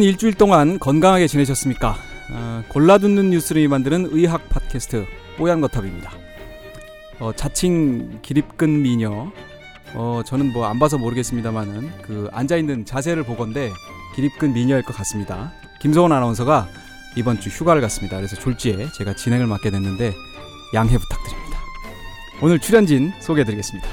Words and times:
여러분 0.00 0.08
일주일 0.08 0.32
동안 0.32 0.78
건강하게 0.78 1.26
지내셨습니까? 1.26 1.94
어, 2.32 2.64
골라 2.68 2.96
듣는 2.96 3.28
뉴스를 3.28 3.68
만드는 3.68 4.08
의학 4.12 4.48
팟캐스트 4.48 5.04
뽀얀거탑입니다. 5.36 6.10
어, 7.18 7.32
자칭 7.36 8.18
기립근 8.22 8.80
미녀. 8.80 9.30
어, 9.92 10.22
저는 10.24 10.54
뭐 10.54 10.64
안 10.64 10.78
봐서 10.78 10.96
모르겠습니다만은 10.96 11.90
그 12.00 12.30
앉아 12.32 12.56
있는 12.56 12.86
자세를 12.86 13.24
보건데 13.24 13.70
기립근 14.16 14.54
미녀일 14.54 14.82
것 14.82 14.96
같습니다. 14.96 15.52
김성원 15.82 16.12
아나운서가 16.12 16.66
이번 17.16 17.38
주 17.38 17.50
휴가를 17.50 17.82
갔습니다. 17.82 18.16
그래서 18.16 18.36
졸지에 18.36 18.92
제가 18.96 19.12
진행을 19.14 19.46
맡게 19.48 19.70
됐는데 19.70 20.14
양해 20.72 20.96
부탁드립니다. 20.96 21.58
오늘 22.40 22.58
출연진 22.58 23.12
소개해드리겠습니다. 23.20 23.86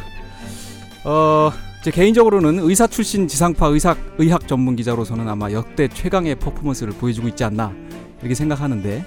어, 1.03 1.51
제 1.87 1.91
개인적으로는 1.91 2.59
의사 2.59 2.85
출신 2.85 3.29
지상파 3.29 3.67
의학 3.67 3.97
의학 4.17 4.45
전문 4.45 4.75
기자로서는 4.75 5.25
아마 5.29 5.49
역대 5.53 5.87
최강의 5.87 6.35
퍼포먼스를 6.35 6.91
보여주고 6.91 7.29
있지 7.29 7.45
않나 7.45 7.73
이렇게 8.19 8.35
생각하는데 8.35 9.05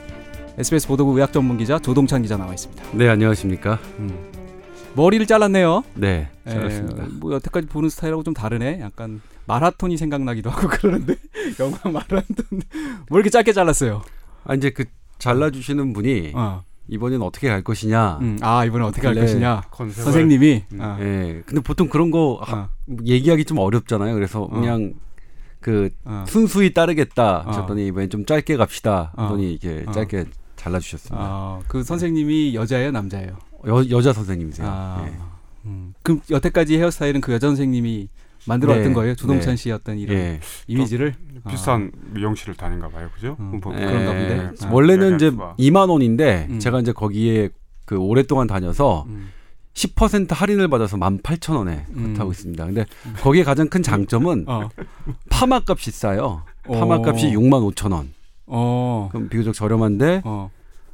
SBS 0.56 0.89
보도국 0.89 1.15
의학 1.16 1.30
전문 1.30 1.59
기자 1.59 1.79
조동찬 1.79 2.23
기자 2.23 2.39
나와 2.39 2.55
있습니다. 2.55 2.83
네 2.95 3.11
안녕하십니까. 3.11 3.79
음. 3.98 4.33
머리를 4.95 5.27
잘랐네요. 5.27 5.84
네 5.93 6.30
에, 6.47 6.51
잘했습니다. 6.51 7.09
뭐 7.20 7.34
여태까지 7.34 7.66
보는 7.66 7.91
스타일하고 7.91 8.23
좀 8.23 8.33
다르네. 8.33 8.81
약간 8.81 9.20
마라톤이 9.45 9.98
생각나기도 9.98 10.48
하고 10.48 10.67
그러는데 10.73 11.17
영화 11.61 11.77
마라톤 11.84 12.62
뭐 13.11 13.19
이렇게 13.19 13.28
짧게 13.28 13.53
잘랐어요. 13.53 14.01
아 14.45 14.55
이제 14.55 14.70
그 14.70 14.86
잘라주시는 15.19 15.92
분이 15.92 16.33
어. 16.34 16.62
이번엔 16.91 17.22
어떻게 17.22 17.48
갈 17.48 17.62
것이냐. 17.62 18.19
음. 18.20 18.38
아 18.42 18.64
이번에 18.64 18.84
어떻게 18.84 19.06
할 19.06 19.16
원래 19.16 19.27
것이냐. 19.27 19.62
컨셉을 19.70 20.02
선생님이 20.05 20.64
음. 20.72 20.80
어. 20.80 20.96
예. 21.00 21.42
근데 21.46 21.60
보통 21.62 21.88
그런 21.88 22.10
거 22.10 22.38
하- 22.42 22.56
어. 22.58 22.69
얘기하기 23.05 23.44
좀 23.44 23.58
어렵잖아요. 23.58 24.12
그래서 24.14 24.46
그냥 24.48 24.94
그 25.61 25.91
어. 26.05 26.24
순수히 26.27 26.74
따르겠다. 26.74 27.38
어. 27.38 27.48
하셨더니 27.48 27.86
이번엔 27.88 28.11
좀 28.11 28.27
짧게 28.27 28.56
갑시다. 28.56 29.12
어. 29.16 29.24
하더니 29.24 29.55
이게 29.55 29.84
어. 29.86 29.92
짧게 29.92 30.24
잘라주셨습니다. 30.56 31.16
어, 31.27 31.62
그 31.68 31.83
선생님이 31.83 32.55
여자예요, 32.55 32.91
남자예요? 32.91 33.38
여 33.66 33.88
여자 33.91 34.12
선생님이세요. 34.12 34.66
아, 34.68 35.05
예. 35.06 35.12
음. 35.66 35.94
그럼 36.02 36.20
여태까지 36.30 36.77
헤어스타일은 36.78 37.20
그 37.20 37.33
여자 37.33 37.46
선생님이 37.46 38.08
만들어왔던 38.46 38.88
네, 38.88 38.94
거예요? 38.94 39.14
조동찬 39.14 39.50
네. 39.50 39.56
씨의 39.56 39.74
어떤 39.74 39.98
이런 39.98 40.16
예. 40.16 40.41
이미지를 40.66 41.14
비싼 41.48 41.92
미용실을 42.12 42.55
다닌가 42.55 42.88
봐요, 42.88 43.08
그죠? 43.14 43.36
음, 43.41 43.60
뭐 43.62 43.74
예. 43.74 43.84
그런가 43.84 44.12
본데. 44.12 44.36
네. 44.36 44.66
아. 44.66 44.70
원래는 44.72 45.16
이제 45.16 45.27
예약수가. 45.27 45.55
2만 45.58 45.91
원인데 45.91 46.46
음. 46.50 46.58
제가 46.58 46.80
이제 46.80 46.92
거기에 46.92 47.50
그 47.84 47.96
오랫동안 47.96 48.46
다녀서 48.46 49.05
음. 49.08 49.30
10% 49.74 50.33
할인을 50.34 50.68
받아서 50.68 50.96
18,000원에 50.96 51.84
음. 51.96 52.14
하고 52.18 52.30
있습니다. 52.33 52.64
근데 52.66 52.84
거기에 53.22 53.44
가장 53.44 53.68
큰 53.68 53.83
장점은 53.83 54.44
어. 54.48 54.68
파마 55.30 55.61
값이 55.66 55.91
싸요. 55.91 56.42
파마 56.64 56.96
어. 56.96 57.02
값이 57.05 57.28
6만 57.30 57.72
5천 57.72 57.92
원. 57.92 58.12
어. 58.46 59.08
그럼 59.12 59.28
비교적 59.28 59.55
저렴한데 59.55 60.22
어. 60.24 60.50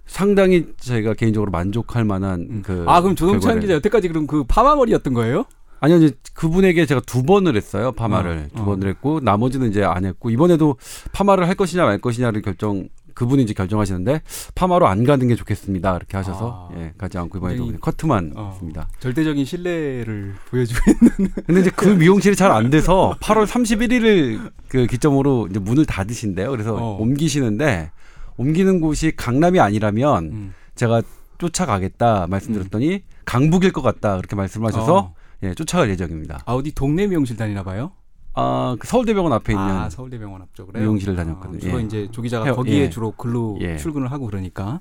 상당히 0.07 0.67
제가 0.79 1.15
개인적으로 1.15 1.51
만족할 1.51 2.05
만한 2.05 2.41
음. 2.49 2.63
그아 2.63 3.01
그럼 3.01 3.17
조동찬 3.17 3.61
기자 3.61 3.75
여태까지 3.75 4.09
그럼 4.09 4.27
그 4.27 4.45
파마머리였던 4.45 5.15
거예요? 5.15 5.45
아니요 5.81 5.99
이제 5.99 6.17
그분에게 6.35 6.87
제가 6.87 7.01
두 7.07 7.23
번을 7.23 7.57
했어요 7.57 7.93
파마를 7.93 8.49
어, 8.53 8.57
두 8.57 8.63
어. 8.63 8.65
번을 8.67 8.89
했고 8.89 9.21
나머지는 9.21 9.71
이제 9.71 9.85
안 9.85 10.05
했고 10.05 10.31
이번에도 10.31 10.77
파마를 11.13 11.49
할 11.49 11.55
것이냐 11.55 11.85
말 11.85 11.99
것이냐를 11.99 12.43
결정 12.43 12.89
그분이 13.15 13.43
이제 13.43 13.55
결정하시는데 13.55 14.21
파마로 14.55 14.87
안 14.87 15.05
가는 15.05 15.27
게 15.27 15.35
좋겠습니다 15.35 15.97
이렇게 15.97 16.17
하셔서 16.19 16.69
아. 16.71 16.79
예 16.79 16.93
가지 16.99 17.17
않고 17.17 17.39
이번에도 17.39 17.73
커트만 17.81 18.33
어. 18.37 18.51
했습니다. 18.53 18.89
절대적인 19.01 19.45
신뢰를 19.45 20.35
보여주고 20.51 20.81
근데 21.47 21.61
이제 21.63 21.71
그 21.75 21.89
미용실이 21.89 22.37
잘 22.37 22.53
안 22.53 22.69
돼서 22.71 23.17
8월 23.21 23.47
31일을 23.47 24.53
그 24.69 24.87
기점으로 24.87 25.49
이제 25.51 25.59
문을 25.59 25.87
닫으신대요. 25.87 26.51
그래서 26.51 26.75
어. 26.75 26.99
옮기시는데 27.01 27.91
옮기는 28.37 28.81
곳이 28.83 29.13
강남이 29.17 29.61
아니라면 29.61 30.25
음. 30.25 30.55
제가 30.75 31.01
쫓아가겠다 31.39 32.27
말씀드렸더니 32.29 33.03
강북일 33.25 33.73
것 33.73 33.81
같다 33.83 34.17
그렇게 34.17 34.37
말씀하셔서 34.37 34.97
어. 34.97 35.15
예, 35.43 35.55
쫓아갈 35.55 35.91
예정입니다. 35.91 36.41
아 36.47 36.55
어디 36.55 36.73
동네 36.75 37.07
미용실 37.07 37.37
다니나 37.37 37.63
봐요? 37.63 37.93
아, 38.39 38.77
그 38.79 38.87
서울대병원 38.87 39.33
앞에 39.33 39.53
있는 39.55 39.65
아 39.65 39.89
서울대병원 39.91 40.43
앞쪽으로 40.43 40.79
미용실을 40.81 41.17
다녔거든요. 41.17 41.59
주로 41.61 41.81
예. 41.81 41.85
이제 41.85 42.09
조 42.13 42.21
기자가 42.23 42.45
헤어- 42.47 42.55
거기에 42.57 42.81
예. 42.83 42.91
주로 42.91 43.13
근로 43.13 43.57
예. 43.61 43.77
출근을 43.77 44.11
하고 44.13 44.27
그러니까. 44.27 44.81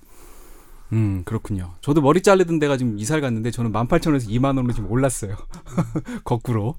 음 0.94 1.24
그렇군요. 1.26 1.74
저도 1.82 2.02
머리 2.02 2.22
자르던 2.22 2.60
데가 2.60 2.78
지금 2.78 3.00
이사를 3.00 3.20
갔는데 3.22 3.50
저는 3.52 3.72
18,000원에서 3.72 4.28
2만 4.30 4.46
원으로 4.58 4.74
지금 4.74 4.92
올랐어요. 4.92 5.36
거꾸로. 6.24 6.76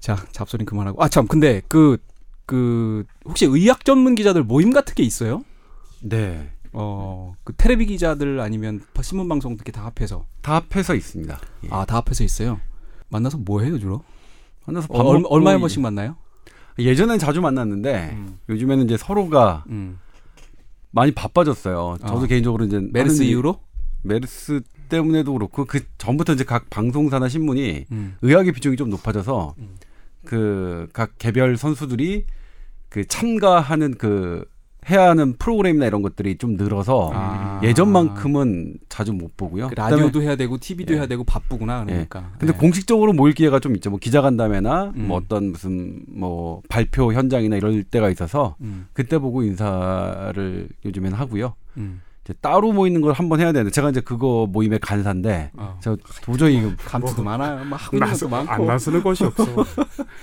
자 0.00 0.16
잡소리 0.32 0.64
그만하고 0.64 1.02
아 1.02 1.08
참 1.08 1.26
근데 1.26 1.62
그그 1.68 3.04
혹시 3.26 3.46
의학 3.46 3.84
전문 3.84 4.14
기자들 4.14 4.42
모임 4.42 4.72
같은 4.72 4.94
게 4.94 5.02
있어요? 5.02 5.42
네. 6.02 6.50
어, 6.74 7.34
그 7.44 7.52
테레비 7.56 7.86
기자들 7.86 8.40
아니면 8.40 8.82
신문 9.00 9.28
방송 9.28 9.52
이렇게 9.52 9.72
다 9.72 9.84
합해서 9.84 10.26
다 10.42 10.56
합해서 10.56 10.94
있습니다. 10.94 11.38
예. 11.64 11.68
아, 11.70 11.84
다 11.84 11.96
합해서 11.96 12.24
있어요. 12.24 12.60
만나서 13.08 13.38
뭐 13.38 13.60
해요, 13.60 13.78
주로? 13.78 14.02
만나서 14.66 14.88
어, 14.90 14.96
밥 14.98 15.06
얼, 15.06 15.20
먹고 15.20 15.34
얼마에 15.34 15.58
번씩 15.58 15.80
만나요? 15.80 16.16
예전엔 16.78 17.18
자주 17.18 17.40
만났는데 17.40 18.10
음. 18.14 18.38
요즘에는 18.48 18.84
이제 18.84 18.96
서로가 18.96 19.64
음. 19.68 19.98
많이 20.90 21.12
바빠졌어요. 21.12 21.98
저도 22.00 22.20
어. 22.20 22.26
개인적으로 22.26 22.64
이제 22.64 22.80
메르스 22.92 23.22
이후로? 23.22 23.60
메르스 24.02 24.60
때문에도 24.88 25.32
그렇고 25.32 25.64
그 25.64 25.80
전부터 25.98 26.34
이제 26.34 26.44
각 26.44 26.68
방송사나 26.70 27.28
신문이 27.28 27.86
음. 27.90 28.16
의학의 28.22 28.52
비중이 28.52 28.76
좀 28.76 28.90
높아져서 28.90 29.54
음. 29.58 29.76
그각 30.24 31.18
개별 31.18 31.56
선수들이 31.56 32.26
그 32.88 33.06
참가하는 33.06 33.94
그 33.96 34.44
해야 34.90 35.08
하는 35.08 35.34
프로그램이나 35.38 35.86
이런 35.86 36.02
것들이 36.02 36.36
좀 36.36 36.56
늘어서 36.56 37.10
아. 37.14 37.60
예전만큼은 37.62 38.78
자주 38.88 39.12
못 39.12 39.36
보고요. 39.36 39.68
그 39.68 39.74
라디오도 39.74 40.22
해야 40.22 40.36
되고 40.36 40.58
TV도 40.58 40.94
예. 40.94 40.98
해야 40.98 41.06
되고 41.06 41.24
바쁘구나 41.24 41.84
그러니까. 41.84 42.32
근데 42.38 42.52
예. 42.54 42.58
공식적으로 42.58 43.12
모일 43.12 43.34
기회가 43.34 43.60
좀 43.60 43.74
있죠. 43.76 43.90
뭐 43.90 43.98
기자간담회나 43.98 44.92
음. 44.96 45.08
뭐 45.08 45.16
어떤 45.16 45.52
무슨 45.52 46.02
뭐 46.08 46.62
발표 46.68 47.12
현장이나 47.12 47.56
이럴 47.56 47.82
때가 47.82 48.10
있어서 48.10 48.56
음. 48.60 48.86
그때 48.92 49.18
보고 49.18 49.42
인사를 49.42 50.68
요즘엔 50.84 51.12
하고요. 51.12 51.54
음. 51.76 52.02
따로 52.32 52.72
모이는 52.72 53.02
걸 53.02 53.12
한번 53.12 53.40
해야 53.40 53.52
되는데 53.52 53.70
제가 53.70 53.90
이제 53.90 54.00
그거 54.00 54.46
모임의 54.50 54.78
간사인데 54.78 55.50
어. 55.54 55.78
저 55.82 55.96
도저히 56.22 56.56
이거 56.58 56.72
감투도 56.78 57.22
많아요. 57.22 57.62
막 57.64 57.76
하고 57.76 57.98
나서 57.98 58.26
것도 58.26 58.36
안 58.36 58.46
많고. 58.46 58.64
나서는 58.64 59.02
곳이 59.02 59.24
없어. 59.24 59.44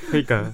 그러니까 0.07 0.53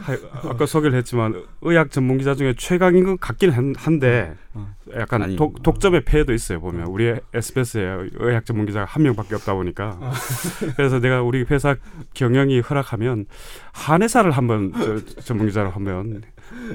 하- 0.00 0.48
아까 0.50 0.64
소개를 0.64 0.96
했지만 0.98 1.44
의학 1.60 1.90
전문 1.90 2.16
기자 2.16 2.34
중에 2.34 2.54
최강인 2.56 3.04
것 3.04 3.20
같긴 3.20 3.50
한, 3.50 3.74
한데 3.76 4.34
어. 4.54 4.66
약간 4.96 5.22
아니, 5.22 5.36
독, 5.36 5.62
독점의 5.62 6.04
폐해도 6.06 6.32
있어요 6.32 6.60
보면 6.60 6.86
우리 6.86 7.14
SBS에 7.34 7.84
의학 8.14 8.46
전문 8.46 8.64
기자가 8.64 8.86
한 8.86 9.02
명밖에 9.02 9.34
없다 9.34 9.52
보니까 9.54 9.98
그래서 10.76 11.00
내가 11.00 11.20
우리 11.22 11.44
회사 11.50 11.76
경영이 12.14 12.60
허락하면 12.60 13.26
한의사를 13.72 14.30
한번 14.30 14.72
저, 14.72 15.04
전문 15.22 15.46
기자로 15.48 15.68
한번 15.70 16.22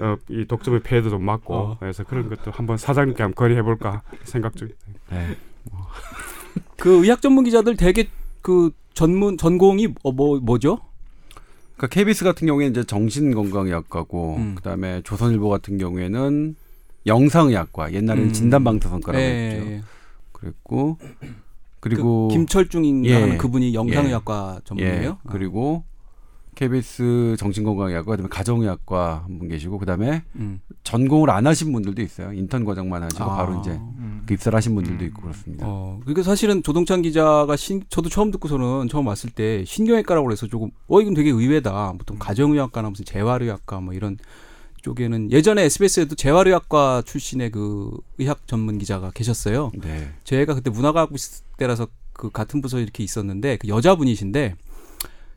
어, 0.02 0.18
이 0.30 0.46
독점의 0.46 0.82
폐해도 0.82 1.10
좀 1.10 1.24
막고 1.24 1.54
어. 1.54 1.78
그래서 1.80 2.04
그런 2.04 2.30
것도 2.30 2.52
한번 2.52 2.78
사장님께 2.78 3.24
한번 3.24 3.36
건의해 3.36 3.62
볼까 3.62 4.02
생각 4.24 4.56
중. 4.56 4.70
네. 5.10 5.38
그 6.78 7.04
의학 7.04 7.22
전문 7.22 7.44
기자들 7.44 7.78
되게 7.78 8.10
그 8.42 8.72
전문 8.94 9.38
전공이 9.38 9.94
어, 10.04 10.12
뭐 10.12 10.40
뭐죠? 10.40 10.80
그러니까 11.78 11.88
KBS 11.88 12.24
같은 12.24 12.48
경우에는 12.48 12.72
이제 12.72 12.84
정신건강의학과고 12.84 14.36
음. 14.38 14.56
그다음에 14.56 15.02
조선일보 15.04 15.50
같은 15.50 15.78
경우에는 15.78 16.56
영상의학과 17.06 17.94
옛날에는 17.94 18.30
음. 18.30 18.34
진단방사선과라고 18.34 19.24
예, 19.24 19.28
했죠. 19.28 19.72
예. 19.72 19.82
그랬고 20.32 20.98
그 21.00 21.90
그리고 21.90 22.30
김철중인가 22.30 23.10
예. 23.10 23.14
하는 23.16 23.38
그분이 23.38 23.74
영상의학과 23.74 24.62
전문이에요. 24.64 25.10
예, 25.26 25.30
그리고 25.30 25.84
KBS 26.56 27.36
정신건강의학과 27.38 28.12
그다음에 28.12 28.30
가정의학과 28.30 29.24
한 29.26 29.40
분 29.40 29.48
계시고 29.48 29.80
그다음에 29.80 30.24
음. 30.36 30.60
전공을 30.84 31.30
안 31.30 31.48
하신 31.48 31.72
분들도 31.74 32.02
있어요. 32.02 32.34
인턴 32.34 32.64
과정만 32.66 33.04
하시고 33.04 33.24
아. 33.24 33.36
바로 33.38 33.60
이제 33.60 33.72
음. 33.72 34.24
그 34.26 34.34
입사를 34.34 34.56
하신 34.56 34.76
분들도 34.76 35.04
음. 35.04 35.08
있고 35.08 35.22
그렇습니다. 35.24 35.66
어, 35.68 36.00
그러니까 36.02 36.24
사실은 36.24 36.62
조동찬 36.64 37.02
기자가 37.02 37.56
신, 37.56 37.84
저도 37.90 38.10
처음 38.10 38.32
듣고서는 38.32 38.88
처음 38.90 39.08
왔을 39.08 39.30
때 39.30 39.64
신경외과라고 39.66 40.26
그래서 40.28 40.48
조금 40.48 40.70
어 40.88 41.02
이건 41.02 41.14
되게 41.14 41.30
의외다. 41.30 41.94
보통 41.98 42.18
가정의학과나 42.20 42.90
무슨 42.90 43.06
재활의학과 43.06 43.80
뭐 43.82 43.94
이런 43.94 44.18
쪽에는 44.84 45.32
예전에 45.32 45.64
SBS에도 45.64 46.16
재활의학과 46.16 47.04
출신의 47.06 47.52
그 47.52 47.92
의학 48.18 48.46
전문 48.48 48.78
기자가 48.78 49.12
계셨어요. 49.12 49.72
네. 49.82 50.12
제가 50.26 50.54
그때 50.56 50.70
문화과학부 50.70 51.16
있을 51.16 51.46
때라서 51.58 51.88
그 52.12 52.30
같은 52.30 52.62
부서에 52.62 52.84
이렇게 52.84 53.04
있었는데 53.04 53.58
그 53.58 53.68
여자분이신데 53.70 54.56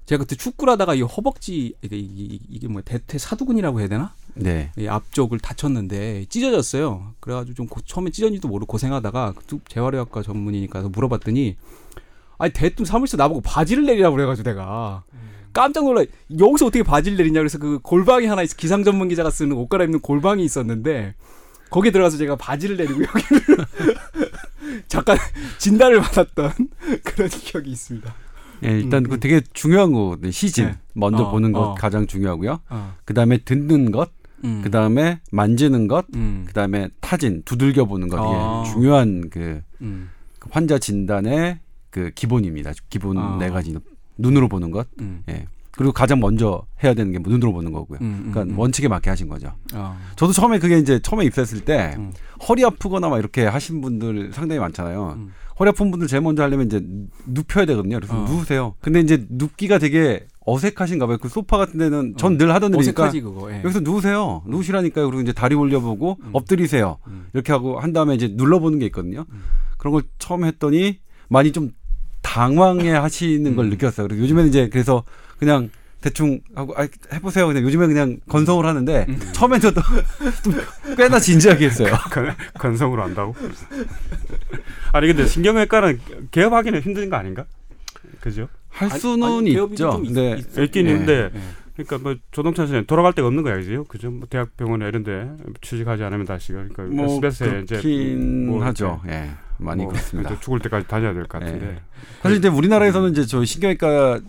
제가 0.07 0.23
그때 0.23 0.37
축구를 0.37 0.73
하다가 0.73 0.95
이 0.95 1.03
허벅지 1.03 1.75
이게, 1.83 1.97
이게, 1.97 2.39
이게 2.49 2.69
뭐 2.69 2.81
대퇴 2.83 3.19
사두근이라고 3.19 3.81
해야 3.81 3.89
되나? 3.89 4.15
네. 4.35 4.71
이 4.79 4.87
앞쪽을 4.87 5.41
다쳤는데 5.41 6.27
찢어졌어요. 6.29 7.15
그래가지고 7.21 7.55
좀 7.55 7.67
고- 7.67 7.81
처음에 7.81 8.11
찢어진지도 8.11 8.47
모르고 8.49 8.71
고생하다가 8.71 9.35
또 9.49 9.61
재활의학과 9.69 10.23
전문이니까 10.23 10.73
그래서 10.75 10.89
물어봤더니 10.91 11.57
아니 12.39 12.53
대뜸 12.53 12.85
사무실에서 12.85 13.17
나보고 13.17 13.41
바지를 13.41 13.85
내리라고 13.87 14.15
그래가지고 14.15 14.49
내가 14.51 15.03
깜짝 15.53 15.85
놀라. 15.85 16.05
여기서 16.39 16.67
어떻게 16.67 16.83
바지를 16.85 17.17
내리냐 17.17 17.41
그래서 17.41 17.59
그 17.59 17.79
골방이 17.83 18.27
하나 18.27 18.43
있어. 18.43 18.55
기상 18.57 18.85
전문 18.85 19.09
기자가 19.09 19.31
쓰는 19.31 19.57
옷 19.57 19.69
갈아입는 19.69 20.01
골방이 20.01 20.45
있었는데 20.45 21.15
거기에 21.71 21.91
들어가서 21.91 22.17
제가 22.19 22.37
바지를 22.37 22.77
내리고 22.77 23.03
여기를 23.03 23.67
잠깐 24.87 25.19
진단을 25.59 26.01
받았던 26.01 26.53
그런 27.03 27.29
기억이 27.29 27.71
있습니다. 27.73 28.15
예, 28.65 28.71
일단 28.71 29.05
음, 29.05 29.11
그 29.11 29.21
되게 29.21 29.41
중요한 29.53 29.93
거 29.93 30.17
시즌 30.31 30.67
네. 30.67 30.79
먼저 30.95 31.25
어, 31.25 31.31
보는 31.31 31.53
것 31.53 31.61
어. 31.61 31.75
가장 31.75 32.07
중요하고요. 32.07 32.61
어. 32.69 32.95
그 33.05 33.15
다음에 33.15 33.39
듣는 33.39 33.91
것, 33.91 34.11
음. 34.45 34.61
그 34.63 34.71
다음에 34.71 35.21
만지는 35.33 35.89
것, 35.89 36.07
음. 36.15 36.45
그 36.47 36.53
다음에 36.53 36.89
타진 37.01 37.43
두들겨 37.45 37.85
보는 37.85 38.09
것 38.09 38.19
아. 38.21 38.63
이게 38.63 38.73
중요한 38.73 39.29
그 39.31 39.61
음. 39.81 40.11
환자 40.51 40.79
진단의 40.79 41.59
그 41.91 42.11
기본입니다. 42.15 42.73
기본 42.89 43.19
아. 43.19 43.37
네 43.39 43.51
가지 43.51 43.77
눈으로 44.19 44.49
보는 44.49 44.71
것, 44.71 44.87
음. 45.01 45.23
예. 45.29 45.47
그리고 45.77 45.93
가장 45.93 46.21
먼저 46.21 46.63
해야 46.83 46.95
되는 46.95 47.13
게 47.13 47.19
눈으로 47.19 47.53
보는 47.53 47.71
거고요. 47.73 47.99
음, 48.01 48.31
그러니까 48.31 48.43
음, 48.43 48.51
음. 48.51 48.59
원칙에 48.59 48.89
맞게 48.89 49.11
하신 49.11 49.29
거죠. 49.29 49.53
어. 49.75 49.97
저도 50.17 50.33
처음에 50.33 50.59
그게 50.59 50.79
이제 50.79 50.99
처음에 50.99 51.25
입사했을 51.27 51.61
때 51.61 51.95
음. 51.99 52.13
허리 52.49 52.65
아프거나 52.65 53.09
막 53.09 53.19
이렇게 53.19 53.45
하신 53.45 53.83
분들 53.83 54.33
상당히 54.33 54.59
많잖아요. 54.59 55.15
음. 55.19 55.33
허리 55.59 55.69
아픈 55.69 55.91
분들 55.91 56.09
제일 56.09 56.23
먼저 56.23 56.43
하려면 56.43 56.67
이제 56.67 56.83
눕혀야 57.27 57.67
되거든요. 57.67 57.97
그래서 57.97 58.15
어. 58.15 58.27
누우세요. 58.27 58.75
근데 58.81 59.01
이제 59.01 59.27
눕기가 59.29 59.79
되게 59.79 60.27
어색하신가 60.47 61.07
봐요. 61.07 61.19
그 61.21 61.29
소파 61.29 61.59
같은 61.59 61.79
데는 61.79 62.15
전 62.17 62.35
어. 62.35 62.39
늘 62.39 62.53
하던 62.55 62.73
그거. 63.21 63.53
예. 63.53 63.59
여기서 63.59 63.81
누우세요. 63.81 64.43
누우시라니까요. 64.47 65.07
그리고 65.07 65.21
이제 65.23 65.33
다리 65.33 65.55
올려보고 65.55 66.19
음. 66.23 66.31
엎드리세요. 66.33 66.99
음. 67.07 67.27
이렇게 67.35 67.53
하고 67.53 67.81
한 67.81 67.93
다음에 67.93 68.15
이제 68.15 68.29
눌러보는 68.33 68.79
게 68.79 68.87
있거든요. 68.87 69.27
음. 69.31 69.43
그런 69.77 69.93
걸 69.93 70.05
처음 70.19 70.45
했더니 70.45 71.01
많이 71.29 71.53
좀 71.53 71.71
당황해 72.23 72.91
하시는 72.91 73.57
걸 73.57 73.67
음. 73.67 73.71
느꼈어요. 73.71 74.09
그리고 74.09 74.23
요즘에는 74.25 74.49
이제 74.49 74.69
그래서 74.69 75.05
그냥 75.39 75.71
대충 76.01 76.41
하고 76.55 76.75
아, 76.77 76.87
해보세요. 77.13 77.47
그냥 77.49 77.63
요즘에 77.65 77.87
그냥 77.87 78.19
건성을 78.29 78.65
하는데 78.65 79.07
음. 79.09 79.19
처음엔 79.33 79.61
저도 79.61 79.81
좀 80.45 80.55
꽤나 80.97 81.19
진지하게 81.19 81.67
했어요. 81.67 81.93
건- 82.13 82.35
건성으로 82.59 83.03
한다고? 83.03 83.35
아니 84.93 85.07
근데 85.09 85.27
신경외과는 85.27 86.01
개업하기는 86.31 86.81
힘든 86.83 87.11
거 87.11 87.17
아닌가? 87.17 87.45
그죠? 88.21 88.49
할 88.69 88.91
아니, 88.91 89.01
수는 89.01 89.27
아니, 89.27 89.53
개업이 89.53 89.73
있죠. 89.75 90.01
있- 90.05 90.17
있- 90.17 90.59
있긴 90.59 90.87
예. 90.87 90.91
있는데 90.93 91.31
예. 91.35 91.41
그러니까 91.77 91.99
뭐 91.99 92.17
조동찬 92.31 92.67
씨는 92.69 92.87
돌아갈 92.87 93.13
데가 93.13 93.29
없는 93.29 93.43
거야, 93.43 93.57
그죠? 93.57 93.85
그죠? 93.85 94.11
뭐 94.11 94.27
대학병원에 94.31 94.89
이런데 94.89 95.29
취직하지 95.61 96.03
않으면 96.05 96.25
다시 96.25 96.53
그러니까 96.53 96.85
뭐 96.85 97.07
SBS에 97.07 97.61
이제 97.65 97.83
뭐 98.17 98.65
하죠. 98.65 99.01
예, 99.09 99.31
많이 99.59 99.83
뭐 99.83 99.93
그렇습니다. 99.93 100.39
죽을 100.41 100.61
때까지 100.61 100.87
다녀야 100.89 101.13
될 101.13 101.25
것 101.25 101.41
같은데. 101.41 101.67
예. 101.67 101.79
사실 102.23 102.39
이제 102.39 102.49
우리나라에서는 102.49 103.11
이제 103.11 103.27
저 103.27 103.45
신경외과 103.45 104.21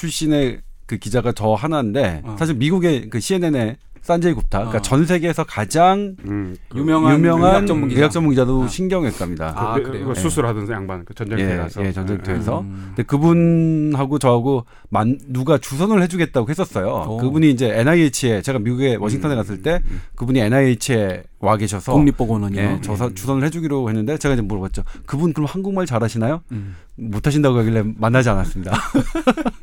출신의 0.00 0.62
그 0.86 0.96
기자가 0.96 1.32
저 1.32 1.52
하나인데 1.52 2.22
어. 2.24 2.36
사실 2.38 2.54
미국의 2.54 3.10
그 3.10 3.20
CNN의 3.20 3.76
산제이 4.00 4.32
굽타, 4.32 4.58
그러니까 4.60 4.78
어. 4.78 4.80
전 4.80 5.04
세계에서 5.04 5.44
가장 5.44 6.16
음, 6.24 6.56
그 6.70 6.78
유명한, 6.78 7.18
유명한 7.18 7.50
의학 7.50 7.66
전문 7.66 7.90
기자. 7.90 8.08
전문기자도 8.08 8.62
아. 8.62 8.66
신경외과입니다. 8.66 9.52
아, 9.54 9.74
그, 9.74 9.82
그래요? 9.82 10.06
그 10.06 10.14
예. 10.16 10.20
수술하던 10.20 10.70
양반 10.70 11.04
그 11.04 11.12
전쟁터에 11.12 11.84
예, 11.84 11.86
예, 11.86 11.92
전쟁터에서. 11.92 12.60
음. 12.60 12.84
근데 12.88 13.02
그분하고 13.02 14.18
저하고 14.18 14.64
만, 14.88 15.18
누가 15.28 15.58
주선을 15.58 16.02
해주겠다고 16.02 16.48
했었어요. 16.48 17.04
오. 17.08 17.16
그분이 17.18 17.50
이제 17.50 17.78
NIH에 17.78 18.40
제가 18.40 18.58
미국에 18.58 18.96
워싱턴에 18.96 19.34
음, 19.34 19.36
갔을 19.36 19.60
때 19.60 19.82
음, 19.84 20.00
그분이 20.16 20.40
NIH에 20.40 21.24
와 21.40 21.58
계셔서 21.58 21.92
국립보건원이요. 21.92 22.60
예, 22.60 22.80
저서 22.80 23.12
주선을 23.12 23.44
해주기로 23.44 23.86
했는데 23.90 24.16
제가 24.16 24.32
이제 24.32 24.42
물어봤죠. 24.42 24.82
그분 25.04 25.34
그럼 25.34 25.46
한국말 25.46 25.84
잘하시나요? 25.84 26.40
음. 26.52 26.74
못하신다고 26.96 27.58
하길래 27.58 27.84
만나지 27.98 28.30
않았습니다. 28.30 28.72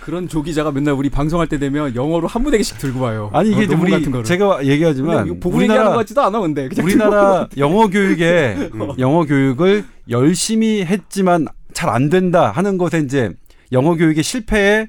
그런 0.00 0.28
조 0.28 0.42
기자가 0.42 0.70
맨날 0.70 0.94
우리 0.94 1.08
방송할 1.08 1.46
때 1.48 1.58
되면 1.58 1.94
영어로 1.94 2.26
한 2.28 2.42
무대기씩 2.42 2.78
들고 2.78 3.00
와요. 3.00 3.30
아니 3.32 3.50
이게 3.50 3.74
우리 3.74 3.90
같은 3.90 4.10
거를. 4.10 4.24
제가 4.24 4.64
얘기하지만 4.66 5.26
얘기하는 5.26 5.40
것 5.40 5.54
우리나라 5.54 5.90
같지도 5.96 6.22
않아 6.22 6.40
근데 6.40 6.68
우리나라 6.82 7.48
영어 7.56 7.88
교육에 7.88 8.70
영어 8.98 9.24
교육을 9.24 9.84
열심히 10.10 10.84
했지만 10.84 11.46
잘 11.72 11.88
안 11.90 12.08
된다 12.10 12.50
하는 12.50 12.76
것에 12.78 12.98
이제 13.00 13.30
영어 13.72 13.94
교육의 13.94 14.22
실패의 14.22 14.88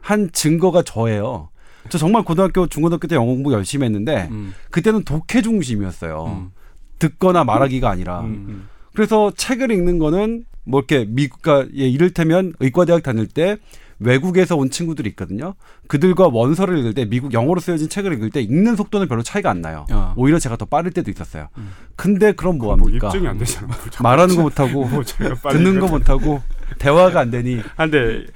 한 0.00 0.30
증거가 0.32 0.82
저예요. 0.82 1.48
저 1.88 1.98
정말 1.98 2.24
고등학교, 2.24 2.66
중고등학교 2.66 3.06
때 3.06 3.14
영어 3.14 3.26
공부 3.26 3.52
열심히 3.52 3.84
했는데 3.86 4.28
음. 4.32 4.52
그때는 4.70 5.04
독해 5.04 5.42
중심이었어요. 5.42 6.24
음. 6.26 6.50
듣거나 6.98 7.44
말하기가 7.44 7.88
아니라. 7.88 8.20
음. 8.22 8.68
그래서 8.94 9.30
책을 9.36 9.70
읽는 9.70 9.98
거는 9.98 10.44
뭐 10.64 10.80
이렇게 10.80 11.04
미국가 11.08 11.64
예, 11.76 11.88
이를테면 11.88 12.52
의과대학 12.60 13.02
다닐 13.02 13.26
때 13.28 13.56
외국에서 13.98 14.56
온 14.56 14.70
친구들이 14.70 15.08
있거든요. 15.10 15.54
그들과 15.88 16.28
원서를 16.28 16.78
읽을 16.78 16.94
때 16.94 17.04
미국 17.04 17.32
영어로 17.32 17.60
쓰여진 17.60 17.88
책을 17.88 18.12
읽을 18.14 18.30
때 18.30 18.40
읽는 18.42 18.76
속도는 18.76 19.08
별로 19.08 19.22
차이가 19.22 19.50
안 19.50 19.60
나요. 19.60 19.86
어. 19.90 20.12
오히려 20.16 20.38
제가 20.38 20.56
더 20.56 20.64
빠를 20.64 20.90
때도 20.90 21.10
있었어요. 21.10 21.48
음. 21.58 21.70
근데 21.96 22.32
그럼 22.32 22.58
뭐뭐 22.58 22.74
합니까? 22.74 23.08
입증이 23.08 23.26
안 23.26 23.38
되잖아. 23.38 23.68
말하는 24.02 24.36
거 24.36 24.42
못하고 24.42 24.86
뭐 24.86 25.02
듣는 25.50 25.80
거 25.80 25.88
못하고 25.88 26.42
대화가 26.78 27.20
안 27.20 27.30
되니 27.30 27.60
아, 27.76 27.88
근데 27.88 28.26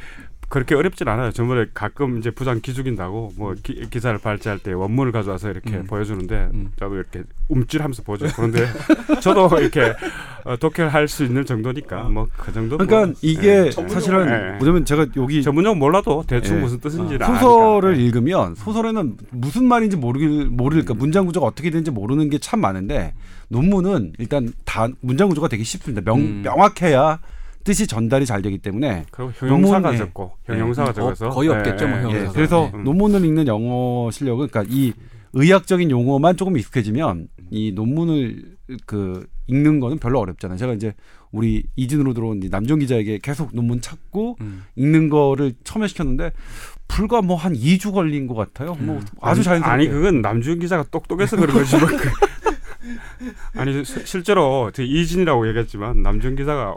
그렇게 0.51 0.75
어렵진 0.75 1.07
않아요. 1.09 1.31
저번에 1.31 1.67
가끔 1.73 2.19
이제 2.19 2.31
부장 2.33 2.61
기죽인다고 2.61 3.33
뭐 3.37 3.55
기, 3.63 3.89
기사를 3.89 4.19
발제할 4.19 4.59
때 4.59 4.73
원문을 4.73 5.13
가져와서 5.13 5.49
이렇게 5.49 5.77
음. 5.77 5.85
보여주는데 5.87 6.51
음. 6.53 6.73
저도 6.77 6.97
이렇게 6.97 7.23
움찔하면서 7.49 8.03
보죠. 8.03 8.27
그런데 8.35 8.67
저도 9.23 9.49
이렇게 9.61 9.95
어, 10.45 10.57
독해를 10.57 10.93
할수 10.93 11.25
있는 11.25 11.47
정도니까 11.47 12.03
뭐 12.05 12.27
그 12.37 12.53
정도. 12.53 12.79
그러니까 12.79 13.07
뭐, 13.07 13.15
이게 13.23 13.67
예. 13.67 13.71
사실은 13.71 14.27
예. 14.29 14.59
뭐냐면 14.59 14.85
제가 14.85 15.07
여기 15.17 15.41
전문용 15.43 15.79
몰라도 15.79 16.25
대충 16.27 16.57
예. 16.57 16.61
무슨 16.63 16.81
뜻인지 16.81 17.15
어. 17.15 17.27
소설을 17.27 17.91
아니까. 17.91 18.03
예. 18.03 18.05
읽으면 18.07 18.55
소설에는 18.57 19.17
무슨 19.31 19.67
말인지 19.67 19.97
모르길 19.97 20.47
모르니까 20.47 20.95
문장 20.95 21.27
구조가 21.27 21.47
어떻게 21.47 21.71
되는지 21.71 21.91
모르는 21.93 22.29
게 22.29 22.41
참 22.41 22.61
많은데 22.61 23.15
논문은 23.49 24.15
일단 24.19 24.53
다 24.65 24.89
문장 25.01 25.29
구조가 25.29 25.47
되게 25.49 25.63
쉽습니다. 25.63 26.01
명, 26.03 26.19
음. 26.19 26.41
명확해야 26.43 27.21
뜻이 27.65 27.87
전달이 27.87 28.27
잘 28.27 28.43
되기 28.43 28.59
때문에 28.59 29.05
형용사가 29.35 29.97
적고 29.97 30.33
예. 30.49 30.55
형용사가 30.55 30.91
어, 30.91 30.93
적어서 30.93 31.29
거의 31.31 31.49
없겠죠, 31.51 31.87
뭐 31.89 31.97
예, 31.97 32.01
예. 32.01 32.03
형용사가. 32.03 32.09
예, 32.11 32.19
형용사가. 32.19 32.33
그래서 32.35 32.71
네. 32.75 32.83
논문을 32.83 33.25
읽는 33.25 33.47
영어 33.47 34.11
실력은 34.11 34.49
그러니까 34.49 34.73
이 34.75 34.93
의학적인 35.33 35.91
용어만 35.91 36.37
조금 36.37 36.57
익숙해지면 36.57 37.29
이 37.51 37.73
논문을 37.73 38.57
그 38.87 39.27
읽는 39.47 39.81
거는 39.81 39.99
별로 39.99 40.21
어렵잖아요. 40.21 40.57
제가 40.59 40.73
이제 40.75 40.95
우리 41.33 41.65
이진으로 41.77 42.15
들어온 42.15 42.43
이 42.43 42.49
남정 42.49 42.79
기자에게 42.81 43.19
계속 43.23 43.51
논문 43.55 43.81
찾고 43.81 44.37
음. 44.41 44.63
읽는 44.77 45.09
거를 45.09 45.53
처음에 45.65 45.87
시켰는데 45.89 46.33
불과 46.89 47.23
뭐 47.23 47.37
한 47.37 47.55
2주 47.55 47.93
걸린 47.93 48.27
것 48.27 48.35
같아요. 48.35 48.75
뭐 48.81 48.97
음. 48.97 49.07
아주 49.21 49.43
자연스럽게. 49.43 49.73
아니 49.73 49.89
그건 49.89 50.21
남주현 50.23 50.59
기자가 50.61 50.85
똑똑해서 50.91 51.37
그런 51.37 51.55
거지 51.57 51.77
뭐. 51.77 51.87
그- 52.81 53.61
아니 53.61 53.85
시- 53.85 54.07
실제로 54.07 54.71
제 54.73 54.85
이진이라고 54.85 55.47
얘기했지만 55.49 56.03
남주현 56.03 56.37
기자가 56.37 56.75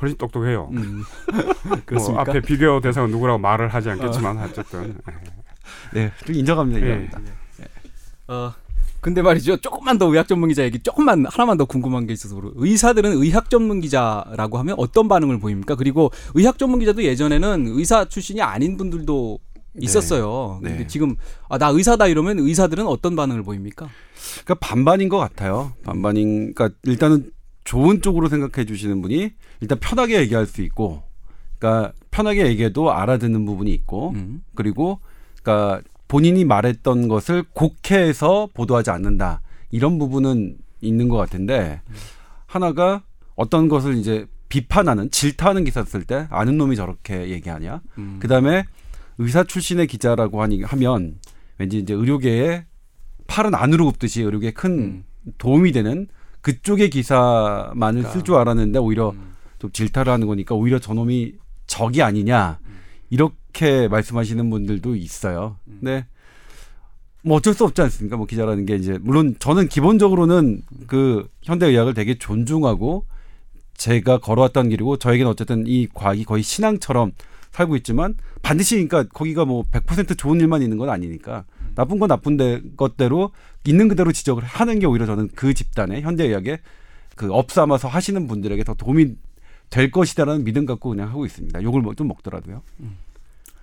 훨씬 0.00 0.16
똑똑해요. 0.16 0.68
음. 0.72 1.02
뭐 1.68 1.78
그렇습니까? 1.84 2.22
앞에 2.22 2.40
비교 2.40 2.80
대상은 2.80 3.10
누구라고 3.10 3.38
말을 3.38 3.68
하지 3.68 3.90
않겠지만 3.90 4.38
어 4.38 4.52
쨌든 4.52 4.96
네, 5.92 6.12
좀 6.24 6.34
인정합니다. 6.34 6.86
예. 6.86 6.92
인정합니다. 7.04 7.36
어, 8.28 8.52
근데 9.00 9.20
말이죠. 9.20 9.58
조금만 9.58 9.98
더 9.98 10.06
의학 10.06 10.26
전문 10.26 10.48
기자 10.48 10.62
얘기 10.64 10.78
조금만 10.78 11.26
하나만 11.26 11.58
더 11.58 11.64
궁금한 11.66 12.06
게 12.06 12.12
있어서. 12.14 12.40
의사들은 12.54 13.12
의학 13.22 13.50
전문 13.50 13.80
기자라고 13.80 14.56
하면 14.58 14.76
어떤 14.78 15.08
반응을 15.08 15.40
보입니까? 15.40 15.74
그리고 15.74 16.10
의학 16.34 16.58
전문 16.58 16.80
기자도 16.80 17.02
예전에는 17.04 17.66
의사 17.68 18.06
출신이 18.06 18.40
아닌 18.40 18.76
분들도 18.78 19.38
있었어요. 19.80 20.60
네. 20.62 20.70
근데 20.70 20.86
지금 20.86 21.16
아, 21.48 21.58
나 21.58 21.68
의사다 21.68 22.06
이러면 22.06 22.38
의사들은 22.38 22.86
어떤 22.86 23.16
반응을 23.16 23.42
보입니까? 23.42 23.88
그러니까 24.44 24.54
반반인 24.66 25.08
것 25.08 25.18
같아요. 25.18 25.72
반반인. 25.84 26.54
그러니까 26.54 26.76
일단은 26.84 27.30
좋은 27.64 28.02
쪽으로 28.02 28.28
생각해 28.28 28.66
주시는 28.66 29.02
분이 29.02 29.32
일단 29.60 29.78
편하게 29.80 30.20
얘기할 30.20 30.46
수 30.46 30.62
있고, 30.62 31.02
그러니까 31.58 31.92
편하게 32.10 32.46
얘기해도 32.46 32.92
알아듣는 32.92 33.44
부분이 33.46 33.72
있고, 33.72 34.10
음. 34.10 34.42
그리고 34.54 35.00
그러니까 35.42 35.82
본인이 36.08 36.44
말했던 36.44 37.08
것을 37.08 37.44
곡해해서 37.52 38.48
보도하지 38.54 38.90
않는다 38.90 39.40
이런 39.70 39.98
부분은 39.98 40.56
있는 40.80 41.08
것 41.08 41.16
같은데 41.16 41.80
하나가 42.46 43.02
어떤 43.34 43.68
것을 43.68 43.96
이제 43.96 44.26
비판하는 44.48 45.10
질타하는 45.10 45.64
기사 45.64 45.82
쓸 45.84 46.04
때 46.04 46.28
아는 46.30 46.56
놈이 46.56 46.76
저렇게 46.76 47.30
얘기하냐 47.30 47.80
음. 47.98 48.18
그다음에 48.20 48.64
의사 49.18 49.44
출신의 49.44 49.86
기자라고 49.86 50.42
하니 50.42 50.62
하면 50.62 51.18
왠지 51.58 51.78
이제 51.78 51.94
의료계에 51.94 52.64
팔은 53.26 53.54
안으로 53.54 53.86
굽듯이 53.86 54.22
의료계에 54.22 54.52
큰 54.52 54.78
음. 54.78 55.04
도움이 55.38 55.72
되는 55.72 56.08
그쪽의 56.40 56.90
기사만을 56.90 58.02
그러니까. 58.02 58.10
쓸줄 58.10 58.34
알았는데 58.34 58.78
오히려 58.78 59.10
음. 59.10 59.34
좀 59.58 59.70
질타를 59.72 60.12
하는 60.12 60.26
거니까 60.26 60.54
오히려 60.54 60.78
저놈이 60.78 61.34
적이 61.66 62.02
아니냐 62.02 62.58
이렇게 63.08 63.88
말씀하시는 63.88 64.50
분들도 64.50 64.96
있어요. 64.96 65.56
음. 65.68 65.78
근데 65.80 66.06
뭐 67.22 67.38
어쩔 67.38 67.54
수 67.54 67.64
없지 67.64 67.80
않습니까? 67.80 68.16
뭐 68.18 68.26
기자라는 68.26 68.66
게 68.66 68.76
이제 68.76 68.98
물론 69.00 69.34
저는 69.38 69.68
기본적으로는 69.68 70.62
그 70.86 71.26
현대 71.42 71.66
의학을 71.66 71.94
되게 71.94 72.18
존중하고 72.18 73.06
제가 73.76 74.18
걸어왔던 74.18 74.68
길이고 74.68 74.98
저에게는 74.98 75.30
어쨌든 75.30 75.64
이 75.66 75.88
과학이 75.92 76.24
거의 76.24 76.42
신앙처럼 76.42 77.12
살고 77.54 77.76
있지만 77.76 78.14
반드시 78.42 78.74
그러니까 78.74 79.04
거기가 79.14 79.44
뭐 79.44 79.62
100% 79.70 80.18
좋은 80.18 80.40
일만 80.40 80.60
있는 80.60 80.76
건 80.76 80.90
아니니까 80.90 81.44
나쁜 81.76 81.98
건 82.00 82.08
나쁜 82.08 82.36
데, 82.36 82.60
것대로 82.76 83.30
있는 83.64 83.86
그대로 83.88 84.10
지적을 84.12 84.42
하는 84.44 84.78
게 84.80 84.86
오히려 84.86 85.06
저는 85.06 85.30
그 85.36 85.54
집단의 85.54 86.02
현대의학에 86.02 86.58
그 87.16 87.32
업삼아서 87.32 87.86
하시는 87.88 88.26
분들에게 88.26 88.64
더 88.64 88.74
도움이 88.74 89.14
될 89.70 89.90
것이다라는 89.92 90.44
믿음 90.44 90.66
갖고 90.66 90.90
그냥 90.90 91.08
하고 91.08 91.24
있습니다. 91.26 91.62
욕을 91.62 91.80
먹- 91.80 91.96
좀 91.96 92.08
먹더라도요. 92.08 92.62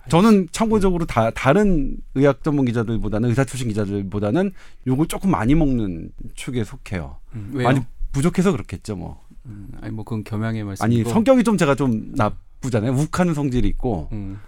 저는 0.08 0.48
참고적으로 0.50 1.04
다 1.06 1.30
다른 1.30 1.96
의학 2.14 2.42
전문 2.42 2.64
기자들보다는 2.64 3.28
의사 3.28 3.44
출신 3.44 3.68
기자들보다는 3.68 4.52
욕을 4.86 5.06
조금 5.06 5.30
많이 5.30 5.54
먹는 5.54 6.10
축에 6.34 6.64
속해요. 6.64 7.18
음, 7.34 7.50
왜요? 7.54 7.68
많이 7.68 7.80
부족해서 8.10 8.50
그렇겠죠, 8.52 8.96
뭐. 8.96 9.20
음, 9.46 9.68
아니 9.80 9.92
뭐 9.94 10.04
그건 10.04 10.24
겸양의 10.24 10.64
말씀이고. 10.64 11.00
아니 11.02 11.08
성격이 11.10 11.44
좀 11.44 11.56
제가 11.56 11.74
좀 11.76 12.12
나 12.16 12.32
쁘잖아요. 12.62 12.92
욱하는 12.92 13.34
성질이 13.34 13.68
있고 13.68 14.08
음, 14.12 14.38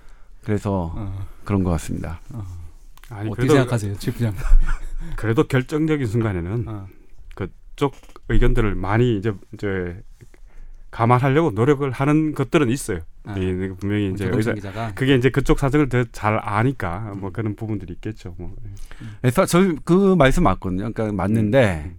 그래서 0.43 0.93
어, 0.95 1.27
그런 1.45 1.63
것 1.65 1.71
같습니다. 1.73 2.21
아니 3.11 3.29
어떻게 3.29 3.43
그래도 3.43 3.55
생각하세요, 3.55 3.99
최 3.99 4.13
부장? 4.13 4.35
그래도 5.17 5.45
결정적인 5.47 6.07
순간에는 6.07 6.65
어. 6.67 6.87
그쪽 7.35 7.95
의견들을 8.29 8.75
많이 8.75 9.19
이제 9.19 9.33
이제 9.53 10.03
감안하려고 10.91 11.51
노력을 11.51 11.91
하는 11.91 12.33
것들은 12.35 12.71
있어요. 12.71 13.01
아, 13.25 13.37
이 13.37 13.71
분명히 13.79 14.13
이제 14.13 14.31
의사 14.33 14.55
그게 14.95 15.17
이제 15.17 15.31
그쪽 15.31 15.59
사정을 15.59 15.89
더 15.89 16.05
잘 16.13 16.39
아니까 16.43 17.15
뭐 17.17 17.31
그런 17.31 17.57
부분들이 17.57 17.95
있겠죠. 17.95 18.35
뭐. 18.39 18.55
그래서 19.21 19.45
저그 19.47 20.15
말씀 20.17 20.45
맞거든요. 20.45 20.93
그러니까 20.93 21.13
맞는데 21.13 21.85
음. 21.87 21.97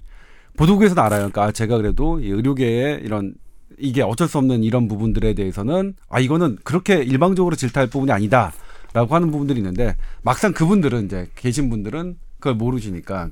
보도국에서는 0.55 1.01
알아요. 1.03 1.19
그러니까 1.29 1.43
아, 1.43 1.51
제가 1.51 1.77
그래도 1.77 2.19
이 2.21 2.29
의료계의 2.29 3.01
이런 3.03 3.33
이게 3.77 4.01
어쩔 4.01 4.27
수 4.27 4.37
없는 4.37 4.63
이런 4.63 4.87
부분들에 4.87 5.33
대해서는 5.33 5.95
아 6.09 6.19
이거는 6.19 6.57
그렇게 6.63 7.03
일방적으로 7.03 7.55
질타할 7.55 7.89
부분이 7.89 8.11
아니다라고 8.11 9.15
하는 9.15 9.31
부분들이 9.31 9.59
있는데 9.59 9.95
막상 10.21 10.53
그분들은 10.53 11.05
이제 11.05 11.29
계신 11.35 11.69
분들은 11.69 12.17
그걸 12.39 12.55
모르시니까 12.55 13.29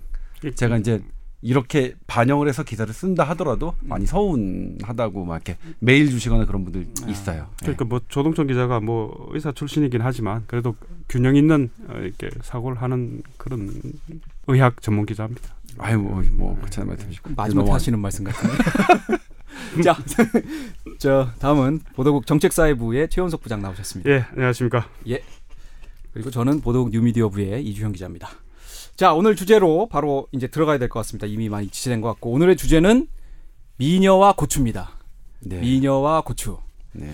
제가 0.55 0.77
이제 0.77 1.01
이렇게 1.43 1.93
반영을 2.07 2.47
해서 2.47 2.63
기사를 2.63 2.91
쓴다 2.93 3.25
하더라도 3.25 3.75
많이 3.81 4.05
서운하다고 4.05 5.25
막 5.25 5.35
이렇게 5.35 5.57
메일 5.79 6.09
주시거나 6.09 6.45
그런 6.45 6.63
분들 6.63 6.87
아. 7.05 7.09
있어요. 7.09 7.47
그러니까 7.59 7.83
뭐 7.83 7.99
조동천 8.07 8.47
기자가 8.47 8.79
뭐 8.79 9.29
의사 9.33 9.51
출신이긴 9.51 10.01
하지만 10.01 10.43
그래도 10.47 10.75
균형 11.09 11.35
있는 11.35 11.69
어, 11.89 11.97
이렇게 11.99 12.29
사고를 12.41 12.81
하는 12.81 13.23
그런 13.37 13.69
의학 14.47 14.81
전문 14.81 15.05
기자입니다. 15.05 15.53
아유 15.79 15.97
뭐, 15.97 16.23
뭐 16.31 16.55
그렇지 16.55 16.79
말씀이시고 16.79 17.31
마지막에 17.35 17.65
너무 17.65 17.73
하시는 17.73 17.99
말씀 17.99 18.23
같은데. 18.23 18.55
자, 19.83 19.97
저 20.99 21.29
다음은 21.39 21.79
보도국 21.95 22.25
정책사회부의 22.27 23.09
최원석 23.09 23.41
부장 23.41 23.61
나오셨습니다. 23.61 24.09
예, 24.09 24.25
안녕하십니까. 24.31 24.87
그리고 26.13 26.29
저는 26.29 26.61
보도국 26.61 26.91
뉴미디어부의 26.91 27.65
이주형 27.65 27.91
기자입니다. 27.93 28.29
자, 28.95 29.13
오늘 29.13 29.35
주제로 29.35 29.87
바로 29.89 30.27
이제 30.31 30.47
들어가야 30.47 30.77
될 30.77 30.87
것 30.89 30.99
같습니다. 30.99 31.25
이미 31.25 31.49
많이 31.49 31.67
지체된 31.69 32.01
것 32.01 32.07
같고 32.09 32.31
오늘의 32.31 32.55
주제는 32.57 33.07
미녀와 33.77 34.33
고추입니다. 34.33 34.91
네. 35.41 35.59
미녀와 35.59 36.21
고추. 36.21 36.57
네. 36.91 37.11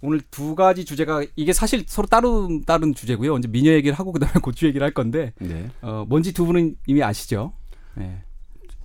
오늘 0.00 0.20
두 0.30 0.54
가지 0.54 0.84
주제가 0.84 1.24
이게 1.34 1.52
사실 1.52 1.82
서로 1.88 2.06
다른 2.06 2.62
다른 2.64 2.94
주제고요. 2.94 3.36
이제 3.38 3.48
미녀 3.48 3.72
얘기를 3.72 3.98
하고 3.98 4.12
그다음에 4.12 4.34
고추 4.40 4.66
얘기를 4.66 4.84
할 4.84 4.92
건데 4.94 5.32
네. 5.40 5.68
어, 5.82 6.04
뭔지 6.08 6.32
두 6.32 6.46
분은 6.46 6.76
이미 6.86 7.02
아시죠? 7.02 7.52
네. 7.96 8.22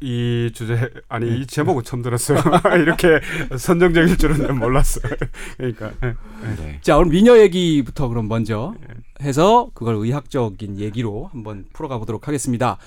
이 0.03 0.51
주제 0.53 0.89
아니 1.07 1.39
이 1.39 1.45
제목은 1.45 1.83
처음 1.83 2.01
들었어요. 2.01 2.37
이렇게 2.77 3.21
선정적일 3.57 4.17
줄은 4.17 4.59
몰랐어요. 4.59 5.13
그러니까 5.55 5.93
예. 6.03 6.15
네. 6.61 6.79
자, 6.81 6.97
오늘 6.97 7.11
미녀 7.11 7.39
얘기부터 7.39 8.09
그럼 8.09 8.27
먼저 8.27 8.75
해서 9.21 9.69
그걸 9.73 9.95
의학적인 9.95 10.77
얘기로 10.77 11.29
한번 11.31 11.63
풀어가 11.71 11.99
보도록 11.99 12.27
하겠습니다. 12.27 12.77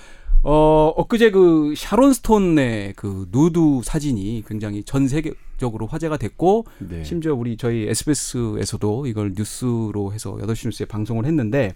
어, 0.43 0.93
엊그제 0.95 1.31
그 1.31 1.73
샤론 1.75 2.13
스톤의 2.13 2.93
그 2.95 3.27
누드 3.31 3.81
사진이 3.83 4.43
굉장히 4.47 4.83
전 4.83 5.07
세계적으로 5.07 5.87
화제가 5.87 6.17
됐고 6.17 6.65
네. 6.77 7.03
심지어 7.03 7.33
우리 7.33 7.57
저희 7.57 7.87
SBS에서도 7.87 9.07
이걸 9.07 9.33
뉴스로 9.35 10.13
해서 10.13 10.35
8시 10.35 10.67
뉴스에 10.67 10.85
방송을 10.85 11.25
했는데 11.25 11.73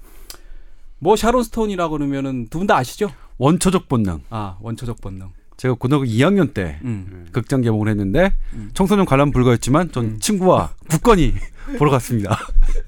뭐 1.02 1.16
샤론 1.16 1.44
스톤이라고 1.44 1.98
그러면은 1.98 2.48
두 2.50 2.60
분 2.60 2.68
다 2.68 2.78
아시죠? 2.78 3.12
원초적 3.38 3.90
본능. 3.90 4.22
아, 4.30 4.58
원초적 4.62 5.02
본능. 5.02 5.30
제가 5.58 5.74
고등학교 5.76 6.06
2학년 6.06 6.54
때 6.54 6.80
음. 6.84 7.28
극장 7.32 7.62
개봉을 7.62 7.88
했는데 7.90 8.34
음. 8.54 8.70
청소년 8.74 9.06
관람 9.06 9.32
불가였지만 9.32 9.92
전 9.92 10.06
음. 10.06 10.20
친구와 10.20 10.72
굳건히 10.90 11.34
보러 11.78 11.92
갔습니다. 11.92 12.38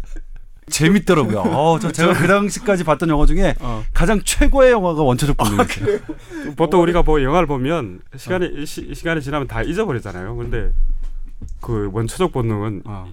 재밌더라고요. 0.70 1.40
어, 1.42 1.78
저 1.80 1.92
제가 1.92 2.14
그 2.14 2.26
당시까지 2.28 2.84
봤던 2.84 3.10
영화 3.10 3.26
중에 3.26 3.54
어. 3.60 3.84
가장 3.94 4.22
최고의 4.24 4.72
영화가 4.72 5.04
원초적 5.04 5.36
본능이었어요. 5.38 6.00
보통 6.56 6.82
우리가 6.82 7.04
뭐 7.04 7.22
영화를 7.22 7.48
보면 7.48 8.00
시간이 8.16 8.66
시, 8.66 8.94
시간이 8.96 9.22
지나면 9.22 9.48
다 9.48 9.62
잊어버리잖아요. 9.62 10.36
근데 10.36 10.72
그 11.62 11.90
원초적 11.92 12.32
본능은 12.32 12.84
어. 12.86 13.12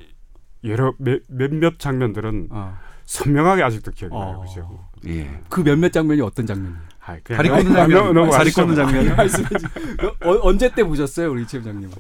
여러 0.64 0.95
몇- 0.99 1.23
몇몇 1.26 1.78
장면들은 1.78 2.49
어. 2.50 2.76
선명하게 3.04 3.62
아직도 3.64 3.90
기억이 3.90 4.14
어. 4.14 4.25
나요. 4.25 4.40
그죠? 4.47 4.88
예. 5.07 5.30
그 5.49 5.62
몇몇 5.62 5.92
장면이 5.92 6.21
어떤 6.23 6.47
장면이에요? 6.47 6.80
그냥 7.25 7.37
다리 7.42 7.49
꽂는 7.49 7.64
넘- 7.64 7.75
장면, 7.75 8.04
넘- 8.04 8.14
넘어가시죠. 8.14 8.38
다리 8.38 8.52
꽂는 8.52 8.76
장면. 8.76 9.16
말씀해 9.16 9.49
주. 9.49 10.07
어, 10.28 10.38
언제 10.42 10.71
때 10.73 10.85
보셨어요, 10.85 11.30
우리 11.33 11.47
최 11.47 11.59
부장님? 11.59 11.90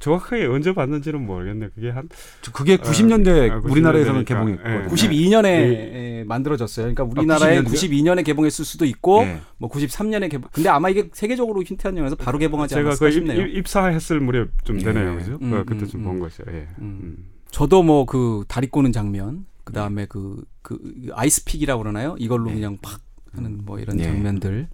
정확하게 0.00 0.46
언제 0.46 0.72
봤는지는 0.74 1.26
모르겠네. 1.26 1.68
그게 1.74 1.90
한저 1.90 2.52
그게 2.52 2.76
90년대 2.78 3.50
아, 3.50 3.60
90년대 3.60 3.70
우리나라에서는 3.70 4.20
니까. 4.20 4.34
개봉했거든요. 4.34 4.82
예. 4.82 4.86
92년에 4.86 5.44
예. 5.46 6.24
만들어졌어요. 6.26 6.84
그러니까 6.94 7.04
우리나라에 7.04 7.58
아, 7.58 7.62
92 7.62 8.02
92년에 8.02 8.24
개봉했을 8.24 8.64
수도 8.64 8.86
있고 8.86 9.22
예. 9.24 9.40
뭐 9.58 9.68
93년에 9.70 10.30
개봉. 10.30 10.48
근데 10.52 10.70
아마 10.70 10.88
이게 10.88 11.10
세계적으로 11.12 11.62
힌트한 11.62 11.96
영화에서 11.98 12.16
바로 12.16 12.38
개봉하지 12.38 12.74
제가 12.76 12.88
않았을까 12.90 13.04
그 13.04 13.10
입, 13.10 13.12
싶네요. 13.14 13.46
입- 13.46 13.56
입사했을 13.58 14.20
무렵 14.20 14.48
좀 14.64 14.80
예. 14.80 14.84
되네요. 14.84 15.16
그죠? 15.16 15.38
음, 15.42 15.52
어, 15.52 15.64
그때 15.66 15.84
음, 15.84 15.88
좀 15.88 16.00
음. 16.00 16.04
본 16.04 16.20
것이요. 16.20 16.46
예. 16.50 16.66
음. 16.78 16.98
음. 17.02 17.16
저도 17.50 17.82
뭐 17.82 18.06
그 18.06 18.44
다리 18.48 18.68
꼬는 18.68 18.92
장면, 18.92 19.44
그 19.70 19.74
다음에 19.74 20.06
그, 20.06 20.44
그 20.62 20.78
아이스픽이라고 21.12 21.80
그러나요? 21.82 22.16
이걸로 22.18 22.46
네. 22.46 22.54
그냥 22.54 22.76
팍 22.82 23.00
하는 23.32 23.64
뭐 23.64 23.78
이런 23.78 23.96
네. 23.96 24.02
장면들. 24.02 24.68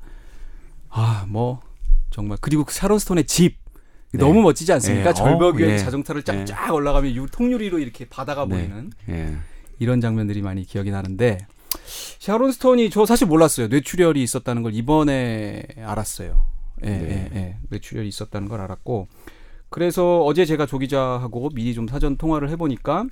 아, 0.88 1.26
뭐 1.28 1.60
정말 2.10 2.38
그리고 2.40 2.64
그 2.64 2.72
샤론 2.72 2.98
스톤의 2.98 3.26
집 3.26 3.58
네. 4.12 4.18
너무 4.18 4.40
멋지지 4.40 4.72
않습니까? 4.72 5.10
예. 5.10 5.14
절벽 5.14 5.54
어, 5.56 5.58
위에 5.58 5.72
예. 5.74 5.78
자동차를 5.78 6.22
예. 6.26 6.44
쫙쫙 6.46 6.72
올라가면 6.72 7.14
유- 7.14 7.26
통유리로 7.26 7.78
이렇게 7.78 8.08
바다가 8.08 8.46
네. 8.46 8.66
보이는 8.66 8.90
예. 9.10 9.36
이런 9.78 10.00
장면들이 10.00 10.40
많이 10.40 10.64
기억이 10.64 10.90
나는데 10.90 11.46
샤론 12.18 12.52
스톤이 12.52 12.88
저 12.88 13.04
사실 13.04 13.26
몰랐어요. 13.26 13.68
뇌출혈이 13.68 14.22
있었다는 14.22 14.62
걸 14.62 14.72
이번에 14.74 15.62
알았어요. 15.82 16.46
예, 16.84 16.86
네. 16.90 17.30
예, 17.34 17.38
예. 17.38 17.56
뇌출혈이 17.68 18.08
있었다는 18.08 18.48
걸 18.48 18.62
알았고 18.62 19.08
그래서 19.68 20.24
어제 20.24 20.46
제가 20.46 20.64
조 20.64 20.78
기자하고 20.78 21.50
미리 21.50 21.74
좀 21.74 21.86
사전 21.86 22.16
통화를 22.16 22.48
해보니까 22.50 23.04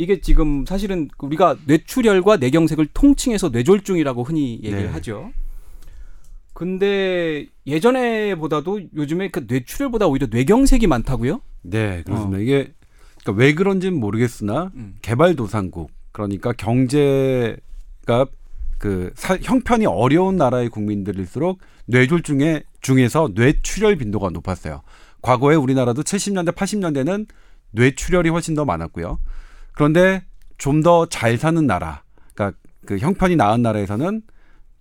이게 0.00 0.22
지금 0.22 0.64
사실은 0.64 1.10
우리가 1.18 1.58
뇌출혈과 1.66 2.38
뇌경색을 2.38 2.86
통칭해서 2.94 3.50
뇌졸중이라고 3.50 4.22
흔히 4.24 4.54
얘기를 4.62 4.84
네. 4.84 4.88
하죠. 4.88 5.30
근데 6.54 7.46
예전에보다도 7.66 8.80
요즘에 8.96 9.28
그 9.28 9.44
뇌출혈보다 9.46 10.06
오히려 10.06 10.26
뇌경색이 10.30 10.86
많다고요? 10.86 11.42
네, 11.60 12.02
그렇습니다. 12.06 12.38
이게 12.38 12.72
그러니까 13.22 13.42
왜 13.44 13.52
그런지는 13.52 14.00
모르겠으나 14.00 14.70
음. 14.74 14.94
개발도상국 15.02 15.90
그러니까 16.12 16.52
경제가 16.54 18.24
그 18.78 19.12
사- 19.16 19.36
형편이 19.36 19.84
어려운 19.84 20.36
나라의 20.36 20.70
국민들일수록 20.70 21.58
뇌졸중에 21.84 22.62
중에서 22.80 23.32
뇌출혈 23.34 23.96
빈도가 23.96 24.30
높았어요. 24.30 24.80
과거에 25.20 25.56
우리나라도 25.56 26.02
70년대, 26.02 26.54
80년대는 26.54 27.26
뇌출혈이 27.72 28.30
훨씬 28.30 28.54
더 28.54 28.64
많았고요. 28.64 29.18
그런데 29.74 30.22
좀 30.58 30.82
더 30.82 31.06
잘 31.06 31.36
사는 31.38 31.66
나라, 31.66 32.02
그러니까 32.34 32.58
그 32.86 32.98
형편이 32.98 33.36
나은 33.36 33.62
나라에서는 33.62 34.22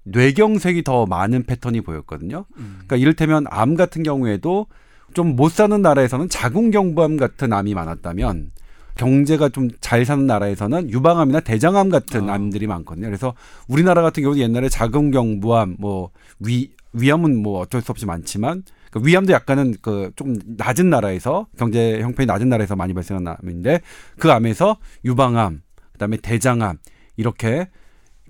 뇌경색이 0.04 0.84
더 0.84 1.06
많은 1.06 1.44
패턴이 1.44 1.82
보였거든요. 1.82 2.46
음. 2.58 2.74
그러니까 2.88 2.96
이를테면 2.98 3.46
암 3.50 3.76
같은 3.76 4.04
경우에도 4.04 4.68
좀 5.14 5.36
못 5.36 5.52
사는 5.52 5.82
나라에서는 5.82 6.30
자궁경부암 6.30 7.18
같은 7.18 7.52
암이 7.54 7.74
많았다면 7.74 8.52
경제가 8.96 9.50
좀 9.50 9.70
잘 9.82 10.06
사는 10.06 10.26
나라에서는 10.28 10.90
유방암이나 10.92 11.40
대장암 11.42 11.90
같은 11.90 12.30
아. 12.30 12.34
암들이 12.34 12.68
많거든요. 12.68 13.08
그래서 13.08 13.34
우리나라 13.68 14.02
같은 14.02 14.22
경우도 14.24 14.40
옛날에 14.42 14.70
자궁경부암, 14.70 15.78
뭐 15.80 16.12
위 16.40 16.72
위암은 16.94 17.42
뭐 17.42 17.60
어쩔 17.62 17.82
수 17.82 17.92
없이 17.92 18.06
많지만 18.06 18.64
그 18.92 19.00
위암도 19.04 19.34
약간은 19.34 19.76
그좀 19.82 20.36
낮은 20.58 20.90
나라에서 20.90 21.48
경제 21.58 22.02
형편이 22.02 22.26
낮은 22.26 22.50
나라에서 22.50 22.76
많이 22.76 22.94
발생한 22.94 23.28
암인데 23.28 23.82
그 24.18 24.32
암에서 24.32 24.78
유방암, 25.06 25.62
그다음에 25.94 26.18
대장암 26.18 26.78
이렇게 27.18 27.70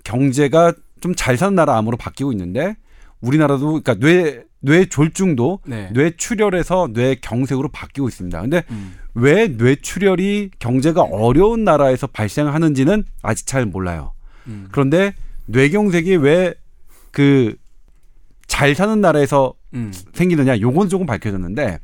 경제가 0.03 0.73
좀 1.01 1.15
잘 1.15 1.37
사는 1.37 1.55
나라 1.55 1.77
암으로 1.77 1.95
바뀌고 1.97 2.31
있는데 2.33 2.75
우리나라도 3.21 3.81
그러니까 3.81 3.95
뇌 3.95 4.43
뇌졸중도 4.61 5.59
네. 5.65 5.89
뇌출혈에서 5.93 6.89
뇌경색으로 6.93 7.69
바뀌고 7.69 8.09
있습니다. 8.09 8.41
근데 8.41 8.63
음. 8.71 8.95
왜 9.13 9.47
뇌출혈이 9.47 10.51
경제가 10.59 11.03
어려운 11.03 11.63
나라에서 11.63 12.07
발생하는지는 12.07 13.05
아직 13.21 13.47
잘 13.47 13.65
몰라요. 13.65 14.11
음. 14.47 14.67
그런데 14.71 15.13
뇌경색이 15.45 16.17
왜 16.17 16.53
그 17.11 17.55
잘 18.47 18.75
사는 18.75 18.99
나라에서 18.99 19.53
음. 19.73 19.91
생기느냐 20.13 20.59
요건 20.59 20.89
조금 20.89 21.05
밝혀졌는데 21.05 21.79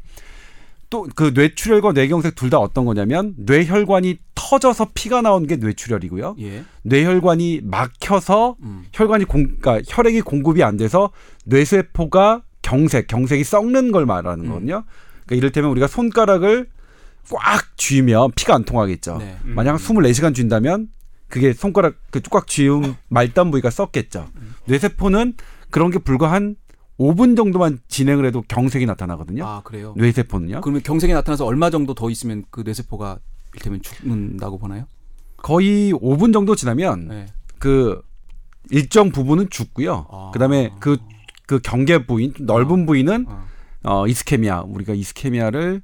또 0.89 1.07
그 1.15 1.31
뇌출혈과 1.33 1.93
뇌경색 1.93 2.35
둘 2.35 2.49
다 2.49 2.59
어떤 2.59 2.85
거냐면 2.85 3.33
뇌혈관이 3.37 4.19
터져서 4.35 4.89
피가 4.93 5.21
나오는 5.21 5.47
게 5.47 5.55
뇌출혈이고요. 5.55 6.35
예. 6.39 6.63
뇌혈관이 6.83 7.61
막혀서 7.63 8.57
음. 8.61 8.85
혈관이 8.93 9.25
공, 9.25 9.57
그러니까 9.59 9.81
혈액이 9.87 10.21
공급이 10.21 10.63
안 10.63 10.77
돼서 10.77 11.11
뇌세포가 11.45 12.43
경색, 12.61 13.07
경색이 13.07 13.43
썩는 13.43 13.91
걸 13.91 14.05
말하는 14.05 14.45
음. 14.45 14.49
거거든요. 14.49 14.83
그러니까 15.25 15.35
이를테면 15.35 15.71
우리가 15.71 15.87
손가락을 15.87 16.67
꽉 17.31 17.75
쥐면 17.77 18.31
피가 18.35 18.53
안 18.53 18.63
통하겠죠. 18.63 19.17
네. 19.17 19.37
음. 19.45 19.55
만약 19.55 19.77
24시간 19.77 20.35
쥔다면 20.35 20.89
그게 21.27 21.53
손가락 21.53 21.95
그 22.11 22.21
꽉 22.29 22.45
쥐은 22.47 22.95
말단 23.09 23.49
부위가 23.51 23.71
썩겠죠. 23.71 24.27
뇌세포는 24.65 25.33
그런 25.71 25.89
게 25.89 25.97
불과 25.99 26.31
한 26.31 26.55
5분 26.99 27.35
정도만 27.35 27.79
진행을 27.87 28.25
해도 28.25 28.41
경색이 28.47 28.85
나타나거든요. 28.85 29.45
아 29.45 29.61
그래요. 29.63 29.93
뇌세포는요. 29.97 30.61
그러면 30.61 30.81
경색이 30.81 31.13
나타나서 31.13 31.45
얼마 31.45 31.69
정도 31.69 31.93
더 31.93 32.09
있으면 32.09 32.43
그 32.49 32.61
뇌세포가 32.61 33.19
이를테면 33.53 33.81
죽는다고 33.81 34.57
보나요? 34.57 34.85
거의 35.37 35.91
5분 35.93 36.33
정도 36.33 36.55
지나면 36.55 37.07
네. 37.09 37.25
그 37.59 38.01
일정 38.71 39.11
부분은 39.11 39.49
죽고요. 39.49 40.07
아. 40.09 40.31
그다음에 40.33 40.71
그그 40.79 41.59
경계 41.63 42.05
부위 42.05 42.33
넓은 42.39 42.85
부위는 42.85 43.25
어. 43.27 43.45
어 43.83 44.07
이스케미아 44.07 44.61
우리가 44.61 44.93
이스케미아를 44.93 45.81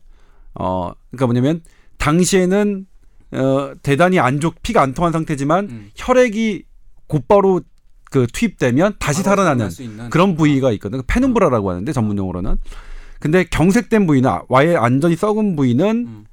어 0.55 0.91
그러니까 1.11 1.25
뭐냐면 1.27 1.61
당시에는 1.97 2.87
어 3.33 3.73
대단히 3.83 4.19
안 4.19 4.39
좋 4.39 4.55
피가 4.63 4.81
안 4.81 4.93
통한 4.93 5.11
상태지만 5.13 5.69
음. 5.69 5.89
혈액이 5.95 6.63
곧바로 7.07 7.61
그 8.11 8.27
투입되면 8.31 8.95
다시 8.99 9.23
살아나는. 9.23 9.69
그런 10.11 10.35
부위가 10.35 10.71
있거든요. 10.73 11.01
페눈브라라고 11.07 11.71
하는데 11.71 11.91
전문 11.93 12.17
용어로는. 12.17 12.57
근데 13.19 13.45
경색된 13.45 14.05
부위는 14.05 14.29
아예 14.49 14.75
완전히 14.75 15.15
썩은 15.15 15.55
부위는 15.55 15.89
음. 16.07 16.25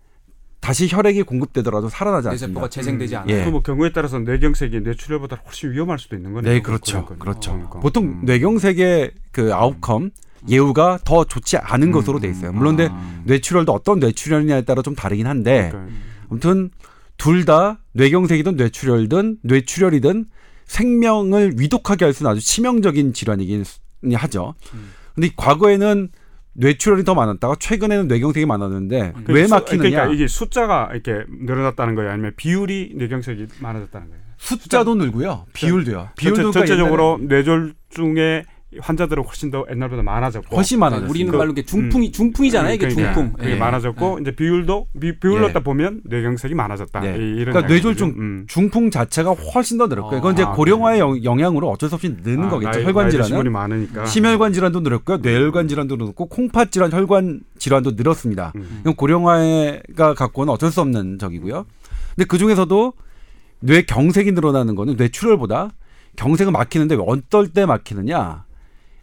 다시 0.60 0.88
혈액이 0.90 1.22
공급되더라도 1.22 1.88
살아나지 1.88 2.28
않습니다. 2.28 2.46
뇌세포가 2.48 2.68
재생되지 2.68 3.14
음. 3.14 3.20
않아요. 3.20 3.36
예. 3.38 3.44
그뭐 3.44 3.62
경우에 3.62 3.92
따라서 3.92 4.18
뇌경색이 4.18 4.80
뇌출혈보다 4.80 5.36
훨씬 5.46 5.70
위험할 5.70 6.00
수도 6.00 6.16
있는 6.16 6.32
거네요. 6.32 6.52
네, 6.52 6.60
그렇죠. 6.60 7.04
그러니까. 7.04 7.24
그렇죠. 7.24 7.52
그러니까. 7.52 7.78
보통 7.78 8.04
음. 8.06 8.20
뇌경색의 8.24 9.12
그 9.30 9.54
아웃컴 9.54 10.10
예후가 10.48 10.98
더 11.04 11.22
좋지 11.24 11.58
않은 11.58 11.88
음. 11.88 11.92
것으로 11.92 12.18
돼 12.18 12.28
있어요. 12.28 12.52
물론 12.52 12.76
근데 12.76 12.90
아. 12.92 13.22
뇌출혈도 13.24 13.72
어떤 13.72 14.00
뇌출혈이냐에 14.00 14.62
따라 14.62 14.82
좀 14.82 14.96
다르긴 14.96 15.28
한데 15.28 15.68
그러니까 15.70 15.94
아무튼 16.28 16.70
둘 17.16 17.44
다 17.44 17.78
뇌경색이든 17.92 18.56
뇌출혈든 18.56 19.38
뇌출혈이든 19.42 20.24
생명을 20.68 21.54
위독하게 21.56 22.04
할수 22.04 22.22
있는 22.22 22.30
아주 22.32 22.40
치명적인 22.40 23.12
질환이긴 23.12 23.64
하죠. 24.14 24.54
음. 24.74 24.90
근데 25.14 25.30
과거에는 25.36 26.10
뇌출혈이 26.52 27.04
더 27.04 27.14
많았다가 27.14 27.56
최근에는 27.58 28.06
뇌경색이 28.08 28.46
많았는데 28.46 29.12
음. 29.16 29.24
왜 29.28 29.46
수- 29.46 29.54
막히느냐? 29.54 29.90
그러니까 29.90 30.14
이게 30.14 30.26
숫자가 30.28 30.90
이렇게 30.92 31.24
늘어났다는 31.28 31.94
거예요, 31.94 32.10
아니면 32.12 32.32
비율이 32.36 32.92
뇌경색이 32.96 33.46
많아졌다는 33.60 34.08
거예요. 34.08 34.22
숫자도 34.38 34.94
늘고요. 34.94 35.46
비율도요. 35.52 36.10
비율도 36.16 36.42
전체, 36.52 36.60
전체적으로 36.60 37.18
뇌졸중의 37.22 38.44
환자들은 38.80 39.24
훨씬 39.24 39.50
더 39.50 39.64
옛날보다 39.70 40.02
많아졌고 40.02 40.54
훨씬 40.54 40.78
많아졌어요. 40.78 41.06
네, 41.06 41.10
우리는 41.10 41.32
그- 41.32 41.36
말로 41.38 41.52
이게 41.52 41.62
중풍이 41.64 42.12
중풍이잖아요. 42.12 42.74
이게 42.74 42.88
그러니까 42.88 43.14
중풍. 43.14 43.32
그게 43.38 43.52
예. 43.52 43.56
많아졌고 43.56 44.18
이제 44.20 44.30
비율도 44.36 44.88
비, 45.00 45.18
비율로 45.18 45.48
예. 45.48 45.52
딱 45.54 45.64
보면 45.64 46.02
뇌경색이 46.04 46.54
많아졌다. 46.54 47.00
네. 47.00 47.16
이- 47.16 47.36
이런 47.40 47.54
그러니까. 47.54 47.66
뇌졸중 47.72 48.08
음. 48.18 48.44
중풍 48.46 48.90
자체가 48.90 49.30
훨씬 49.32 49.78
더 49.78 49.86
늘었고요. 49.86 50.20
그건 50.20 50.34
이제 50.34 50.42
아, 50.42 50.52
고령화의 50.52 51.00
영- 51.00 51.24
영향으로 51.24 51.70
어쩔 51.70 51.88
수 51.88 51.94
없이 51.94 52.14
느는 52.22 52.44
아, 52.44 52.48
거겠죠. 52.50 52.70
나이- 52.72 52.84
혈관 52.84 53.08
질환은. 53.10 53.88
심혈관 54.06 54.52
질환도 54.52 54.80
늘었고요. 54.80 55.16
뇌혈관 55.18 55.68
질환도 55.68 55.96
늘었고 55.96 56.26
콩팥 56.26 56.70
질환, 56.70 56.92
혈관 56.92 57.40
질환도 57.58 57.92
늘었습니다. 57.92 58.52
음. 58.56 58.78
이건 58.82 58.96
고령화가 58.96 60.12
갖고 60.14 60.44
는 60.44 60.52
어쩔 60.52 60.70
수 60.70 60.82
없는 60.82 61.18
적이고요. 61.18 61.64
근데 62.16 62.26
그 62.26 62.36
중에서도 62.36 62.92
뇌 63.60 63.82
경색이 63.82 64.32
늘어나는 64.32 64.74
거는 64.74 64.96
뇌출혈보다 64.96 65.70
경색은 66.16 66.52
막히는데 66.52 66.96
왜 66.96 67.02
어떨 67.06 67.48
때 67.48 67.64
막히느냐? 67.64 68.44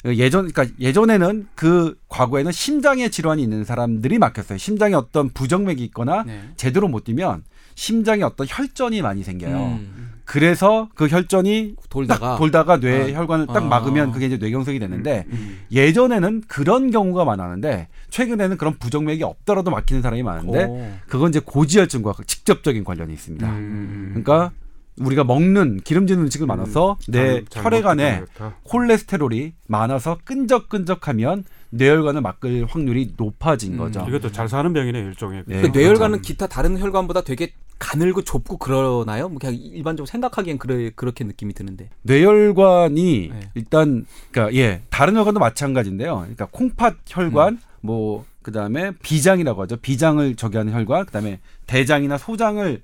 예전 0.05 0.51
그러니까 0.51 0.75
예전에는 0.79 1.47
그 1.55 1.97
과거에는 2.09 2.51
심장에 2.51 3.09
질환이 3.09 3.41
있는 3.41 3.63
사람들이 3.63 4.19
막혔어요. 4.19 4.57
심장에 4.57 4.93
어떤 4.93 5.29
부정맥이 5.29 5.83
있거나 5.85 6.23
네. 6.23 6.41
제대로 6.55 6.87
못 6.87 7.03
뛰면 7.05 7.43
심장에 7.75 8.23
어떤 8.23 8.47
혈전이 8.49 9.01
많이 9.01 9.23
생겨요. 9.23 9.57
음. 9.57 10.11
그래서 10.25 10.89
그 10.95 11.07
혈전이 11.07 11.75
돌다가 11.89 12.31
딱 12.31 12.37
돌다가 12.37 12.79
뇌 12.79 13.13
혈관을 13.13 13.47
딱 13.47 13.57
아. 13.57 13.61
막으면 13.61 14.11
그게 14.11 14.25
이제 14.25 14.37
뇌경색이 14.37 14.79
되는데 14.79 15.25
음. 15.29 15.59
예전에는 15.71 16.43
그런 16.47 16.89
경우가 16.89 17.25
많았는데 17.25 17.87
최근에는 18.09 18.57
그런 18.57 18.77
부정맥이 18.77 19.23
없더라도 19.23 19.69
막히는 19.71 20.01
사람이 20.01 20.23
많은데 20.23 20.65
오. 20.65 20.91
그건 21.07 21.29
이제 21.29 21.39
고지혈증과 21.39 22.13
직접적인 22.25 22.83
관련이 22.83 23.13
있습니다. 23.13 23.47
음. 23.47 24.09
그러니까 24.13 24.51
우리가 24.99 25.23
먹는 25.23 25.81
기름진 25.83 26.19
음식을 26.19 26.47
많아서 26.47 26.97
내 27.07 27.43
잘- 27.43 27.45
잘 27.49 27.65
혈액 27.65 27.85
안에 27.85 28.11
먹게 28.19 28.25
되겠다. 28.25 28.55
콜레스테롤이 28.63 29.53
많아서 29.67 30.17
끈적끈적하면 30.23 31.43
뇌혈관을 31.71 32.21
막을 32.21 32.65
확률이 32.69 33.13
높아진 33.17 33.73
음, 33.73 33.77
거죠. 33.79 34.05
이것도 34.07 34.31
잘 34.31 34.47
사는 34.47 34.71
병이네 34.71 34.97
일종의. 34.99 35.43
네. 35.47 35.61
그 35.61 35.67
뇌혈관은 35.67 36.19
그렇죠. 36.19 36.27
기타 36.27 36.47
다른 36.47 36.79
혈관보다 36.79 37.21
되게 37.21 37.51
가늘고 37.77 38.23
좁고 38.23 38.57
그러나요? 38.57 39.27
뭐 39.27 39.37
그냥 39.39 39.55
일반적으로 39.55 40.05
생각하기엔 40.05 40.57
그래 40.59 40.91
그렇게 40.95 41.25
느낌이 41.25 41.53
드는데. 41.53 41.89
뇌혈관이 42.03 43.29
네. 43.33 43.39
일단 43.55 44.05
그러니까 44.31 44.55
예 44.57 44.81
다른 44.89 45.15
혈관도 45.17 45.39
마찬가지인데요. 45.39 46.19
그러니까 46.19 46.47
콩팥 46.51 46.93
음. 46.93 46.99
혈관 47.05 47.59
뭐 47.81 48.25
그다음에 48.43 48.91
비장이라고 49.01 49.63
하죠. 49.63 49.75
비장을 49.77 50.35
저기 50.35 50.57
하는 50.57 50.71
혈관 50.73 51.05
그다음에 51.07 51.39
대장이나 51.67 52.17
소장을 52.17 52.65
에 52.65 52.81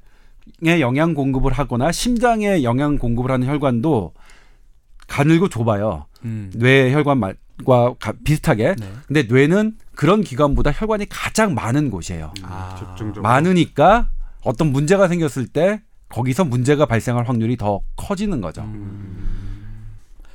영양 0.63 1.13
공급을 1.13 1.51
하거나 1.53 1.91
심장에 1.91 2.63
영양 2.63 2.97
공급을 2.97 3.31
하는 3.31 3.47
혈관도 3.47 4.13
가늘고 5.07 5.49
좁아요. 5.49 6.05
음. 6.23 6.51
뇌 6.55 6.91
혈관과 6.93 7.33
가- 7.99 8.13
비슷하게. 8.23 8.75
네. 8.79 8.91
근데 9.07 9.23
뇌는 9.23 9.77
그런 9.95 10.21
기관보다 10.21 10.71
혈관이 10.71 11.07
가장 11.09 11.53
많은 11.53 11.89
곳이에요. 11.91 12.33
아. 12.43 12.75
집중적으로. 12.77 13.21
많으니까 13.21 14.09
어떤 14.43 14.71
문제가 14.71 15.07
생겼을 15.07 15.47
때 15.47 15.81
거기서 16.09 16.45
문제가 16.45 16.85
발생할 16.85 17.27
확률이 17.27 17.57
더 17.57 17.81
커지는 17.95 18.41
거죠. 18.41 18.61
음. 18.61 19.27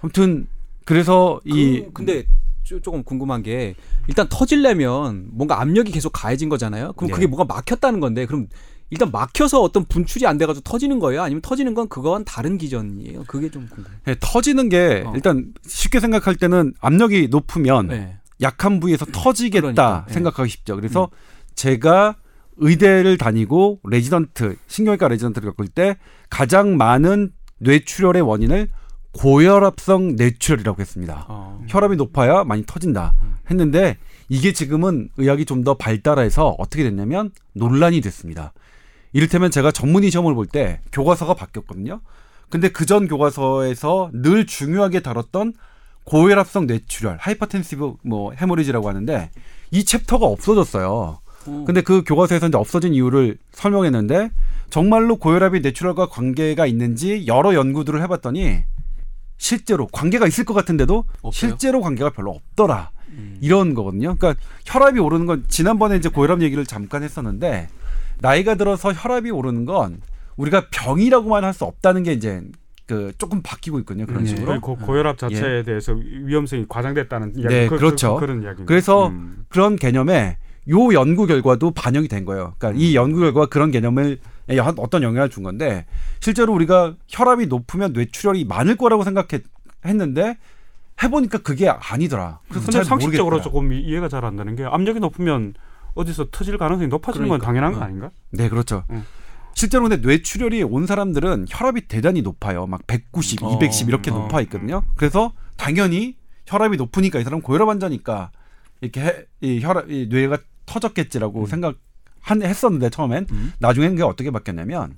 아무튼 0.00 0.46
그래서 0.84 1.40
이 1.44 1.82
그, 1.86 1.92
근데 1.92 2.24
조, 2.62 2.80
조금 2.80 3.02
궁금한 3.02 3.42
게 3.42 3.74
일단 4.08 4.26
터질려면 4.28 5.28
뭔가 5.32 5.60
압력이 5.60 5.90
계속 5.92 6.10
가해진 6.10 6.48
거잖아요. 6.48 6.92
그럼 6.94 7.08
네. 7.08 7.14
그게 7.14 7.26
뭐가 7.26 7.44
막혔다는 7.44 8.00
건데 8.00 8.26
그럼 8.26 8.46
일단 8.90 9.10
막혀서 9.10 9.60
어떤 9.62 9.84
분출이 9.84 10.26
안 10.26 10.38
돼가지고 10.38 10.62
터지는 10.62 10.98
거예요? 11.00 11.22
아니면 11.22 11.40
터지는 11.42 11.74
건 11.74 11.88
그거와는 11.88 12.24
다른 12.24 12.56
기전이에요? 12.56 13.24
그게 13.26 13.50
좀 13.50 13.66
궁금해요. 13.68 13.98
예, 14.08 14.16
터지는 14.20 14.68
게 14.68 15.02
어. 15.04 15.12
일단 15.14 15.52
쉽게 15.66 15.98
생각할 16.00 16.36
때는 16.36 16.72
압력이 16.80 17.28
높으면 17.28 17.88
네. 17.88 18.18
약한 18.40 18.78
부위에서 18.80 19.04
터지겠다 19.06 19.60
그러니까, 19.60 20.06
예. 20.08 20.12
생각하기 20.12 20.48
쉽죠. 20.50 20.76
그래서 20.76 21.08
제가 21.56 22.14
의대를 22.58 23.18
다니고 23.18 23.80
레지던트 23.84 24.56
신경외과 24.68 25.08
레지던트를 25.08 25.50
겪을 25.50 25.68
때 25.68 25.96
가장 26.30 26.76
많은 26.76 27.32
뇌출혈의 27.58 28.22
원인을 28.22 28.68
고혈압성 29.12 30.16
뇌출혈이라고 30.16 30.80
했습니다. 30.80 31.24
어. 31.28 31.60
혈압이 31.68 31.96
높아야 31.96 32.44
많이 32.44 32.64
터진다 32.66 33.14
했는데 33.50 33.96
이게 34.28 34.52
지금은 34.52 35.08
의학이 35.16 35.44
좀 35.44 35.64
더 35.64 35.74
발달해서 35.74 36.54
어떻게 36.58 36.82
됐냐면 36.84 37.30
논란이 37.54 38.00
됐습니다. 38.02 38.52
이를테면 39.16 39.50
제가 39.50 39.72
전문의 39.72 40.10
시험을 40.10 40.34
볼 40.34 40.46
때 40.46 40.80
교과서가 40.92 41.34
바뀌었거든요. 41.34 42.00
근데 42.50 42.68
그 42.68 42.84
전 42.86 43.08
교과서에서 43.08 44.10
늘 44.12 44.46
중요하게 44.46 45.00
다뤘던 45.00 45.54
고혈압성 46.04 46.66
뇌출혈, 46.66 47.16
hypertensive 47.18 47.94
뭐 48.04 48.32
hemorrhage라고 48.32 48.88
하는데 48.88 49.30
이 49.72 49.84
챕터가 49.84 50.24
없어졌어요. 50.26 51.18
어. 51.48 51.64
근데 51.66 51.80
그 51.80 52.02
교과서에서 52.04 52.48
이제 52.48 52.56
없어진 52.56 52.94
이유를 52.94 53.38
설명했는데 53.52 54.30
정말로 54.70 55.16
고혈압이 55.16 55.60
뇌출혈과 55.60 56.06
관계가 56.08 56.66
있는지 56.66 57.24
여러 57.26 57.54
연구들을 57.54 58.00
해봤더니 58.02 58.64
실제로 59.38 59.86
관계가 59.88 60.26
있을 60.26 60.44
것 60.44 60.54
같은데도 60.54 61.04
없어요? 61.22 61.30
실제로 61.50 61.80
관계가 61.80 62.10
별로 62.10 62.30
없더라. 62.32 62.90
음. 63.10 63.38
이런 63.40 63.74
거거든요. 63.74 64.14
그러니까 64.16 64.40
혈압이 64.66 65.00
오르는 65.00 65.26
건 65.26 65.44
지난번에 65.48 65.96
이제 65.96 66.08
고혈압 66.08 66.42
얘기를 66.42 66.64
잠깐 66.66 67.02
했었는데 67.02 67.68
나이가 68.20 68.54
들어서 68.54 68.92
혈압이 68.92 69.30
오르는 69.30 69.64
건 69.64 70.00
우리가 70.36 70.66
병이라고만 70.70 71.44
할 71.44 71.52
수 71.52 71.64
없다는 71.64 72.02
게 72.02 72.12
이제 72.12 72.42
그 72.86 73.12
조금 73.18 73.42
바뀌고 73.42 73.78
있거든요. 73.80 74.06
그런 74.06 74.22
음, 74.22 74.26
식으로. 74.26 74.54
그 74.54 74.60
고, 74.60 74.76
고혈압 74.76 75.18
자체에 75.18 75.62
대해서 75.64 75.92
위험성이 75.92 76.66
과장됐다는 76.68 77.32
이야기 77.36 77.54
네, 77.54 77.66
그, 77.68 77.76
그렇죠. 77.76 78.16
그, 78.16 78.24
런 78.26 78.42
이야기. 78.42 78.64
그래서 78.64 79.08
음. 79.08 79.44
그런 79.48 79.76
개념에 79.76 80.38
요 80.68 80.92
연구 80.94 81.26
결과도 81.26 81.70
반영이 81.72 82.08
된 82.08 82.24
거예요. 82.24 82.54
그러니까 82.58 82.80
이 82.80 82.94
연구 82.94 83.20
결과가 83.20 83.46
그런 83.46 83.70
개념을 83.70 84.18
한 84.48 84.74
어떤 84.78 85.02
영향을 85.02 85.30
준 85.30 85.42
건데 85.42 85.86
실제로 86.20 86.52
우리가 86.52 86.94
혈압이 87.08 87.46
높으면 87.46 87.92
뇌출혈이 87.92 88.44
많을 88.44 88.76
거라고 88.76 89.02
생각했는데 89.04 90.36
해보니까 91.02 91.38
그게 91.38 91.68
아니더라. 91.68 92.40
그래서 92.48 92.70
상식적으로 92.84 93.36
모르겠더라. 93.36 93.42
조금 93.42 93.72
이- 93.72 93.80
이해가 93.82 94.08
잘 94.08 94.24
안 94.24 94.36
되는 94.36 94.54
게 94.56 94.64
압력이 94.64 95.00
높으면 95.00 95.54
어디서 95.96 96.28
터질 96.30 96.56
가능성이 96.58 96.88
높아지는 96.88 97.28
건 97.28 97.40
그러니까. 97.40 97.46
당연한 97.46 97.72
거 97.72 97.80
어. 97.80 97.82
아닌가? 97.82 98.10
네, 98.30 98.48
그렇죠. 98.48 98.84
응. 98.90 99.04
실제로 99.54 99.88
근데 99.88 99.96
뇌출혈이 100.06 100.62
온 100.62 100.86
사람들은 100.86 101.46
혈압이 101.48 101.88
대단히 101.88 102.20
높아요. 102.22 102.66
막 102.66 102.86
190, 102.86 103.42
어, 103.42 103.56
210 103.56 103.88
이렇게 103.88 104.10
어. 104.10 104.14
높아 104.14 104.42
있거든요. 104.42 104.82
그래서 104.94 105.32
당연히 105.56 106.16
혈압이 106.46 106.76
높으니까 106.76 107.18
이 107.18 107.24
사람 107.24 107.40
고혈압 107.40 107.66
환자니까 107.68 108.30
이렇게 108.82 109.00
해, 109.00 109.24
이 109.40 109.60
혈압 109.62 109.90
이 109.90 110.08
뇌가 110.08 110.38
터졌겠지라고 110.66 111.40
음. 111.40 111.46
생각 111.46 111.76
한 112.20 112.42
했었는데 112.42 112.90
처음엔 112.90 113.26
음. 113.30 113.52
나중엔 113.58 113.90
그게 113.90 114.02
어떻게 114.02 114.30
바뀌었냐면 114.30 114.94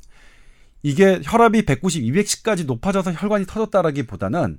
이게 0.83 1.21
혈압이 1.23 1.65
190, 1.65 2.03
210까지 2.03 2.67
높아져서 2.67 3.13
혈관이 3.13 3.47
터졌다라기보다는 3.47 4.59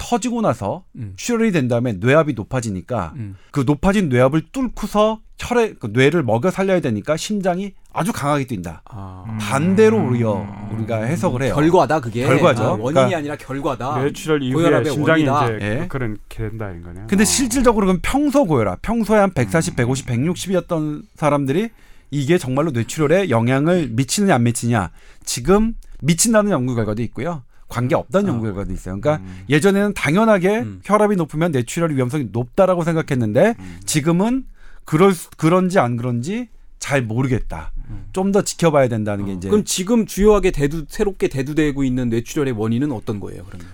터지고 0.00 0.40
나서 0.40 0.84
음. 0.96 1.12
출혈이 1.16 1.52
된 1.52 1.68
다음에 1.68 1.92
뇌압이 1.92 2.32
높아지니까 2.32 3.12
음. 3.16 3.36
그 3.52 3.64
높아진 3.66 4.08
뇌압을 4.08 4.46
뚫고서 4.50 5.20
혈액 5.38 5.78
그 5.78 5.90
뇌를 5.92 6.22
먹여 6.22 6.50
살려야 6.50 6.80
되니까 6.80 7.16
심장이 7.16 7.72
아주 7.92 8.12
강하게 8.12 8.44
뛴다. 8.46 8.82
아. 8.86 9.38
반대로 9.40 9.98
우리가 9.98 10.70
우리가 10.72 11.02
해석을 11.02 11.42
해요. 11.42 11.54
결과다 11.54 12.00
그게 12.00 12.24
결과죠. 12.26 12.62
아, 12.62 12.70
원인이 12.72 12.92
그러니까 12.92 13.18
아니라 13.18 13.36
결과다. 13.36 13.98
뇌출혈 14.00 14.42
이후에 14.42 14.84
심장이 14.84 15.26
원이다. 15.26 15.56
이제 15.56 15.80
예. 15.82 15.86
그런 15.88 16.16
게 16.28 16.48
된다 16.48 16.70
이런 16.70 16.82
거네요. 16.82 17.06
근데 17.06 17.24
실질적으로 17.24 17.86
그럼 17.86 18.00
평소 18.02 18.44
고혈압, 18.46 18.80
평소에 18.82 19.18
한 19.18 19.32
140, 19.32 19.76
150, 19.76 20.06
160이었던 20.06 21.02
사람들이 21.14 21.70
이게 22.10 22.38
정말로 22.38 22.70
뇌출혈에 22.70 23.30
영향을 23.30 23.88
미치느냐 23.92 24.34
안 24.34 24.42
미치냐 24.44 24.90
지금 25.24 25.74
미친다는 26.02 26.50
연구 26.50 26.74
결과도 26.74 27.02
있고요. 27.02 27.42
관계 27.70 27.94
없다는 27.94 28.28
아. 28.28 28.32
연구 28.34 28.44
결과도 28.44 28.72
있어요. 28.74 29.00
그러니까 29.00 29.24
음. 29.24 29.44
예전에는 29.48 29.94
당연하게 29.94 30.58
음. 30.58 30.80
혈압이 30.84 31.16
높으면 31.16 31.52
뇌출혈 31.52 31.94
위험성이 31.94 32.28
높다라고 32.32 32.84
생각했는데 32.84 33.54
음. 33.58 33.80
지금은 33.86 34.44
그럴 34.84 35.14
수- 35.14 35.30
그런지 35.38 35.78
안 35.78 35.96
그런지 35.96 36.48
잘 36.78 37.00
모르겠다. 37.02 37.72
음. 37.88 38.06
좀더 38.12 38.42
지켜봐야 38.42 38.88
된다는 38.88 39.24
게 39.26 39.32
어. 39.32 39.34
이제 39.34 39.48
그럼 39.48 39.64
지금 39.64 40.04
주요하게 40.04 40.50
대두 40.50 40.84
새롭게 40.88 41.28
대두되고 41.28 41.84
있는 41.84 42.08
뇌출혈의 42.10 42.54
원인은 42.54 42.92
어떤 42.92 43.20
거예요? 43.20 43.44
그러면 43.46 43.66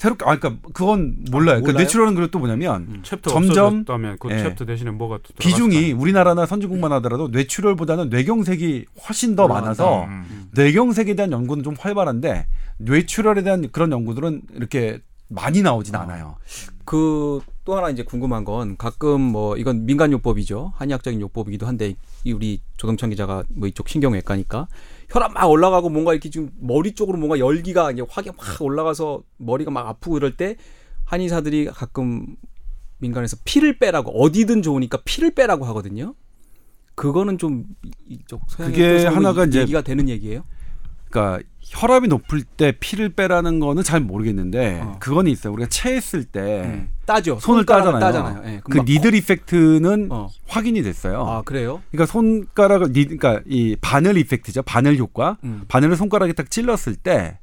새롭게 0.00 0.24
아 0.24 0.34
그러니까 0.38 0.66
그건 0.72 1.24
몰라요. 1.30 1.56
그 1.60 1.66
몰라요? 1.66 1.76
뇌출혈은 1.76 2.14
그리고 2.14 2.30
또 2.30 2.38
뭐냐면 2.38 2.86
음. 2.88 3.00
챕터 3.02 3.30
점점- 3.30 3.66
없어졌다면 3.66 4.16
그 4.18 4.30
예. 4.30 4.38
챕터 4.38 4.64
대신에 4.64 4.90
뭐가 4.92 5.18
또 5.22 5.34
비중이? 5.38 5.92
우리나라나 5.92 6.46
선진국만 6.46 6.90
하더라도 6.92 7.28
뇌출혈보다는 7.28 8.08
뇌경색이 8.08 8.86
훨씬 9.06 9.36
더 9.36 9.44
올라간다. 9.44 9.62
많아서 9.66 10.04
음. 10.04 10.48
뇌경색에 10.52 11.12
대한 11.14 11.32
연구는 11.32 11.62
좀 11.62 11.74
활발한데 11.78 12.46
뇌출혈에 12.78 13.42
대한 13.42 13.68
그런 13.72 13.92
연구들은 13.92 14.40
이렇게 14.54 15.00
많이 15.28 15.60
나오진 15.60 15.94
아. 15.94 16.00
않아요. 16.00 16.36
그 16.86 17.40
또 17.66 17.76
하나 17.76 17.90
이제 17.90 18.02
궁금한 18.02 18.42
건 18.44 18.76
가끔 18.78 19.20
뭐 19.20 19.56
이건 19.56 19.84
민간 19.86 20.10
요법이죠 20.10 20.72
한의학적인 20.76 21.20
요법이기도 21.20 21.66
한데 21.68 21.94
이 22.24 22.32
우리 22.32 22.60
조동찬 22.78 23.10
기자가 23.10 23.44
뭐 23.50 23.68
이쪽 23.68 23.88
신경외과니까 23.88 24.66
혈압 25.10 25.32
막 25.32 25.46
올라가고 25.46 25.88
뭔가 25.88 26.12
이렇게 26.12 26.30
지금 26.30 26.50
머리 26.60 26.94
쪽으로 26.94 27.18
뭔가 27.18 27.38
열기가 27.38 27.90
이제 27.90 28.02
확이 28.08 28.30
막 28.30 28.38
올라가서 28.60 29.22
머리가 29.38 29.70
막 29.70 29.86
아프고 29.88 30.16
이럴 30.16 30.36
때 30.36 30.56
한의사들이 31.04 31.66
가끔 31.66 32.36
민간에서 32.98 33.36
피를 33.44 33.78
빼라고 33.78 34.12
어디든 34.22 34.62
좋으니까 34.62 34.98
피를 35.04 35.34
빼라고 35.34 35.64
하거든요. 35.66 36.14
그거는 36.94 37.38
좀 37.38 37.64
이- 37.82 37.90
이쪽 38.08 38.42
서양 38.48 38.70
그게 38.70 39.04
하나가 39.06 39.46
이제- 39.46 39.60
얘기가 39.62 39.80
되는 39.80 40.08
얘기예요. 40.08 40.44
그러니까 41.08 41.42
혈압이 41.70 42.08
높을 42.08 42.42
때 42.42 42.72
피를 42.78 43.10
빼라는 43.10 43.60
거는 43.60 43.84
잘 43.84 44.00
모르겠는데 44.00 44.80
어. 44.82 44.96
그건 44.98 45.28
있어요. 45.28 45.52
우리가 45.52 45.68
체했을 45.68 46.24
때 46.24 46.62
음. 46.64 46.88
따죠. 47.06 47.38
손을 47.40 47.64
따잖아요. 47.64 48.00
따잖아요. 48.00 48.42
예, 48.46 48.60
그 48.64 48.78
니들 48.78 49.14
이펙트는 49.14 50.08
어. 50.10 50.28
확인이 50.48 50.82
됐어요. 50.82 51.22
아 51.22 51.42
그래요? 51.42 51.80
그러니까 51.92 52.10
손가락을 52.10 52.92
니 52.92 53.04
그러니까 53.04 53.40
이 53.46 53.76
바늘 53.80 54.16
이펙트죠. 54.16 54.62
바늘 54.62 54.98
효과. 54.98 55.38
음. 55.44 55.62
바늘을 55.68 55.94
손가락에 55.96 56.32
딱 56.32 56.50
찔렀을 56.50 56.96
때 56.96 57.38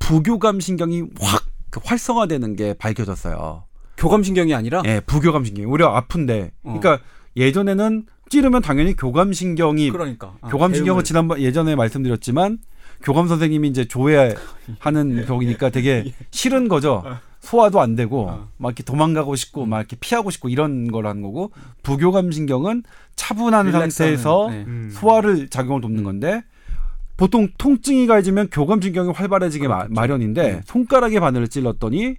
부교감 0.00 0.58
신경이 0.58 1.04
확그 1.20 1.80
활성화되는 1.84 2.56
게 2.56 2.74
밝혀졌어요. 2.74 3.62
교감 3.96 4.24
신경이 4.24 4.54
아니라 4.54 4.82
예, 4.86 5.00
부교감 5.06 5.44
신경이 5.44 5.66
오히려 5.66 5.88
아픈데. 5.94 6.50
어. 6.64 6.78
그러니까 6.80 7.04
예전에는 7.36 8.06
찌르면 8.28 8.62
당연히 8.62 8.94
교감 8.94 9.32
신경이 9.32 9.90
그러니까 9.90 10.34
아, 10.40 10.48
교감 10.48 10.74
신경은 10.74 11.04
지난번 11.04 11.40
예전에 11.40 11.76
말씀드렸지만 11.76 12.58
교감 13.02 13.28
선생님이 13.28 13.68
이제 13.68 13.86
조회하는 13.86 15.26
경우니까 15.26 15.70
되게 15.70 16.12
싫은 16.30 16.68
거죠. 16.68 17.04
소화도 17.40 17.80
안 17.80 17.94
되고 17.94 18.28
어. 18.28 18.48
막 18.56 18.70
이렇게 18.70 18.82
도망가고 18.82 19.36
싶고 19.36 19.64
막 19.66 19.78
이렇게 19.78 19.96
피하고 19.98 20.30
싶고 20.30 20.48
이런 20.48 20.90
걸 20.90 21.06
하는 21.06 21.22
거고 21.22 21.52
부교감 21.82 22.30
신경은 22.30 22.82
차분한 23.16 23.72
상태에서 23.72 24.48
네. 24.50 24.64
음. 24.66 24.90
소화를 24.92 25.48
작용을 25.48 25.80
돕는 25.80 26.02
건데 26.02 26.42
보통 27.16 27.48
통증이 27.58 28.06
가해지면 28.06 28.48
교감 28.50 28.80
신경이 28.80 29.12
활발해지게 29.12 29.68
마, 29.68 29.78
그렇겠죠. 29.78 30.00
마련인데 30.00 30.54
음. 30.54 30.62
손가락에 30.66 31.20
바늘을 31.20 31.48
찔렀더니 31.48 32.16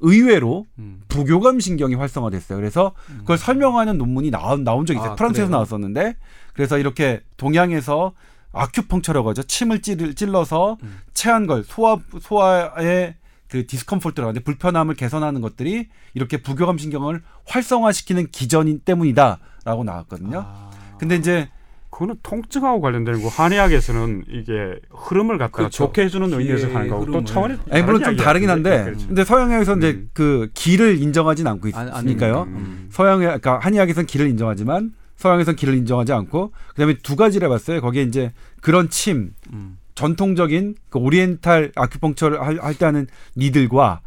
의외로 0.00 0.66
음. 0.78 1.02
부교감 1.08 1.60
신경이 1.60 1.94
활성화됐어요. 1.94 2.58
그래서 2.58 2.92
그걸 3.20 3.38
설명하는 3.38 3.96
논문이 3.96 4.30
나온, 4.30 4.64
나온 4.64 4.86
적이 4.86 4.98
있어요. 4.98 5.12
아, 5.12 5.14
프랑스에서 5.14 5.46
그래요? 5.46 5.56
나왔었는데 5.56 6.16
그래서 6.52 6.78
이렇게 6.78 7.20
동양에서 7.36 8.12
acupuncture라고 8.54 9.30
하죠. 9.30 9.42
침을 9.42 9.82
찔, 9.82 10.14
찔러서 10.14 10.78
음. 10.82 10.98
체한 11.12 11.46
걸 11.46 11.64
소화 11.64 11.98
소화의 12.20 13.14
그 13.48 13.66
discomfort라고 13.66 14.28
하는데 14.30 14.42
불편함을 14.42 14.94
개선하는 14.94 15.40
것들이 15.40 15.88
이렇게 16.14 16.38
부교감 16.42 16.78
신경을 16.78 17.22
활성화시키는 17.46 18.28
기전 18.32 18.80
때문이다라고 18.80 19.84
나왔거든요. 19.84 20.44
아. 20.46 20.70
근데 20.98 21.16
이제 21.16 21.48
그거는 21.90 22.16
통증하고 22.24 22.80
관련된 22.80 23.22
거 23.22 23.28
한의학에서는 23.28 24.24
이게 24.28 24.80
흐름을 24.90 25.38
갖다가 25.38 25.56
그렇죠. 25.56 25.84
좋게 25.84 26.02
해주는 26.02 26.32
의미에서 26.32 26.66
하는 26.74 26.88
거고 26.88 27.06
또. 27.06 27.22
차원이 27.24 27.56
아니, 27.70 27.82
물론 27.84 28.02
좀. 28.02 28.16
다르긴 28.16 28.50
한데 28.50 28.82
그렇죠. 28.84 29.06
근데 29.06 29.24
서양에서 29.24 29.76
이제 29.76 29.90
음. 29.90 30.10
그 30.12 30.50
기를 30.54 31.00
인정하진 31.00 31.46
않고 31.46 31.68
있으니까요. 31.68 32.42
음. 32.48 32.88
서양에 32.90 33.24
그러니까 33.26 33.60
한의학에서는 33.60 34.06
기를 34.06 34.28
인정하지만 34.28 34.92
서양에서는 35.16 35.56
기를 35.56 35.74
인정하지 35.74 36.12
않고 36.12 36.52
그다음에 36.68 36.94
두 37.02 37.16
가지를 37.16 37.46
해봤어요. 37.46 37.80
거기에 37.80 38.02
이제 38.02 38.32
그런 38.60 38.88
침 38.90 39.32
음. 39.52 39.78
전통적인 39.94 40.74
그 40.90 40.98
오리엔탈 40.98 41.72
아큐펑처를 41.76 42.40
할, 42.42 42.58
할 42.60 42.74
때 42.74 42.84
하는 42.84 43.06
니들과 43.36 44.00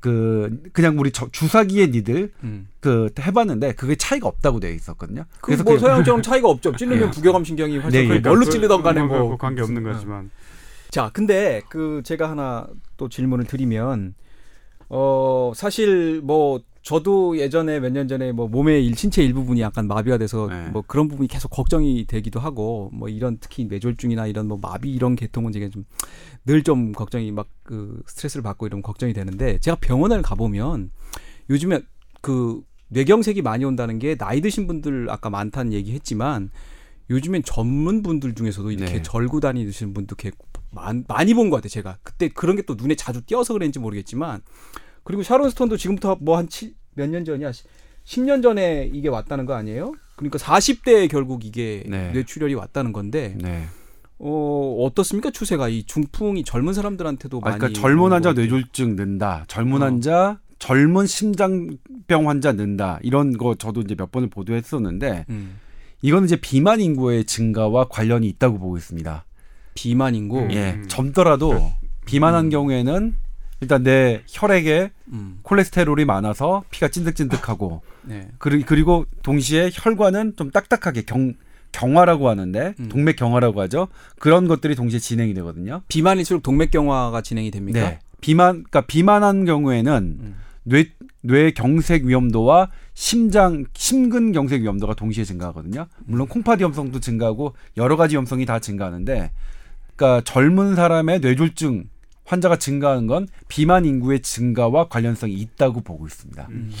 그 0.00 0.60
그냥 0.72 0.98
우리 0.98 1.10
저- 1.12 1.28
주사기의 1.30 1.88
니들 1.90 2.32
음. 2.42 2.68
그 2.80 3.08
해봤는데 3.18 3.72
그게 3.74 3.94
차이가 3.94 4.26
없다고 4.28 4.58
되어 4.60 4.72
있었거든요. 4.72 5.24
그래서 5.40 5.62
뭐 5.62 5.74
그- 5.74 5.78
서양처럼 5.80 6.20
차이가 6.22 6.48
없죠. 6.48 6.74
찌르면 6.76 7.08
예. 7.08 7.10
부교감 7.10 7.44
신경이 7.44 7.78
활성. 7.78 7.90
네, 7.92 8.08
네, 8.08 8.14
예. 8.16 8.18
뭘로 8.20 8.44
그- 8.44 8.50
찌르던 8.50 8.82
간에 8.82 9.02
뭐, 9.02 9.18
뭐그 9.20 9.36
관계 9.38 9.62
없는 9.62 9.82
거지만 9.84 10.30
자, 10.90 11.08
근데 11.14 11.62
그 11.70 12.02
제가 12.04 12.28
하나 12.28 12.66
또 12.98 13.08
질문을 13.08 13.46
드리면 13.46 14.14
어 14.90 15.52
사실 15.54 16.20
뭐 16.22 16.60
저도 16.82 17.38
예전에 17.38 17.78
몇 17.80 17.92
년 17.92 18.08
전에 18.08 18.32
뭐 18.32 18.48
몸의 18.48 18.84
일 18.86 18.96
신체 18.96 19.22
일부분이 19.24 19.60
약간 19.60 19.86
마비가 19.86 20.18
돼서 20.18 20.48
네. 20.48 20.68
뭐 20.70 20.82
그런 20.86 21.06
부분이 21.08 21.28
계속 21.28 21.48
걱정이 21.48 22.06
되기도 22.06 22.40
하고 22.40 22.90
뭐 22.92 23.08
이런 23.08 23.38
특히 23.40 23.66
뇌졸중이나 23.66 24.26
이런 24.26 24.48
뭐 24.48 24.58
마비 24.60 24.90
이런 24.92 25.14
계통은 25.16 25.52
제가 25.52 25.68
좀 25.70 25.84
늘 26.44 26.62
좀 26.64 26.92
걱정이 26.92 27.30
막 27.32 27.46
그 27.62 28.02
스트레스를 28.06 28.42
받고 28.42 28.66
이러면 28.66 28.82
걱정이 28.82 29.12
되는데 29.12 29.58
제가 29.60 29.76
병원을 29.80 30.20
가 30.22 30.34
보면 30.34 30.90
요즘에 31.48 31.80
그 32.20 32.60
뇌경색이 32.88 33.40
많이 33.42 33.64
온다는 33.64 33.98
게 34.00 34.16
나이 34.16 34.40
드신 34.40 34.66
분들 34.66 35.08
아까 35.08 35.30
많다는 35.30 35.72
얘기 35.72 35.92
했지만 35.92 36.50
요즘엔 37.10 37.44
전문 37.44 38.02
분들 38.02 38.34
중에서도 38.34 38.70
이렇게 38.72 38.94
네. 38.94 39.02
절구 39.02 39.40
다니시는 39.40 39.94
분도 39.94 40.16
꽤 40.16 40.32
많, 40.72 41.04
많이 41.06 41.32
본 41.34 41.48
것 41.50 41.56
같아요. 41.56 41.68
제가 41.68 41.98
그때 42.02 42.28
그런 42.28 42.56
게 42.56 42.62
또 42.62 42.74
눈에 42.74 42.94
자주 42.96 43.22
띄어서 43.24 43.52
그랬는지 43.54 43.78
모르겠지만 43.78 44.42
그리고 45.04 45.22
샤론 45.22 45.50
스톤도 45.50 45.76
지금부터 45.76 46.16
뭐 46.20 46.36
한 46.36 46.48
몇 46.94 47.08
년 47.08 47.24
전이야 47.24 47.50
10년 48.04 48.42
전에 48.42 48.90
이게 48.92 49.08
왔다는 49.08 49.46
거 49.46 49.54
아니에요? 49.54 49.94
그러니까 50.16 50.38
40대에 50.38 51.08
결국 51.10 51.44
이게 51.44 51.82
네. 51.86 52.10
뇌출혈이 52.12 52.54
왔다는 52.54 52.92
건데 52.92 53.34
네. 53.40 53.64
어 54.18 54.76
어떻습니까 54.84 55.30
추세가 55.30 55.68
이 55.68 55.84
중풍이 55.84 56.44
젊은 56.44 56.74
사람들한테도 56.74 57.38
아, 57.44 57.48
많이 57.48 57.58
그러니까 57.58 57.80
젊은 57.80 58.12
환자. 58.12 58.32
뇌졸중 58.32 58.94
는다. 58.96 59.44
젊은 59.48 59.82
어. 59.82 59.86
환자 59.86 60.38
젊은 60.58 61.06
심장병 61.06 62.28
환자 62.28 62.52
는다. 62.52 62.98
이런 63.02 63.36
거 63.36 63.54
저도 63.56 63.80
이제 63.80 63.94
몇 63.96 64.12
번을 64.12 64.28
보도했었는데 64.30 65.24
음. 65.30 65.58
이거는 66.02 66.26
이제 66.26 66.36
비만 66.36 66.80
인구의 66.80 67.24
증가와 67.24 67.88
관련이 67.88 68.28
있다고 68.28 68.58
보고 68.58 68.76
있습니다. 68.76 69.24
비만 69.74 70.14
인구 70.14 70.40
음. 70.40 70.52
예, 70.52 70.80
젊더라도 70.88 71.72
비만한 72.06 72.46
음. 72.46 72.50
경우에는 72.50 73.14
일단 73.62 73.84
내 73.84 74.22
혈액에 74.26 74.90
음. 75.12 75.38
콜레스테롤이 75.42 76.04
많아서 76.04 76.64
피가 76.70 76.88
찐득찐득하고 76.88 77.80
네. 78.02 78.28
그리- 78.38 78.64
그리고 78.64 79.06
동시에 79.22 79.70
혈관은 79.72 80.34
좀 80.36 80.50
딱딱하게 80.50 81.02
경 81.02 81.34
경화라고 81.70 82.28
하는데 82.28 82.74
음. 82.78 82.88
동맥 82.88 83.14
경화라고 83.16 83.60
하죠. 83.62 83.86
그런 84.18 84.48
것들이 84.48 84.74
동시에 84.74 84.98
진행이 84.98 85.32
되거든요. 85.34 85.80
비만일수록 85.88 86.42
동맥 86.42 86.72
경화가 86.72 87.22
진행이 87.22 87.52
됩니까? 87.52 87.78
네. 87.80 87.98
비만 88.20 88.64
그러니까 88.64 88.80
비만한 88.82 89.44
경우에는 89.44 90.16
음. 90.20 90.36
뇌, 90.64 90.86
뇌 91.22 91.52
경색 91.52 92.04
위험도와 92.04 92.68
심장 92.94 93.64
심근 93.74 94.32
경색 94.32 94.62
위험도가 94.62 94.94
동시에 94.94 95.22
증가하거든요. 95.24 95.86
물론 96.04 96.26
콩팥 96.26 96.58
위험성도 96.58 96.98
증가하고 96.98 97.54
여러 97.76 97.96
가지 97.96 98.16
위험성이 98.16 98.44
다 98.44 98.58
증가하는데 98.58 99.30
그러니까 99.94 100.20
젊은 100.24 100.74
사람의 100.74 101.20
뇌졸중 101.20 101.84
환자가 102.24 102.56
증가하는 102.56 103.06
건 103.06 103.28
비만 103.48 103.84
인구의 103.84 104.20
증가와 104.20 104.88
관련성이 104.88 105.34
있다고 105.34 105.82
보고 105.82 106.06
있습니다. 106.06 106.46
음. 106.50 106.72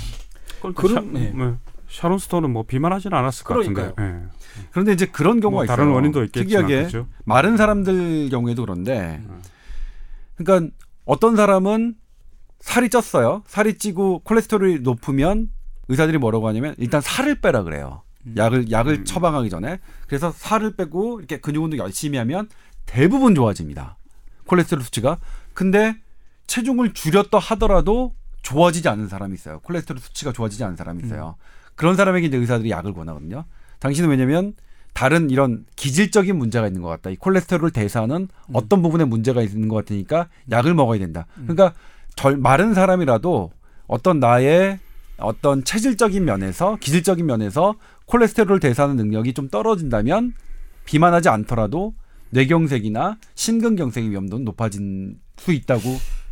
그럼 0.74 1.12
네. 1.12 1.30
뭐, 1.30 1.58
샤론 1.88 2.18
스톤은 2.18 2.50
뭐 2.50 2.62
비만하지는 2.62 3.16
않았을 3.16 3.44
것 3.44 3.54
같은데. 3.58 3.92
예. 4.00 4.22
그런데 4.70 4.92
이제 4.92 5.06
그런 5.06 5.40
경우가 5.40 5.56
뭐 5.56 5.64
있어요. 5.64 5.76
다른 5.76 5.90
원인도 5.90 6.24
있겠지만 6.24 6.66
특이하게 6.66 6.88
그렇죠? 6.88 7.08
마른 7.24 7.56
사람들 7.56 8.30
경우에도 8.30 8.62
그런데 8.62 9.20
음. 9.28 9.42
그러니까 10.36 10.74
어떤 11.04 11.36
사람은 11.36 11.96
살이 12.60 12.88
쪘어요. 12.88 13.42
살이 13.46 13.76
찌고 13.76 14.20
콜레스테롤이 14.20 14.80
높으면 14.80 15.50
의사들이 15.88 16.18
뭐라고 16.18 16.48
하냐면 16.48 16.74
일단 16.78 17.00
살을 17.00 17.40
빼라 17.40 17.64
그래요. 17.64 18.02
음. 18.26 18.34
약을 18.36 18.70
약을 18.70 18.94
음. 19.00 19.04
처방하기 19.04 19.50
전에 19.50 19.78
그래서 20.06 20.30
살을 20.30 20.76
빼고 20.76 21.18
이렇게 21.18 21.40
근육 21.40 21.64
운동 21.64 21.78
열심히 21.78 22.18
하면 22.18 22.48
대부분 22.86 23.34
좋아집니다. 23.34 23.98
콜레스테롤 24.46 24.84
수치가. 24.84 25.18
근데 25.54 25.94
체중을 26.46 26.94
줄였다 26.94 27.38
하더라도 27.38 28.14
좋아지지 28.42 28.88
않는 28.88 29.08
사람이 29.08 29.34
있어요. 29.34 29.60
콜레스테롤 29.60 30.00
수치가 30.00 30.32
좋아지지 30.32 30.64
않는 30.64 30.76
사람이 30.76 31.04
있어요. 31.04 31.36
그런 31.74 31.96
사람에게 31.96 32.26
이제 32.26 32.36
의사들이 32.36 32.70
약을 32.70 32.92
권하거든요. 32.92 33.44
당신은 33.78 34.10
왜냐면 34.10 34.54
다른 34.92 35.30
이런 35.30 35.64
기질적인 35.76 36.36
문제가 36.36 36.66
있는 36.66 36.82
것 36.82 36.88
같다. 36.88 37.10
이 37.10 37.16
콜레스테롤 37.16 37.70
대사는 37.70 38.28
어떤 38.52 38.82
부분에 38.82 39.04
문제가 39.04 39.42
있는 39.42 39.68
것 39.68 39.76
같으니까 39.76 40.28
약을 40.50 40.74
먹어야 40.74 40.98
된다. 40.98 41.26
그러니까 41.34 41.72
절 42.14 42.36
마른 42.36 42.74
사람이라도 42.74 43.50
어떤 43.86 44.20
나의 44.20 44.78
어떤 45.18 45.64
체질적인 45.64 46.24
면에서 46.24 46.76
기질적인 46.76 47.24
면에서 47.24 47.74
콜레스테롤 48.06 48.60
대사하는 48.60 48.96
능력이 48.96 49.32
좀 49.34 49.48
떨어진다면 49.48 50.34
비만하지 50.84 51.28
않더라도 51.28 51.94
뇌경색이나 52.32 53.18
심근경색의 53.34 54.10
위험도는 54.10 54.44
높아진 54.44 55.18
수 55.36 55.52
있다고 55.52 55.82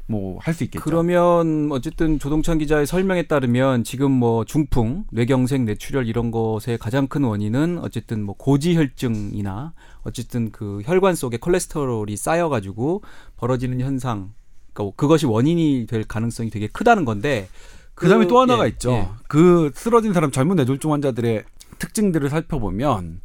뭐할수 0.06 0.64
있겠죠. 0.64 0.82
그러면 0.82 1.70
어쨌든 1.70 2.18
조동찬 2.18 2.58
기자의 2.58 2.84
설명에 2.86 3.24
따르면 3.24 3.84
지금 3.84 4.10
뭐 4.10 4.44
중풍, 4.44 5.04
뇌경색, 5.12 5.62
뇌출혈 5.62 6.08
이런 6.08 6.30
것의 6.32 6.78
가장 6.80 7.06
큰 7.06 7.22
원인은 7.22 7.78
어쨌든 7.82 8.24
뭐 8.24 8.34
고지혈증이나 8.36 9.72
어쨌든 10.02 10.50
그 10.50 10.80
혈관 10.84 11.14
속에 11.14 11.36
콜레스테롤이 11.36 12.16
쌓여가지고 12.16 13.02
벌어지는 13.36 13.80
현상, 13.80 14.32
그러니까 14.72 14.96
그것이 14.96 15.26
원인이 15.26 15.86
될 15.88 16.02
가능성이 16.04 16.50
되게 16.50 16.66
크다는 16.66 17.04
건데. 17.04 17.48
그다음에 17.94 18.24
그- 18.24 18.30
또 18.30 18.40
하나가 18.40 18.64
예, 18.64 18.68
있죠. 18.70 18.92
예. 18.92 19.08
그 19.28 19.70
쓰러진 19.74 20.12
사람 20.14 20.30
젊은 20.30 20.56
뇌졸중 20.56 20.90
환자들의 20.92 21.44
특징들을 21.78 22.30
살펴보면 22.30 23.20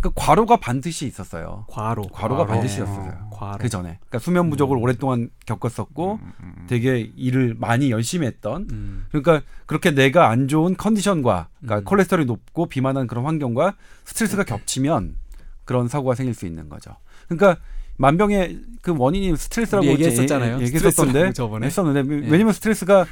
그 0.00 0.10
과로가 0.14 0.56
반드시 0.56 1.06
있었어요. 1.06 1.66
과로. 1.68 2.02
과로가 2.04 2.46
과로. 2.46 2.52
반드시였어요. 2.54 3.28
과로. 3.32 3.58
그 3.58 3.68
전에. 3.68 3.98
그러니까 4.00 4.18
수면 4.18 4.48
부족을 4.50 4.76
오랫동안 4.78 5.28
겪었었고 5.46 6.20
되게 6.68 7.10
일을 7.16 7.54
많이 7.58 7.90
열심히 7.90 8.26
했던 8.26 8.66
음. 8.70 9.06
그러니까 9.10 9.42
그렇게 9.66 9.90
내가 9.90 10.28
안 10.30 10.48
좋은 10.48 10.76
컨디션과 10.76 11.48
그러니까 11.60 11.80
음. 11.80 11.84
콜레스테롤이 11.84 12.26
높고 12.26 12.66
비만한 12.66 13.06
그런 13.06 13.24
환경과 13.26 13.74
스트레스가 14.04 14.44
겹치면 14.44 15.16
그런 15.64 15.88
사고가 15.88 16.14
생길 16.14 16.34
수 16.34 16.46
있는 16.46 16.68
거죠. 16.68 16.96
그러니까 17.28 17.60
만병의 17.98 18.60
그 18.80 18.94
원인이 18.96 19.36
스트레스라고 19.36 19.86
얘기했었잖아요. 19.86 20.56
얘- 20.56 20.62
얘기했었던데 20.62 20.92
스트레스라고 21.12 21.32
저번에. 21.34 21.66
했었는데 21.66 22.26
예. 22.26 22.30
왜냐면 22.30 22.52
스트레스가 22.54 23.04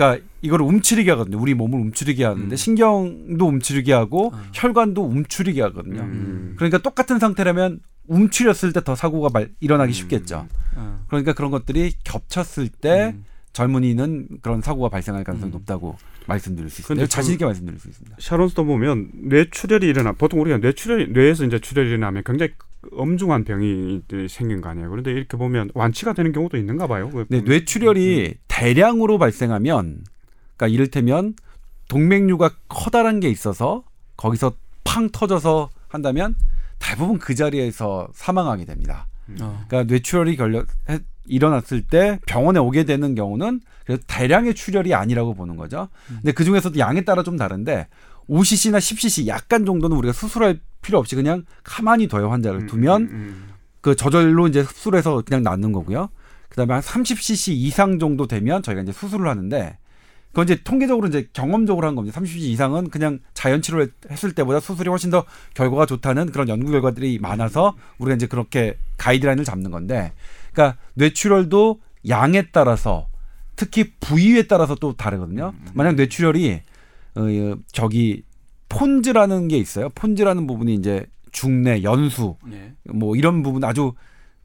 그러니까 0.00 0.24
이거를 0.40 0.64
움츠리게 0.64 1.10
하거든요. 1.10 1.38
우리 1.38 1.52
몸을 1.52 1.78
움츠리게 1.78 2.24
하는데 2.24 2.54
음. 2.54 2.56
신경도 2.56 3.46
움츠리게 3.46 3.92
하고 3.92 4.28
어. 4.34 4.40
혈관도 4.54 5.04
움츠리게 5.04 5.60
하거든요. 5.62 6.00
음. 6.00 6.54
그러니까 6.56 6.78
똑같은 6.78 7.18
상태라면 7.18 7.80
움츠렸을 8.08 8.72
때 8.72 8.80
더 8.80 8.94
사고가 8.94 9.28
발- 9.28 9.50
일어나기 9.60 9.90
음. 9.90 9.92
쉽겠죠. 9.92 10.48
어. 10.76 11.04
그러니까 11.08 11.34
그런 11.34 11.50
것들이 11.50 11.92
겹쳤을 12.02 12.68
때 12.68 13.12
음. 13.14 13.24
젊은이는 13.52 14.28
그런 14.40 14.62
사고가 14.62 14.88
발생할 14.88 15.22
가능성이 15.22 15.50
음. 15.50 15.52
높다고 15.52 15.98
말씀드릴 16.26 16.70
수 16.70 16.80
있습니다. 16.80 17.06
자신 17.08 17.34
있게 17.34 17.44
말씀드릴 17.44 17.78
수 17.78 17.88
있습니다. 17.88 18.16
샤론 18.20 18.48
스톤 18.48 18.66
보면 18.66 19.10
뇌출혈이 19.12 19.84
일어나 19.86 20.12
보통 20.12 20.40
우리가 20.40 20.58
뇌출혈 20.58 21.12
뇌에서 21.12 21.44
이제 21.44 21.58
출혈이 21.58 21.88
일어나면 21.90 22.22
굉장히 22.24 22.52
엄중한 22.92 23.44
병이 23.44 24.02
생긴 24.28 24.60
거 24.60 24.70
아니에요. 24.70 24.88
그런데 24.90 25.10
이렇게 25.12 25.36
보면 25.36 25.70
완치가 25.74 26.12
되는 26.12 26.32
경우도 26.32 26.56
있는가 26.56 26.86
봐요. 26.86 27.10
그 27.10 27.26
네. 27.28 27.40
뇌출혈이 27.42 28.34
대량으로 28.48 29.18
발생하면 29.18 30.04
그러니까 30.56 30.68
이를테면 30.74 31.34
동맥류가 31.88 32.50
커다란 32.68 33.20
게 33.20 33.28
있어서 33.28 33.84
거기서 34.16 34.54
팡 34.84 35.10
터져서 35.10 35.68
한다면 35.88 36.34
대부분 36.78 37.18
그 37.18 37.34
자리에서 37.34 38.08
사망하게 38.14 38.64
됩니다. 38.64 39.06
어. 39.40 39.64
그러니까 39.68 39.84
뇌출혈이 39.92 40.36
걸려 40.36 40.64
해- 40.88 41.00
일어났을 41.26 41.82
때 41.82 42.18
병원에 42.26 42.58
오게 42.58 42.84
되는 42.84 43.14
경우는 43.14 43.60
그래서 43.84 44.02
대량의 44.06 44.54
출혈이 44.54 44.94
아니라고 44.94 45.34
보는 45.34 45.56
거죠. 45.56 45.88
근데 46.08 46.32
그 46.32 46.44
중에서도 46.44 46.78
양에 46.78 47.02
따라 47.02 47.22
좀 47.22 47.36
다른데 47.36 47.88
5cc나 48.28 48.78
10cc 48.78 49.26
약간 49.26 49.64
정도는 49.66 49.96
우리가 49.96 50.12
수술할 50.12 50.60
필요 50.82 50.98
없이 50.98 51.14
그냥 51.16 51.44
가만히 51.62 52.08
둬요 52.08 52.30
환자를 52.30 52.60
음, 52.60 52.66
두면 52.66 53.02
음, 53.02 53.08
음. 53.10 53.48
그 53.80 53.96
저절로 53.96 54.46
이제 54.48 54.60
흡수해서 54.60 55.22
그냥 55.24 55.42
낫는 55.42 55.72
거고요. 55.72 56.10
그다음에 56.48 56.74
한 56.74 56.82
30cc 56.82 57.52
이상 57.52 57.98
정도 57.98 58.26
되면 58.26 58.62
저희가 58.62 58.82
이제 58.82 58.92
수술을 58.92 59.28
하는데 59.28 59.78
그건 60.30 60.44
이제 60.44 60.62
통계적으로 60.62 61.08
이제 61.08 61.28
경험적으로 61.32 61.86
한 61.86 61.94
겁니다. 61.94 62.20
30cc 62.20 62.38
이상은 62.38 62.88
그냥 62.90 63.18
자연 63.34 63.62
치료를 63.62 63.92
했을 64.10 64.32
때보다 64.32 64.60
수술이 64.60 64.88
훨씬 64.88 65.10
더 65.10 65.24
결과가 65.54 65.86
좋다는 65.86 66.30
그런 66.30 66.48
연구 66.48 66.70
결과들이 66.70 67.18
많아서 67.20 67.76
우리가 67.98 68.14
이제 68.14 68.26
그렇게 68.26 68.78
가이드라인을 68.96 69.44
잡는 69.44 69.70
건데, 69.70 70.12
그러니까 70.52 70.78
뇌출혈도 70.94 71.80
양에 72.08 72.46
따라서 72.52 73.08
특히 73.56 73.92
부위에 73.98 74.44
따라서 74.44 74.76
또 74.76 74.96
다르거든요. 74.96 75.52
만약 75.74 75.96
뇌출혈이 75.96 76.60
어, 77.16 77.22
어, 77.22 77.56
저기 77.72 78.22
폰즈라는 78.70 79.48
게 79.48 79.58
있어요. 79.58 79.90
폰즈라는 79.90 80.46
부분이 80.46 80.74
이제 80.74 81.04
중내, 81.32 81.82
연수, 81.82 82.36
네. 82.46 82.72
뭐 82.84 83.14
이런 83.16 83.42
부분 83.42 83.62
아주 83.64 83.92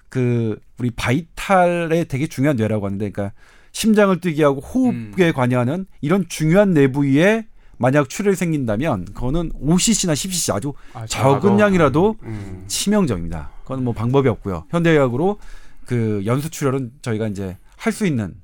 그 0.10 0.60
우리 0.78 0.92
바이탈에 0.92 2.04
되게 2.06 2.28
중요한 2.28 2.58
뇌라고 2.58 2.86
하는데 2.86 3.10
그러니까 3.10 3.34
심장을 3.72 4.20
뛰게 4.20 4.44
하고 4.44 4.62
호흡에 4.62 5.32
관여하는 5.32 5.86
이런 6.02 6.26
중요한 6.28 6.74
뇌 6.74 6.92
부위에 6.92 7.46
만약 7.78 8.10
출혈이 8.10 8.36
생긴다면 8.36 9.06
그거는 9.14 9.52
5cc나 9.54 10.14
10cc 10.14 10.56
아주 10.56 10.74
아, 10.94 11.06
적은. 11.06 11.60
양이라도 11.60 12.16
음. 12.24 12.64
치명적입니다. 12.68 13.52
그건 13.64 13.84
뭐 13.84 13.94
방법이 13.94 14.30
없고요. 14.30 14.66
현대의학으로 14.70 15.40
그 15.86 16.24
연수 16.26 16.50
출혈은 16.50 16.92
저희가 17.02 17.28
이제 17.28 17.58
할 17.78 17.92
수 17.92 18.06
있는 18.08 18.36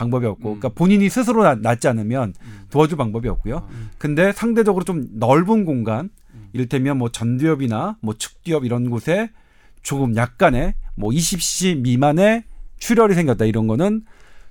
방법이 0.00 0.24
없고, 0.26 0.40
음. 0.48 0.58
그러니까 0.58 0.70
본인이 0.70 1.08
스스로 1.10 1.42
나- 1.42 1.54
낫지 1.54 1.86
않으면 1.88 2.32
음. 2.42 2.60
도와줄 2.70 2.96
방법이 2.96 3.28
없고요. 3.28 3.68
음. 3.70 3.90
근데 3.98 4.32
상대적으로 4.32 4.84
좀 4.84 5.06
넓은 5.12 5.64
공간, 5.66 6.08
음. 6.34 6.48
이를테면 6.54 6.96
뭐 6.98 7.10
전두엽이나 7.10 7.96
뭐 8.00 8.14
측두엽 8.16 8.64
이런 8.64 8.88
곳에 8.90 9.30
조금 9.82 10.16
약간의 10.16 10.74
뭐 10.96 11.10
20cc 11.10 11.80
미만의 11.82 12.44
출혈이 12.78 13.14
생겼다 13.14 13.44
이런 13.44 13.66
거는 13.66 14.02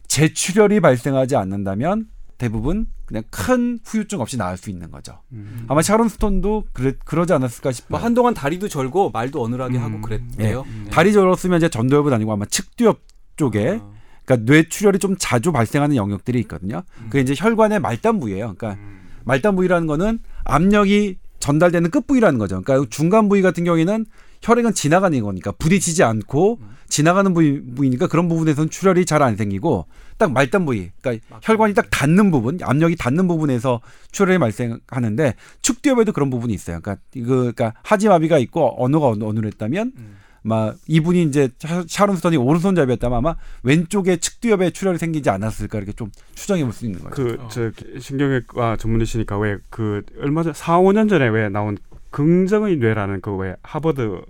재출혈이 0.08 0.80
발생하지 0.80 1.36
않는다면 1.36 2.08
대부분 2.38 2.88
그냥 3.06 3.24
큰 3.32 3.80
후유증 3.84 4.22
없이 4.22 4.38
나을 4.38 4.56
수 4.56 4.70
있는 4.70 4.92
거죠. 4.92 5.20
음. 5.34 5.66
아마 5.68 5.82
샤론 5.82 6.10
스톤도 6.10 6.66
그래, 6.74 6.94
그러지 7.06 7.34
않았을까 7.34 7.72
싶어요. 7.72 7.90
뭐 7.90 8.00
한동안 8.00 8.34
다리도 8.34 8.68
절고 8.70 9.10
말도 9.12 9.42
어눌하게 9.42 9.78
음. 9.78 9.84
하고 9.84 10.02
그랬대요. 10.02 10.64
네. 10.86 10.90
다리 10.92 11.12
절었으면 11.12 11.58
이제 11.58 11.70
전두엽은 11.70 12.14
아니고 12.14 12.32
아마 12.32 12.46
측두엽 12.46 13.02
쪽에 13.36 13.80
어. 13.82 13.99
그러니까 14.30 14.52
뇌출혈이 14.54 15.00
좀 15.00 15.16
자주 15.18 15.52
발생하는 15.52 15.96
영역들이 15.96 16.40
있거든요. 16.42 16.84
그게 17.06 17.22
이제 17.22 17.34
혈관의 17.36 17.80
말단 17.80 18.20
부위예요. 18.20 18.54
그러니까 18.56 18.74
음. 18.82 19.00
말단 19.26 19.56
부위라는 19.56 19.88
거는 19.88 20.20
압력이 20.44 21.18
전달되는 21.40 21.90
끝 21.90 22.06
부위라는 22.06 22.38
거죠. 22.38 22.62
그러니까 22.62 22.88
중간 22.92 23.28
부위 23.28 23.42
같은 23.42 23.64
경우에는 23.64 24.06
혈액은 24.42 24.74
지나가는 24.74 25.20
거니까 25.22 25.52
부딪히지 25.54 26.04
않고 26.04 26.60
지나가는 26.88 27.34
부위, 27.34 27.62
부위니까 27.76 28.08
그런 28.08 28.30
부분에서는 28.30 28.70
출혈이 28.70 29.06
잘 29.06 29.22
안 29.22 29.36
생기고 29.36 29.86
딱 30.18 30.32
말단 30.32 30.66
부위, 30.66 30.92
그러니까 31.02 31.40
혈관이 31.42 31.74
딱 31.74 31.88
닿는 31.90 32.30
부분, 32.32 32.60
압력이 32.62 32.96
닿는 32.98 33.28
부분에서 33.28 33.80
출혈이 34.12 34.38
발생하는데 34.38 35.36
축두엽에도 35.62 36.12
그런 36.14 36.30
부분이 36.30 36.54
있어요. 36.54 36.80
그러니까 36.82 37.02
이거 37.16 37.36
그러니까 37.36 37.74
하지마비가 37.84 38.38
있고 38.40 38.76
언어가 38.84 39.08
어느- 39.08 39.24
어눌했다면 39.24 39.92
음. 39.98 40.18
막 40.42 40.76
이분이 40.88 41.24
이제 41.24 41.50
샤- 41.60 41.84
샤론 41.88 42.16
스톤이 42.16 42.38
오른손잡이였다면 42.38 43.18
아마 43.18 43.36
왼쪽에 43.64 44.18
측두엽에 44.18 44.70
출혈이 44.72 44.98
생기지 44.98 45.30
않았을까 45.30 45.78
이렇게 45.78 45.92
좀 45.94 46.10
추정해 46.36 46.64
볼 46.64 46.72
수 46.74 46.86
있는 46.86 47.00
거예요. 47.02 47.12
그 47.14 47.38
어. 47.44 47.48
저 47.50 47.72
신경외과 48.00 48.78
전문의시니까 48.78 49.38
왜 49.38 49.58
그 49.70 50.04
얼마 50.22 50.44
전 50.44 50.54
4, 50.54 50.80
5년 50.80 51.10
전에 51.10 51.28
왜 51.28 51.50
나온 51.50 51.78
긍정의 52.12 52.78
뇌라는 52.78 53.22
그 53.22 53.36
왜 53.38 53.56
하버드 53.64 54.22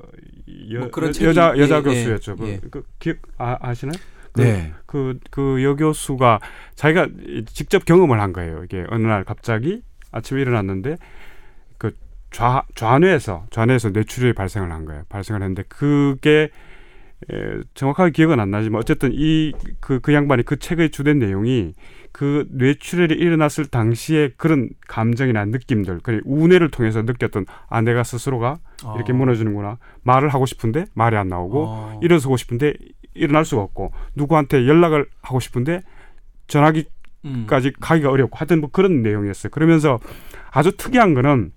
여, 0.72 0.80
뭐 0.80 0.90
그런 0.92 1.10
여, 1.10 1.14
책이- 1.14 1.24
여자 1.26 1.54
여자 1.58 1.78
예, 1.78 1.82
교수였죠. 1.82 2.36
예, 2.42 2.48
예. 2.48 2.58
그, 2.60 2.70
그 2.70 2.84
기억 3.00 3.18
아, 3.38 3.58
아시나요? 3.62 3.98
그, 4.34 4.42
네. 4.42 4.74
그, 4.86 5.20
그 5.32 5.64
여교수가 5.64 6.40
자기가 6.76 7.08
이- 7.28 7.46
직접 7.46 7.86
경험을 7.86 8.20
한 8.20 8.34
거예요. 8.34 8.64
이게 8.64 8.86
어느 8.90 9.06
날 9.08 9.24
갑자기 9.24 9.82
아침에 10.12 10.42
일어났는데 10.42 10.96
그 10.96 10.98
좌, 12.32 12.64
좌뇌에서, 12.76 13.46
좌뇌에서 13.50 13.90
뇌출혈이 13.90 14.34
발생을 14.34 14.72
한 14.72 14.86
거예요. 14.86 15.04
발생을 15.10 15.42
했는데 15.42 15.64
그게 15.68 16.50
에, 17.32 17.62
정확하게 17.74 18.12
기억은 18.12 18.40
안 18.40 18.52
나지만 18.52 18.80
어쨌든 18.80 19.12
이, 19.14 19.54
그, 19.80 20.00
그 20.00 20.14
양반이 20.14 20.44
그 20.44 20.58
책의 20.58 20.92
주된 20.92 21.20
내용이 21.20 21.74
그 22.12 22.48
뇌출혈이 22.52 23.14
일어났을 23.14 23.66
당시에 23.66 24.32
그런 24.38 24.70
감정이나 24.88 25.46
느낌들, 25.46 26.00
그 26.02 26.22
우뇌를 26.26 26.72
통해서 26.72 27.02
느꼈던 27.02 27.46
아, 27.68 27.82
내가 27.82 28.04
스스로가 28.04 28.58
이렇게 28.96 29.14
어. 29.14 29.16
무너지는구나. 29.16 29.78
말을 30.04 30.30
하고 30.30 30.46
싶은데 30.46 30.86
말이 30.94 31.16
안 31.18 31.28
나오고 31.28 31.66
어. 31.68 32.00
일어서고 32.02 32.38
싶은데 32.38 32.74
일어날 33.14 33.46
수가 33.46 33.62
없고 33.62 33.92
누구한테 34.16 34.68
연락을 34.68 35.08
하고 35.22 35.40
싶은데 35.40 35.82
전화기까지 36.48 36.88
음. 37.26 37.74
가기가 37.80 38.10
어렵고 38.10 38.38
하여튼 38.38 38.62
뭐 38.62 38.70
그런 38.72 39.02
내용이었어요. 39.04 39.52
그러면서 39.52 40.00
아주 40.52 40.76
특이한 40.76 41.14
거는 41.14 41.52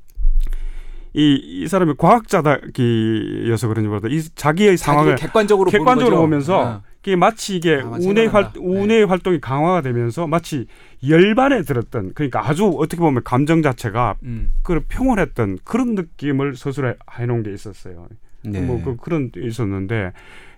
이, 1.15 1.35
이 1.35 1.69
사람이 1.69 1.95
과학자다기여서 1.99 3.69
그런지 3.69 3.89
모르다 3.89 4.09
이 4.09 4.23
자기의 4.35 4.77
상황을 4.77 5.17
객관적으로, 5.17 5.71
객관적으로. 5.71 6.19
보면서 6.19 6.61
어. 6.61 6.83
이게 7.03 7.17
마치 7.17 7.57
이게 7.57 7.83
아, 7.83 7.97
운의 8.01 8.29
활 8.29 8.45
생각난다. 8.45 8.61
운의 8.61 9.05
활동이 9.05 9.41
강화가 9.41 9.81
되면서 9.83 10.27
마치 10.27 10.67
열반에 11.07 11.63
들었던 11.63 12.13
그러니까 12.15 12.49
아주 12.49 12.67
어떻게 12.79 13.01
보면 13.01 13.25
감정 13.25 13.61
자체가 13.61 14.17
음. 14.23 14.55
그 14.63 14.81
평온했던 14.89 15.59
그런 15.65 15.95
느낌을 15.97 16.55
서술해 16.55 16.95
해놓은 17.19 17.43
게 17.43 17.53
있었어요. 17.53 18.07
네. 18.45 18.61
뭐 18.61 18.81
그, 18.83 18.97
그런 18.97 19.31
게 19.31 19.45
있었는데 19.45 20.13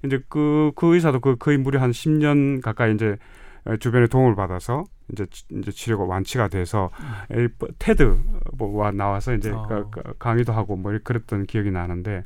이제 0.05 0.21
그, 0.29 0.73
그 0.77 0.95
의사도 0.95 1.21
그 1.21 1.37
거의 1.37 1.59
무려 1.59 1.81
한 1.81 1.90
10년 1.90 2.61
가까이 2.61 2.95
이제 2.95 3.17
어, 3.64 3.77
주변의 3.77 4.09
도움을 4.09 4.35
받아서 4.35 4.85
이제 5.12 5.27
치- 5.27 5.45
이제 5.51 5.71
치료가 5.71 6.05
완치가 6.05 6.49
돼서 6.49 6.90
에, 7.31 7.49
뭐 7.59 7.69
테드 7.79 8.19
뭐와 8.57 8.90
나와서 8.93 9.35
이제 9.35 9.51
어. 9.51 9.67
그- 9.69 9.90
그 9.90 10.14
강의도 10.19 10.53
하고 10.53 10.77
뭐 10.77 10.97
그랬던 11.03 11.47
기억이 11.47 11.71
나는데 11.71 12.25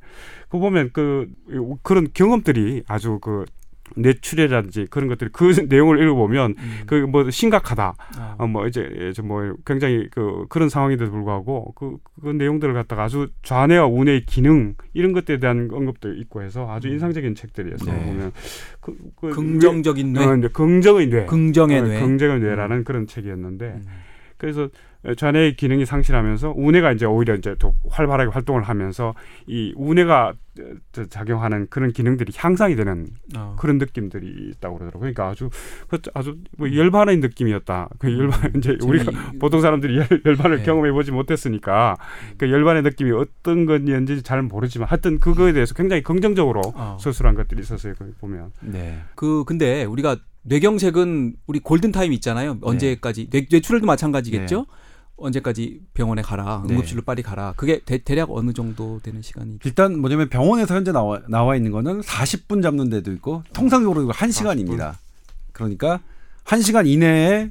그 0.48 0.58
보면 0.58 0.90
그 0.92 1.28
그런 1.82 2.08
경험들이 2.14 2.84
아주 2.86 3.18
그 3.20 3.44
뇌출혈이라든지 3.96 4.86
그런 4.90 5.08
것들이 5.08 5.30
그 5.32 5.48
내용을 5.68 6.02
읽어보면 6.02 6.54
음. 6.58 6.80
그뭐 6.86 7.30
심각하다 7.30 7.94
어. 8.18 8.34
어, 8.38 8.46
뭐 8.46 8.66
이제 8.66 8.88
이제 9.10 9.22
뭐 9.22 9.54
굉장히 9.64 10.08
그 10.10 10.46
그런 10.48 10.68
상황인데도 10.68 11.10
불구하고 11.10 11.72
그, 11.74 11.96
그 12.22 12.28
내용들을 12.30 12.74
갖다가 12.74 13.04
아주 13.04 13.28
좌뇌와 13.42 13.86
우뇌의 13.86 14.26
기능 14.26 14.74
이런 14.94 15.12
것들에 15.12 15.38
대한 15.38 15.68
언급도 15.72 16.14
있고 16.14 16.42
해서 16.42 16.70
아주 16.70 16.88
음. 16.88 16.94
인상적인 16.94 17.34
책들이었어요. 17.34 17.94
네. 17.94 18.06
보면 18.06 18.32
그, 18.80 18.96
그 19.16 19.30
긍정적인 19.30 20.12
뇌, 20.12 20.24
어, 20.24 20.36
이제 20.36 20.48
긍정의 20.48 21.06
뇌, 21.08 21.26
긍정의 21.26 21.80
어, 21.80 21.84
뇌. 21.84 22.00
긍정의 22.00 22.40
뇌라는 22.40 22.84
그런 22.84 23.06
책이었는데 23.06 23.64
음. 23.66 23.82
그래서 24.36 24.68
좌뇌의 25.16 25.54
기능이 25.56 25.86
상실하면서 25.86 26.54
우뇌가 26.56 26.92
이제 26.92 27.06
오히려 27.06 27.34
이제 27.36 27.54
더 27.58 27.72
활발하게 27.88 28.30
활동을 28.32 28.62
하면서 28.62 29.14
이 29.46 29.72
우뇌가 29.76 30.32
어, 30.60 30.62
저 30.90 31.04
작용하는 31.06 31.68
그런 31.70 31.92
기능들이 31.92 32.32
향상이 32.34 32.74
되는 32.74 33.06
어. 33.36 33.54
그런 33.58 33.78
느낌들이 33.78 34.50
있다고 34.56 34.78
그러더라고요. 34.78 35.00
그러니까 35.14 35.28
아주 35.28 35.50
그 35.86 35.98
아주 36.14 36.36
뭐 36.56 36.74
열반의 36.74 37.18
느낌이었다. 37.18 37.90
그 38.00 38.12
열반 38.18 38.52
이제 38.56 38.76
우리가 38.82 39.04
재미- 39.12 39.16
보통 39.38 39.60
사람들이 39.60 39.98
열, 39.98 40.08
열반을 40.26 40.58
네. 40.58 40.62
경험해 40.64 40.90
보지 40.90 41.12
못했으니까 41.12 41.96
그 42.36 42.50
열반의 42.50 42.82
느낌이 42.82 43.12
어떤 43.12 43.66
건지 43.66 44.22
잘 44.24 44.42
모르지만 44.42 44.88
하여튼 44.88 45.20
그거에 45.20 45.52
대해서 45.52 45.74
굉장히 45.74 46.02
긍정적으로 46.02 46.60
어. 46.74 46.96
서술한 47.00 47.36
것들이 47.36 47.60
있었어요. 47.62 47.94
그 47.96 48.12
보면 48.20 48.50
네. 48.62 48.98
그 49.14 49.44
근데 49.44 49.84
우리가 49.84 50.16
뇌경색은 50.42 51.34
우리 51.46 51.60
골든 51.60 51.92
타임 51.92 52.12
있잖아요. 52.14 52.58
언제까지 52.62 53.28
뇌, 53.30 53.46
뇌출혈도 53.50 53.86
마찬가지겠죠. 53.86 54.66
언제까지 55.18 55.80
병원에 55.94 56.22
가라, 56.22 56.62
네. 56.66 56.74
응급실로 56.74 57.02
빨리 57.02 57.22
가라. 57.22 57.52
그게 57.56 57.80
대, 57.84 57.98
대략 57.98 58.30
어느 58.30 58.52
정도 58.52 59.00
되는 59.02 59.20
시간이? 59.20 59.58
일단 59.64 59.98
뭐냐면 59.98 60.28
병원에서 60.28 60.74
현재 60.74 60.92
나와 60.92 61.20
나와 61.28 61.56
있는 61.56 61.72
거는 61.72 62.00
40분 62.00 62.62
잡는 62.62 62.88
데도 62.88 63.12
있고 63.12 63.42
통상적으로 63.52 64.02
이거 64.02 64.12
1시간입니다. 64.12 64.94
그러니까 65.52 66.00
1시간 66.44 66.86
이내에 66.86 67.50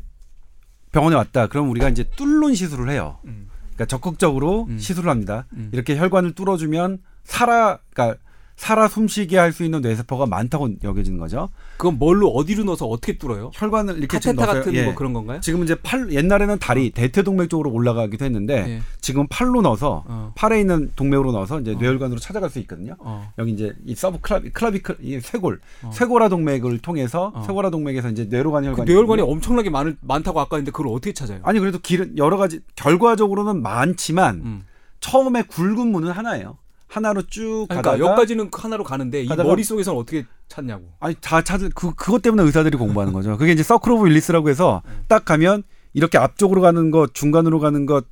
병원에 0.91 1.15
왔다. 1.15 1.47
그럼 1.47 1.69
우리가 1.69 1.89
이제 1.89 2.05
뚫는 2.15 2.55
시술을 2.55 2.89
해요. 2.89 3.19
음. 3.25 3.49
그러니까 3.59 3.85
적극적으로 3.85 4.65
음. 4.69 4.79
시술을 4.79 5.09
합니다. 5.09 5.45
음. 5.53 5.69
이렇게 5.73 5.97
혈관을 5.97 6.33
뚫어주면 6.33 6.99
살아 7.23 7.79
그러니까 7.93 8.19
살아 8.57 8.87
숨쉬게 8.87 9.37
할 9.37 9.51
수 9.57 9.63
있는 9.63 9.81
뇌세포가 9.81 10.25
많다고 10.25 10.69
여겨지는 10.83 11.19
거죠. 11.19 11.49
그건 11.77 11.97
뭘로 11.97 12.29
어디로 12.29 12.63
넣어서 12.65 12.85
어떻게 12.85 13.17
뚫어요? 13.17 13.51
혈관을 13.53 13.97
이렇게 13.97 14.17
카테터 14.17 14.45
같은 14.45 14.73
예. 14.73 14.83
뭐 14.83 14.93
그런 14.93 15.13
건가요? 15.13 15.39
지금 15.41 15.63
이제 15.63 15.75
팔 15.75 16.11
옛날에는 16.11 16.59
다리 16.59 16.89
대퇴동맥 16.89 17.49
쪽으로 17.49 17.71
올라가기도 17.71 18.25
했는데 18.25 18.55
예. 18.67 18.81
지금 18.99 19.25
팔로 19.29 19.61
넣어서 19.61 20.03
어. 20.07 20.33
팔에 20.35 20.59
있는 20.59 20.91
동맥으로 20.95 21.31
넣어서 21.31 21.59
이제 21.61 21.73
어. 21.73 21.77
뇌혈관으로 21.79 22.19
찾아갈 22.19 22.49
수 22.49 22.59
있거든요. 22.59 22.95
어. 22.99 23.31
여기 23.37 23.51
이제 23.53 23.73
이 23.85 23.95
sub 23.95 24.19
clavi 24.21 24.49
clavicle 24.49 24.97
이 25.01 25.19
쇄골 25.19 25.59
어. 25.83 25.91
쇄골하 25.93 26.27
동맥을 26.29 26.79
통해서 26.79 27.31
어. 27.33 27.43
쇄골하 27.43 27.69
동맥에서 27.69 28.09
이제 28.09 28.25
뇌로 28.25 28.51
가는 28.51 28.69
그 28.73 28.79
혈관이 28.81 28.91
뇌혈관이 28.91 29.21
있거든요. 29.21 29.33
엄청나게 29.35 29.69
많을, 29.69 29.97
많다고 30.01 30.39
아까 30.41 30.57
했는데 30.57 30.71
그걸 30.71 30.87
어떻게 30.91 31.13
찾아요? 31.13 31.39
아니 31.43 31.59
그래도 31.59 31.77
길은 31.79 32.17
여러 32.17 32.37
가지 32.37 32.59
결과적으로는 32.75 33.61
많지만 33.61 34.35
음. 34.43 34.65
처음에 34.99 35.43
굵은 35.43 35.87
문은 35.87 36.11
하나예요. 36.11 36.57
하나로 36.87 37.23
쭉 37.23 37.65
그러니까 37.67 37.75
가다가 37.91 37.99
여기까지는 37.99 38.49
하나로 38.53 38.83
가는데 38.83 39.23
이 39.23 39.27
가다가- 39.27 39.43
머릿속에서는 39.47 39.99
어떻게 39.99 40.25
찾냐고. 40.47 40.85
아니 40.99 41.15
다 41.21 41.41
찾을 41.43 41.69
그 41.75 41.93
그것 41.93 42.21
때문에 42.21 42.43
의사들이 42.43 42.77
공부하는 42.77 43.13
거죠. 43.13 43.37
그게 43.37 43.51
이제 43.51 43.63
circle 43.63 43.91
of 43.91 44.07
Willis라고 44.07 44.49
해서 44.49 44.81
음. 44.87 45.03
딱 45.07 45.25
가면 45.25 45.63
이렇게 45.93 46.17
앞쪽으로 46.17 46.61
가는 46.61 46.91
것, 46.91 47.13
중간으로 47.13 47.59
가는 47.59 47.85
것, 47.85 48.05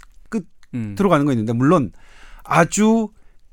음. 0.73 0.95
끝으로 0.95 1.09
가는 1.09 1.25
거 1.25 1.31
있는데 1.31 1.53
물론 1.53 1.91
아주 2.43 3.09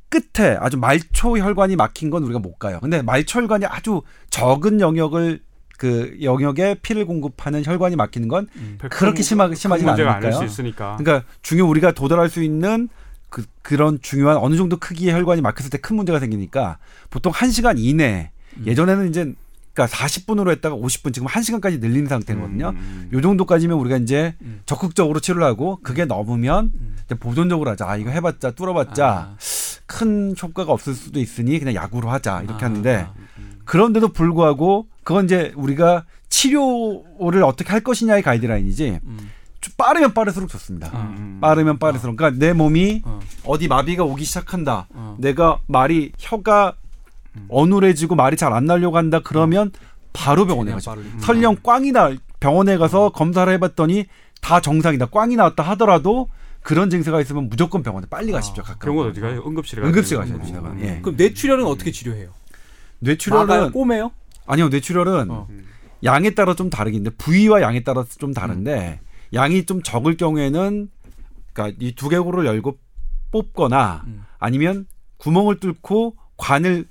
끝에 0.09 0.57
아주 0.61 0.77
말초 0.77 1.39
혈관이 1.39 1.77
막힌 1.77 2.11
건 2.11 2.23
우리가 2.25 2.39
못 2.39 2.59
가요. 2.59 2.79
근데 2.81 3.01
말초 3.03 3.41
혈관이 3.41 3.65
아주 3.67 4.03
적은 4.31 4.81
영역을 4.81 5.41
그 5.79 6.17
영역에 6.23 6.77
피를 6.83 7.07
공급하는 7.07 7.65
혈관이 7.65 7.97
막히는 7.97 8.29
건 8.29 8.47
음. 8.57 8.79
그렇게 8.91 9.23
심하- 9.23 9.53
심하진. 9.55 9.87
있으니까. 10.45 10.97
그러니까 10.99 11.27
중요 11.43 11.67
우리가 11.69 11.93
도달할 11.93 12.29
수 12.29 12.43
있는 12.43 12.89
그 13.33 13.45
그런 13.63 13.99
중요한 14.03 14.37
어느 14.37 14.57
정도 14.57 14.77
크기의 14.77 15.15
혈관이 15.15 15.41
막혔을 15.41 15.71
때 15.71 15.79
큰 15.79 15.97
문제가 15.97 16.21
생기니까 16.21 16.77
보통 17.11 17.33
1시간 17.33 17.77
이내 17.79 18.31
음. 18.59 18.67
예전에는 18.67 19.09
이제 19.09 19.35
그러니까 19.73 19.97
40분으로 19.97 20.51
했다가 20.51 20.77
50분 20.77 21.15
지금 21.15 21.27
1시간까지 21.29 21.81
늘린 21.81 22.07
상태거든요. 22.07 22.75
음. 22.77 23.09
요 23.11 23.21
정도까지면 23.23 23.79
우리가 23.79 23.97
이제 23.97 24.35
음. 24.43 24.61
적극적으로 24.67 25.19
치료를 25.19 25.45
하고 25.45 25.81
그게 25.83 26.05
넘으면 26.05 26.71
음. 26.75 26.97
보존적으로 27.19 27.71
하자. 27.71 27.89
아, 27.89 27.97
이거 27.97 28.11
해 28.11 28.21
봤자 28.21 28.51
뚫어 28.51 28.75
봤자 28.75 29.09
아. 29.09 29.37
큰 29.87 30.35
효과가 30.41 30.71
없을 30.71 30.93
수도 30.95 31.19
있으니 31.21 31.59
그냥 31.59 31.75
약으로 31.75 32.11
하자 32.11 32.43
이렇게 32.43 32.65
아. 32.65 32.69
하는데 32.69 33.07
음. 33.39 33.61
그런데도 33.65 34.09
불구하고 34.09 34.89
그건 35.05 35.25
이제 35.25 35.53
우리가 35.57 36.05
치료를 36.29 37.43
어떻게 37.45 37.71
할 37.71 37.81
것이냐의 37.81 38.23
가이드라인이지 38.23 39.01
음. 39.05 39.31
좀 39.63 39.73
빠르면 39.79 40.13
빠를수록 40.13 40.51
좋습니다. 40.51 40.91
아. 40.93 41.15
음. 41.17 41.39
빠르면 41.41 41.79
빠를수록 41.79 42.17
그러니까 42.17 42.39
내 42.45 42.53
몸이 42.53 43.03
어. 43.05 43.21
어디 43.45 43.69
마비가 43.69 44.05
오기 44.05 44.25
시작한다. 44.25 44.89
어. 44.91 45.17
내가 45.19 45.61
말이 45.69 46.13
혀가 46.19 46.75
음. 47.37 47.47
어눌해지고 47.49 48.17
말이 48.17 48.37
잘안 48.37 48.67
나려고 48.67 48.99
한다. 48.99 49.21
그러면 49.25 49.71
바로 50.13 50.47
병원에 50.47 50.73
가죠. 50.73 50.91
빠르게. 50.91 51.09
음. 51.09 51.19
설령 51.21 51.57
꽝이 51.63 51.93
나 51.93 52.11
병원에 52.41 52.77
가서 52.77 53.11
검사를 53.11 53.51
해봤더니 53.51 54.07
다 54.41 54.61
정상이다. 54.61 55.07
꽝이 55.07 55.37
나왔다 55.37 55.63
하더라도 55.63 56.29
그런 56.61 56.91
증세가 56.91 57.21
있으면 57.21 57.49
무조건 57.49 57.85
병원에 57.85 58.07
빨리 58.11 58.33
가십시오. 58.33 58.63
아, 58.65 58.67
가까운 58.67 58.97
병원 58.97 59.11
어디 59.11 59.21
가요? 59.21 59.45
응급실에 59.47 59.81
가요? 59.83 59.91
응급실 59.91 60.19
가셔야 60.19 60.35
음. 60.35 60.43
됩니다. 60.43 60.75
예. 60.81 61.01
그럼 61.01 61.17
뇌출혈은 61.17 61.65
어떻게 61.65 61.93
치료해요? 61.93 62.31
뇌출혈은 62.99 63.71
꼬매요? 63.71 64.11
아니요 64.47 64.69
뇌출혈은 64.71 65.31
어. 65.31 65.47
양에 66.03 66.31
따라 66.31 66.55
좀 66.55 66.69
다르긴데 66.69 67.11
부위와 67.11 67.63
양에 67.63 67.85
따라 67.85 68.05
좀 68.19 68.35
다른데 68.35 69.01
양이 69.35 69.65
좀 69.65 69.83
적을 69.83 70.17
경우에는 70.17 70.89
그러니까 71.53 71.77
이 71.81 71.95
두개골을 71.95 72.47
열고 72.47 72.79
뽑거나 73.31 74.05
음. 74.07 74.25
아니면 74.39 74.87
구멍을 75.19 75.61
뚫고 75.61 76.17
관을 76.37 76.87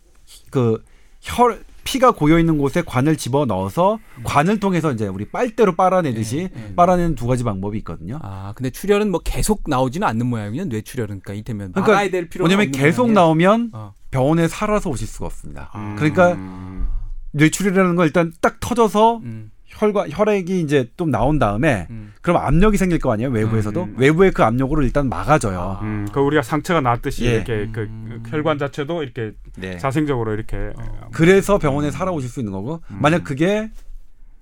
그 0.49 0.83
혈 1.21 1.63
피가 1.83 2.11
고여 2.11 2.37
있는 2.39 2.57
곳에 2.57 2.83
관을 2.83 3.15
집어 3.17 3.45
넣어서 3.45 3.99
관을 4.23 4.59
통해서 4.59 4.91
이제 4.91 5.07
우리 5.07 5.25
빨대로 5.25 5.75
빨아내듯이 5.75 6.37
예, 6.37 6.43
예. 6.69 6.75
빨아내는 6.75 7.15
두 7.15 7.25
가지 7.25 7.43
방법이 7.43 7.77
있거든요. 7.79 8.19
아, 8.21 8.53
근데 8.55 8.69
출혈은 8.69 9.09
뭐 9.09 9.19
계속 9.23 9.63
나오지는 9.65 10.07
않는 10.07 10.27
모양이면 10.27 10.69
뇌출혈은 10.69 11.21
그러니까 11.21 11.33
이태면 11.33 11.71
그러니까 11.71 11.91
막아야 11.91 12.09
될 12.11 12.29
필요는 12.29 12.51
왜냐면 12.51 12.71
계속 12.71 13.03
모양이에요. 13.03 13.15
나오면 13.19 13.69
어. 13.73 13.93
병원에 14.11 14.47
살아서 14.47 14.91
오실 14.91 15.07
수가 15.07 15.25
없습니다. 15.27 15.69
아. 15.73 15.95
그러니까 15.97 16.33
음. 16.33 16.87
뇌출혈이라는 17.31 17.95
건 17.95 18.05
일단 18.05 18.31
딱 18.41 18.59
터져서 18.59 19.17
음, 19.17 19.51
혈과 19.72 20.07
혈액이 20.09 20.59
이제 20.61 20.89
좀 20.97 21.09
나온 21.11 21.39
다음에 21.39 21.88
음. 21.89 22.13
그럼 22.22 22.38
압력이 22.38 22.78
생길 22.78 22.99
거 22.99 23.11
아니에요 23.11 23.30
외부에서도 23.32 23.84
음. 23.84 23.95
외부의 23.97 24.32
그 24.32 24.43
압력으로 24.43 24.84
일단 24.84 25.09
막아줘요. 25.09 25.80
음, 25.82 26.07
그 26.13 26.19
우리가 26.19 26.41
상처가 26.43 26.82
났듯이 26.82 27.26
예. 27.26 27.36
이렇게 27.36 27.69
그 27.72 27.82
음. 27.82 28.24
혈관 28.28 28.57
자체도 28.59 29.03
이렇게 29.03 29.32
네. 29.57 29.78
자생적으로 29.78 30.34
이렇게 30.34 30.72
어. 30.78 31.09
그래서 31.11 31.57
병원에 31.57 31.89
살아오실 31.89 32.30
수 32.30 32.39
있는 32.39 32.51
거고 32.51 32.82
음. 32.91 32.97
만약 33.01 33.24
그게 33.24 33.72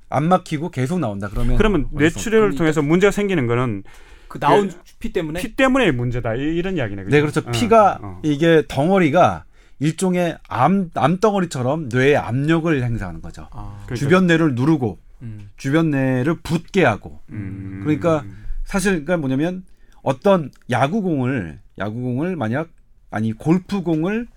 안 0.10 0.28
막히고 0.28 0.72
계속 0.72 1.00
나온다 1.00 1.30
그러면 1.30 1.58
그러면 1.58 1.88
뇌출혈을 1.92 2.40
그러니까- 2.40 2.58
통해서 2.58 2.82
문제가 2.82 3.12
생기는 3.12 3.46
거는 3.48 3.84
그 4.28 4.40
나온 4.40 4.72
피 5.00 5.14
때문에 5.14 5.40
피 5.40 5.56
때문에 5.56 5.92
문제다 5.92 6.36
이- 6.36 6.40
이런 6.40 6.78
이야기네. 6.78 7.04
네 7.06 7.22
그렇죠 7.22 7.42
어, 7.46 7.52
피가 7.52 8.00
어. 8.02 8.20
이게 8.24 8.64
덩어리가 8.68 9.46
일종의 9.80 10.38
암 10.50 10.90
암덩어리처럼 10.94 11.88
뇌에 11.90 12.16
압력을 12.18 12.84
행사하는 12.84 13.22
거죠. 13.22 13.48
아, 13.52 13.78
주변 13.96 14.28
뇌를 14.28 14.54
누르고 14.56 15.00
음. 15.22 15.50
주변 15.58 15.92
뇌를 15.92 16.40
붓게 16.42 16.84
하고 16.84 17.20
음. 17.30 17.82
그러니까 17.84 18.24
사실 18.66 18.92
그러니까 19.04 19.18
뭐냐면 19.18 19.64
어떤 20.02 20.52
야구공을 20.70 21.60
야구공을 21.78 22.36
만약 22.36 22.70
아니 23.12 23.34
골프공을 23.34 24.28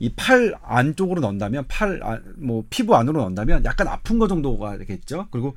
이 0.00 0.10
팔 0.14 0.54
안쪽으로 0.62 1.20
넣는다면 1.20 1.64
팔뭐 1.66 2.66
피부 2.70 2.94
안으로 2.94 3.20
넣는다면 3.20 3.64
약간 3.64 3.88
아픈 3.88 4.20
거 4.20 4.28
정도가 4.28 4.78
되겠죠. 4.78 5.26
그리고 5.32 5.56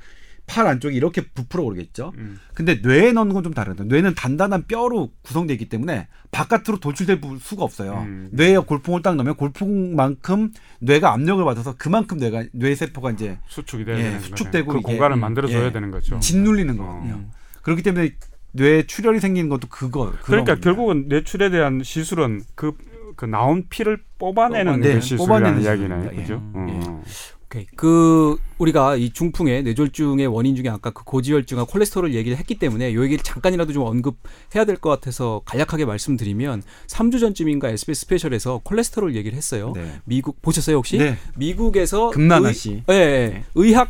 팔 0.52 0.68
안쪽이 0.68 0.94
이렇게 0.96 1.22
부풀어 1.22 1.64
오르겠죠. 1.64 2.12
음. 2.18 2.38
근데 2.54 2.76
뇌에 2.84 3.14
넣는 3.14 3.34
건 3.34 3.42
좀 3.42 3.54
다르다. 3.54 3.86
뇌는 3.86 4.16
단단한 4.16 4.66
뼈로 4.68 5.12
구성되어 5.22 5.54
있기 5.56 5.70
때문에 5.70 6.08
바깥으로 6.32 6.80
돌출될 6.80 7.22
부- 7.22 7.40
수가 7.40 7.64
없어요. 7.64 7.94
음. 8.06 8.28
뇌에 8.34 8.58
골풍을 8.58 9.02
딱 9.02 9.16
넣으면 9.16 9.36
골풍만큼 9.36 10.52
뇌가 10.82 11.14
압력을 11.14 11.44
받아서 11.46 11.76
그만큼 11.78 12.18
뇌가 12.18 12.44
뇌 12.52 12.76
세포가 12.76 13.12
이제 13.12 13.38
수축이 13.48 13.86
돼야 13.86 13.98
예, 13.98 14.20
수축되고. 14.20 14.74
그 14.74 14.82
공간을 14.82 15.16
만들어 15.16 15.48
줘야 15.48 15.68
예. 15.68 15.72
되는 15.72 15.90
거죠. 15.90 16.20
짓눌리는 16.20 16.76
거거든요. 16.78 17.14
음. 17.14 17.32
그렇기 17.62 17.82
때문에 17.82 18.12
뇌 18.52 18.84
출혈이 18.86 19.20
생기는 19.22 19.50
것도 19.50 19.70
그거. 19.70 20.12
그러니까 20.24 20.54
겁니다. 20.54 20.56
결국은 20.64 21.06
뇌출에 21.08 21.50
대한 21.50 21.82
시술은 21.84 22.42
그, 22.56 22.74
그 23.16 23.24
나온 23.26 23.68
피를 23.70 23.98
뽑아내는 24.20 24.74
뽑아내는, 24.74 25.00
그 25.00 25.02
시술이라는 25.02 25.28
뽑아내는 25.56 25.62
이야기네. 25.64 26.10
예. 26.18 26.22
그죠? 26.22 26.36
음, 26.56 26.82
어. 26.86 27.04
오케이. 27.52 27.68
그 27.76 28.38
우리가 28.60 28.96
이 28.96 29.10
중풍의 29.12 29.64
뇌졸중의 29.64 30.28
원인 30.28 30.56
중에 30.56 30.70
아까 30.70 30.90
그 30.92 31.04
고지혈증과 31.04 31.66
콜레스테롤 31.66 32.14
얘기를 32.14 32.38
했기 32.38 32.56
때문에 32.56 32.94
요 32.94 33.04
얘기를 33.04 33.22
잠깐이라도 33.24 33.74
좀 33.74 33.84
언급해야 33.84 34.64
될 34.66 34.78
것 34.78 34.90
같아서 34.90 35.42
간략하게 35.46 35.84
말씀드리면 35.86 36.64
3주 36.88 37.20
전쯤인가 37.20 37.70
SBS 37.70 38.02
스페셜에서 38.02 38.62
콜레스테롤 38.64 39.16
얘기를 39.16 39.38
했어요. 39.38 39.74
네. 39.76 40.00
미국 40.06 40.42
보셨어요 40.42 40.78
혹시? 40.78 40.98
네. 40.98 41.18
미국에서 41.36 42.10
금나나 42.12 42.48
의- 42.50 42.54
씨. 42.54 42.84
예, 42.90 42.94
예. 42.94 43.44
의학 43.56 43.90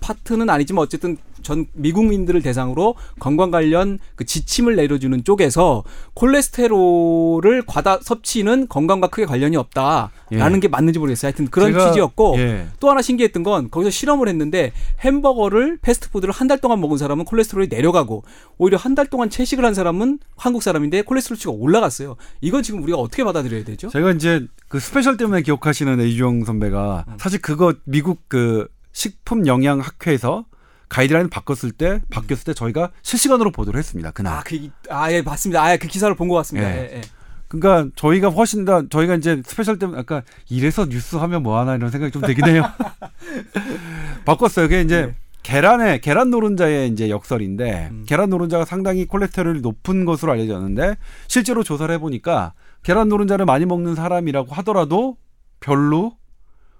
파트는 0.00 0.48
아니지만 0.50 0.82
어쨌든 0.82 1.16
전 1.42 1.66
미국민들을 1.74 2.42
대상으로 2.42 2.94
건강 3.18 3.50
관련 3.50 3.98
그 4.16 4.24
지침을 4.24 4.76
내려주는 4.76 5.24
쪽에서 5.24 5.84
콜레스테롤을 6.14 7.62
과다 7.66 7.98
섭취는 8.02 8.68
건강과 8.68 9.08
크게 9.08 9.26
관련이 9.26 9.56
없다라는 9.56 10.56
예. 10.56 10.60
게 10.60 10.68
맞는지 10.68 10.98
모르겠어요. 10.98 11.28
하여튼 11.28 11.46
그런 11.48 11.72
제가- 11.72 11.86
취지였고 11.88 12.34
예. 12.38 12.66
또 12.80 12.90
하나 12.90 13.02
신기했던 13.02 13.42
건 13.42 13.70
거기서 13.70 13.90
실험을 13.90 14.28
했는데 14.28 14.72
햄버거를 15.04 15.78
패스트푸드를 15.82 16.32
한 16.34 16.48
달 16.48 16.58
동안 16.62 16.80
먹은 16.80 16.96
사람은 16.96 17.24
콜레스테롤이 17.26 17.68
내려가고 17.68 18.24
오히려 18.56 18.78
한 18.78 18.94
달 18.94 19.06
동안 19.06 19.28
채식을 19.30 19.64
한 19.64 19.74
사람은 19.74 20.18
한국 20.36 20.62
사람인데 20.62 21.02
콜레스테롤치가 21.02 21.52
올라갔어요. 21.52 22.16
이건 22.40 22.62
지금 22.62 22.82
우리가 22.82 22.96
어떻게 22.98 23.22
받아들여야 23.22 23.64
되죠? 23.64 23.88
제가 23.90 24.12
이제 24.12 24.46
그 24.68 24.80
스페셜 24.80 25.16
때문에 25.18 25.42
기억하시는 25.42 26.00
이주영 26.00 26.44
선배가 26.44 27.04
음. 27.06 27.14
사실 27.18 27.40
그거 27.42 27.74
미국 27.84 28.22
그 28.28 28.66
식품 28.92 29.46
영양 29.46 29.78
학회에서 29.80 30.46
가이드라인 30.88 31.28
바꿨을 31.28 31.72
때 31.72 32.00
바뀌었을 32.10 32.44
때 32.44 32.54
저희가 32.54 32.90
실시간으로 33.02 33.50
보도를 33.50 33.78
했습니다. 33.78 34.10
그날. 34.10 34.34
아, 34.38 34.42
그, 34.44 34.68
아, 34.90 35.12
예, 35.12 35.20
맞습니다. 35.22 35.62
아, 35.62 35.76
그 35.76 35.86
기사를 35.88 36.14
본 36.14 36.28
것 36.28 36.34
같습니다. 36.36 36.70
예. 36.70 36.76
예, 36.92 36.96
예. 36.96 37.00
그러니까 37.48 37.90
저희가 37.96 38.28
훨씬 38.28 38.64
더 38.66 38.86
저희가 38.88 39.14
이제 39.14 39.42
스페셜 39.46 39.78
때문에 39.78 39.98
아까 40.00 40.22
이래서 40.50 40.84
뉴스 40.86 41.16
하면 41.16 41.42
뭐 41.42 41.58
하나 41.58 41.76
이런 41.76 41.90
생각이 41.90 42.12
좀 42.12 42.20
되긴 42.22 42.44
해요. 42.46 42.62
바꿨어요. 44.24 44.66
그게 44.68 44.82
이제 44.82 45.06
네. 45.06 45.14
계란에 45.42 45.98
계란 46.00 46.28
노른자의 46.30 46.90
이제 46.90 47.08
역설인데 47.08 47.88
음. 47.90 48.04
계란 48.06 48.28
노른자가 48.28 48.64
상당히 48.66 49.06
콜레스테롤이 49.06 49.60
높은 49.62 50.04
것으로 50.04 50.32
알려졌는데 50.32 50.96
실제로 51.26 51.62
조사를 51.62 51.92
해보니까 51.94 52.52
계란 52.82 53.08
노른자를 53.08 53.46
많이 53.46 53.64
먹는 53.64 53.94
사람이라고 53.94 54.54
하더라도 54.56 55.16
별로 55.60 56.16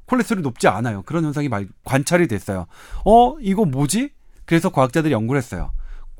콜레스테롤이 0.09 0.43
높지 0.43 0.69
않아요. 0.69 1.03
그런 1.03 1.25
현상이 1.25 1.49
관찰이 1.85 2.27
됐어요. 2.29 2.67
어 3.05 3.37
이거 3.41 3.65
뭐지? 3.65 4.11
그래서 4.47 4.71
과학자들이 4.71 5.13
연구를 5.13 5.39
했어요. 5.41 5.71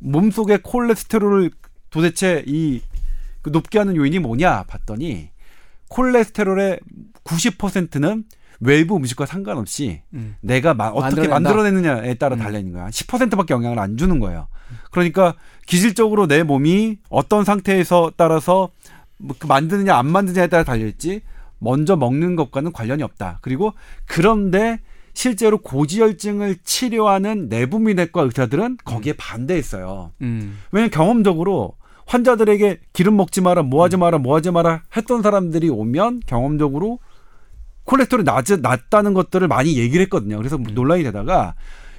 몸속의 0.01 0.61
콜레스테롤을 0.63 1.51
도대체 1.91 2.45
이그 2.47 3.51
높게 3.51 3.79
하는 3.79 3.97
요인이 3.97 4.19
뭐냐 4.19 4.65
봤더니 4.65 5.31
콜레스테롤의 5.89 6.81
90%는 7.25 8.25
외부 8.61 8.97
음식과 8.97 9.25
상관없이 9.27 10.03
음. 10.15 10.37
내가 10.41 10.75
마- 10.75 10.89
어떻게 10.89 11.29
만들어낸다. 11.29 11.35
만들어내느냐에 11.41 12.15
따라 12.15 12.37
음. 12.37 12.41
달려 12.41 12.59
있는 12.59 12.73
거야. 12.75 12.89
10%밖에 12.89 13.55
영향을 13.55 13.79
안 13.79 13.97
주는 13.97 14.19
거예요. 14.19 14.49
그러니까 14.91 15.35
기질적으로 15.67 16.27
내 16.27 16.43
몸이 16.43 16.99
어떤 17.09 17.45
상태에서 17.45 18.13
따라서 18.17 18.71
뭐그 19.19 19.47
만드느냐 19.47 19.97
안 19.97 20.07
만드느냐에 20.07 20.49
따라 20.49 20.65
달려 20.65 20.87
있지. 20.87 21.23
먼저 21.59 21.97
먹는 21.97 22.37
것과는 22.37 22.73
관련이 22.73 23.03
없다. 23.03 23.39
그리고 23.43 23.73
그런데 24.07 24.81
실제로 25.15 25.59
고지혈증을 25.59 26.59
치료하는 26.63 27.49
내분비내과 27.49 28.23
의사들은 28.23 28.79
거기에 28.85 29.15
반대했어요. 29.15 30.13
음. 30.23 30.59
왜냐면 30.71 30.91
경험적으로 30.91 31.75
환자들에게 32.07 32.81
기름 32.93 33.17
먹지 33.17 33.41
마라, 33.41 33.63
뭐 33.63 33.83
음. 33.83 33.85
하지 33.85 33.97
마라, 33.97 34.19
뭐 34.19 34.37
하지 34.37 34.51
마라 34.51 34.83
했던 34.97 35.23
사람들이 35.23 35.69
오면 35.69 36.21
경험적으로 36.27 37.01
콜레스테롤이 37.85 38.25
낮, 38.25 38.45
낮다는 38.61 39.15
것들을 39.15 39.49
많이 39.49 39.77
얘기를 39.77 40.03
했거든요. 40.05 40.37
그래서 40.37 40.57
음. 40.57 40.65
논란이 40.75 41.03
되다가 41.03 41.55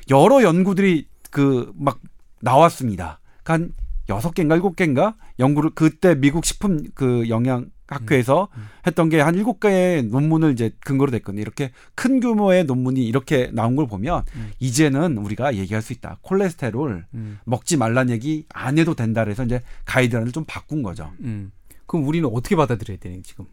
여러 0.09 0.41
연구들이 0.43 1.07
그 1.31 1.71
막 1.75 1.99
나왔습니다. 2.41 3.19
한 3.43 3.73
여섯 4.09 4.33
개인가 4.33 4.55
일곱 4.55 4.75
개인가 4.75 5.15
연구를 5.39 5.71
그때 5.71 6.15
미국 6.15 6.45
식품 6.45 6.83
그 6.93 7.29
영양 7.29 7.65
학회에서 7.95 8.47
음. 8.55 8.63
했던 8.87 9.09
게 9.09 9.19
한 9.19 9.35
일곱 9.35 9.59
개의 9.59 10.03
논문을 10.03 10.51
이제 10.53 10.71
근거로 10.81 11.11
됐거든요. 11.11 11.41
이렇게 11.41 11.71
큰 11.95 12.19
규모의 12.19 12.63
논문이 12.65 13.05
이렇게 13.05 13.49
나온 13.53 13.75
걸 13.75 13.87
보면 13.87 14.23
음. 14.35 14.51
이제는 14.59 15.17
우리가 15.17 15.55
얘기할 15.55 15.81
수 15.81 15.93
있다. 15.93 16.17
콜레스테롤 16.21 17.05
음. 17.13 17.39
먹지 17.45 17.77
말란 17.77 18.09
얘기 18.09 18.45
안 18.53 18.77
해도 18.77 18.93
된다 18.95 19.23
그래서 19.23 19.43
이제 19.43 19.61
가이드라인을 19.85 20.31
좀 20.31 20.45
바꾼 20.47 20.83
거죠. 20.83 21.11
음. 21.21 21.51
그럼 21.85 22.07
우리는 22.07 22.29
어떻게 22.31 22.55
받아들여야 22.55 22.97
되는 22.99 23.23
지금? 23.23 23.45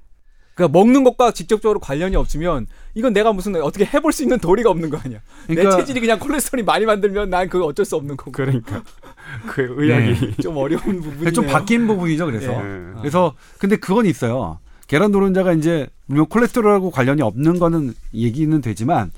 그러니까 0.55 0.79
먹는 0.79 1.05
것과 1.05 1.33
직접적으로 1.33 1.79
관련이 1.81 2.17
없으면 2.17 2.67
이건 2.95 3.13
내가 3.13 3.33
무슨 3.33 3.55
어떻게 3.57 3.85
해볼 3.85 4.13
수 4.13 4.23
있는 4.23 4.39
도리가 4.39 4.71
없는 4.71 4.89
거 4.89 4.97
아니야? 4.97 5.21
내 5.49 5.55
그러니까 5.55 5.77
체질이 5.77 6.01
그냥 6.01 6.19
콜레스테롤이 6.19 6.65
많이 6.65 6.87
만들면 6.87 7.29
난 7.29 7.49
그거 7.51 7.67
어쩔 7.67 7.85
수 7.85 7.95
없는 7.97 8.17
거고. 8.17 8.33
그러니까 8.33 8.83
그 9.47 9.75
의학이 9.77 10.37
좀 10.43 10.57
어려운 10.57 11.01
부분이네요. 11.01 11.33
좀 11.33 11.47
바뀐 11.47 11.87
부분이죠. 11.87 12.27
그래서 12.27 12.53
예. 12.53 12.57
예. 12.57 12.93
그래서 12.99 13.35
근데 13.59 13.77
그건 13.77 14.07
있어요. 14.07 14.59
계란 14.87 15.11
노른자가 15.11 15.53
이제 15.53 15.89
물론 16.07 16.27
콜레스테롤하고 16.27 16.91
관련이 16.91 17.23
없는 17.23 17.59
거는 17.59 17.95
얘기는 18.15 18.61
되지만 18.61 19.11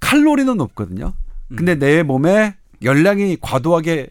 칼로리는 0.00 0.56
높거든요. 0.56 1.12
근데 1.54 1.74
내 1.74 2.02
몸에 2.02 2.56
열량이 2.82 3.38
과도하게 3.40 4.08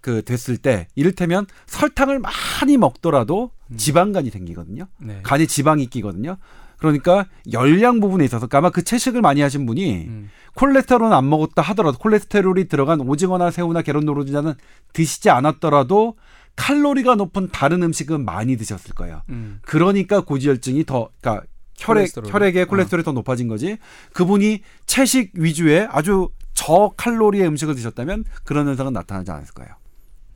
그 0.00 0.22
됐을 0.22 0.56
때 0.56 0.86
이를테면 0.94 1.46
설탕을 1.66 2.20
많이 2.20 2.76
먹더라도 2.76 3.50
지방간이 3.76 4.30
생기거든요. 4.30 4.86
네. 4.98 5.20
간에 5.22 5.46
지방이 5.46 5.86
끼거든요. 5.86 6.36
그러니까 6.78 7.26
열량 7.52 8.00
부분에 8.00 8.24
있어서 8.24 8.46
그러니까 8.46 8.58
아마 8.58 8.70
그 8.70 8.82
채식을 8.82 9.20
많이 9.20 9.40
하신 9.40 9.66
분이 9.66 10.06
음. 10.06 10.30
콜레스테롤은 10.54 11.12
안 11.12 11.28
먹었다 11.28 11.62
하더라도 11.62 11.98
콜레스테롤이 11.98 12.68
들어간 12.68 13.00
오징어나 13.00 13.50
새우나 13.50 13.82
계란 13.82 14.04
노른자는 14.04 14.54
드시지 14.92 15.30
않았더라도 15.30 16.16
칼로리가 16.56 17.14
높은 17.14 17.48
다른 17.52 17.82
음식은 17.82 18.24
많이 18.24 18.56
드셨을 18.56 18.94
거예요. 18.94 19.22
음. 19.28 19.60
그러니까 19.62 20.20
고지혈증이 20.20 20.84
더 20.84 21.10
그러니까 21.20 21.46
혈액? 21.76 22.10
혈액의 22.24 22.66
콜레스테롤이 22.66 23.04
더 23.04 23.12
높아진 23.12 23.46
거지. 23.46 23.76
그분이 24.12 24.62
채식 24.86 25.32
위주의 25.34 25.86
아주 25.90 26.30
저칼로리의 26.54 27.46
음식을 27.46 27.76
드셨다면 27.76 28.24
그런 28.42 28.66
현상은 28.66 28.92
나타나지 28.92 29.30
않았을 29.30 29.54
거예요. 29.54 29.70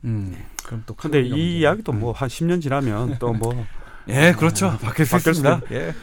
음. 0.05 0.37
그럼 0.63 0.83
또 0.85 0.93
근데 0.95 1.21
이. 1.21 1.59
이야기도 1.59 1.91
뭐 1.91 2.13
한 2.13 2.29
10년 2.29 2.61
지나면 2.61 3.17
또뭐 3.19 3.65
예, 4.07 4.33
그렇죠. 4.37 4.77
바뀔 4.81 5.05
수 5.05 5.17
있습니다. 5.17 5.61
예. 5.71 5.93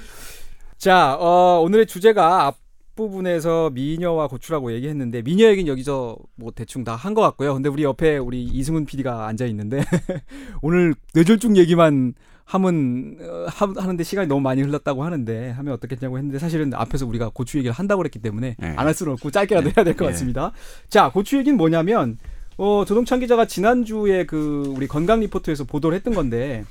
자, 0.81 1.15
어, 1.17 1.61
오늘의 1.63 1.87
주제가 1.87 2.47
앞, 2.47 2.57
부분에서 2.97 3.71
미녀와 3.71 4.29
고추라고 4.29 4.73
얘기했는데 4.73 5.23
미녀 5.23 5.47
얘기는 5.47 5.71
여기서 5.71 6.17
뭐 6.37 6.51
대충 6.55 6.85
다 6.85 6.97
한 6.97 7.15
것 7.15 7.23
같고요. 7.23 7.55
근데 7.55 7.69
우리 7.69 7.83
옆에 7.83 8.17
우리 8.19 8.43
이승훈 8.43 8.85
PD가 8.87 9.27
앉아 9.27 9.47
있는데 9.47 9.81
오늘 10.61 10.95
뇌졸중 11.15 11.57
얘기만 11.57 12.13
하면 12.45 13.17
어, 13.21 13.47
하, 13.49 13.73
하는데 13.77 14.05
시간이 14.05 14.29
너무 14.29 14.41
많이 14.41 14.61
흘렀다고 14.61 15.05
하는데 15.05 15.51
하면 15.51 15.75
어떻겠냐고 15.75 16.19
했는데 16.19 16.39
사실은 16.39 16.75
앞에서 16.75 17.07
우리가 17.07 17.31
고추 17.33 17.57
얘기를 17.59 17.73
한다고 17.73 17.99
그랬기 18.01 18.19
때문에 18.19 18.57
네. 18.59 18.75
안할 18.77 18.93
수는 18.93 19.13
없고 19.15 19.31
짧게라도 19.31 19.69
해야 19.77 19.85
될것 19.85 20.07
네. 20.07 20.13
같습니다. 20.13 20.53
자, 20.89 21.11
고추 21.11 21.39
얘기는 21.39 21.57
뭐냐면 21.57 22.19
어, 22.59 22.85
조동찬 22.87 23.21
기자가 23.21 23.47
지난주에 23.47 24.27
그 24.27 24.75
우리 24.77 24.87
건강 24.89 25.21
리포트에서 25.21 25.65
보도를 25.65 25.97
했던 25.97 26.13
건데 26.13 26.65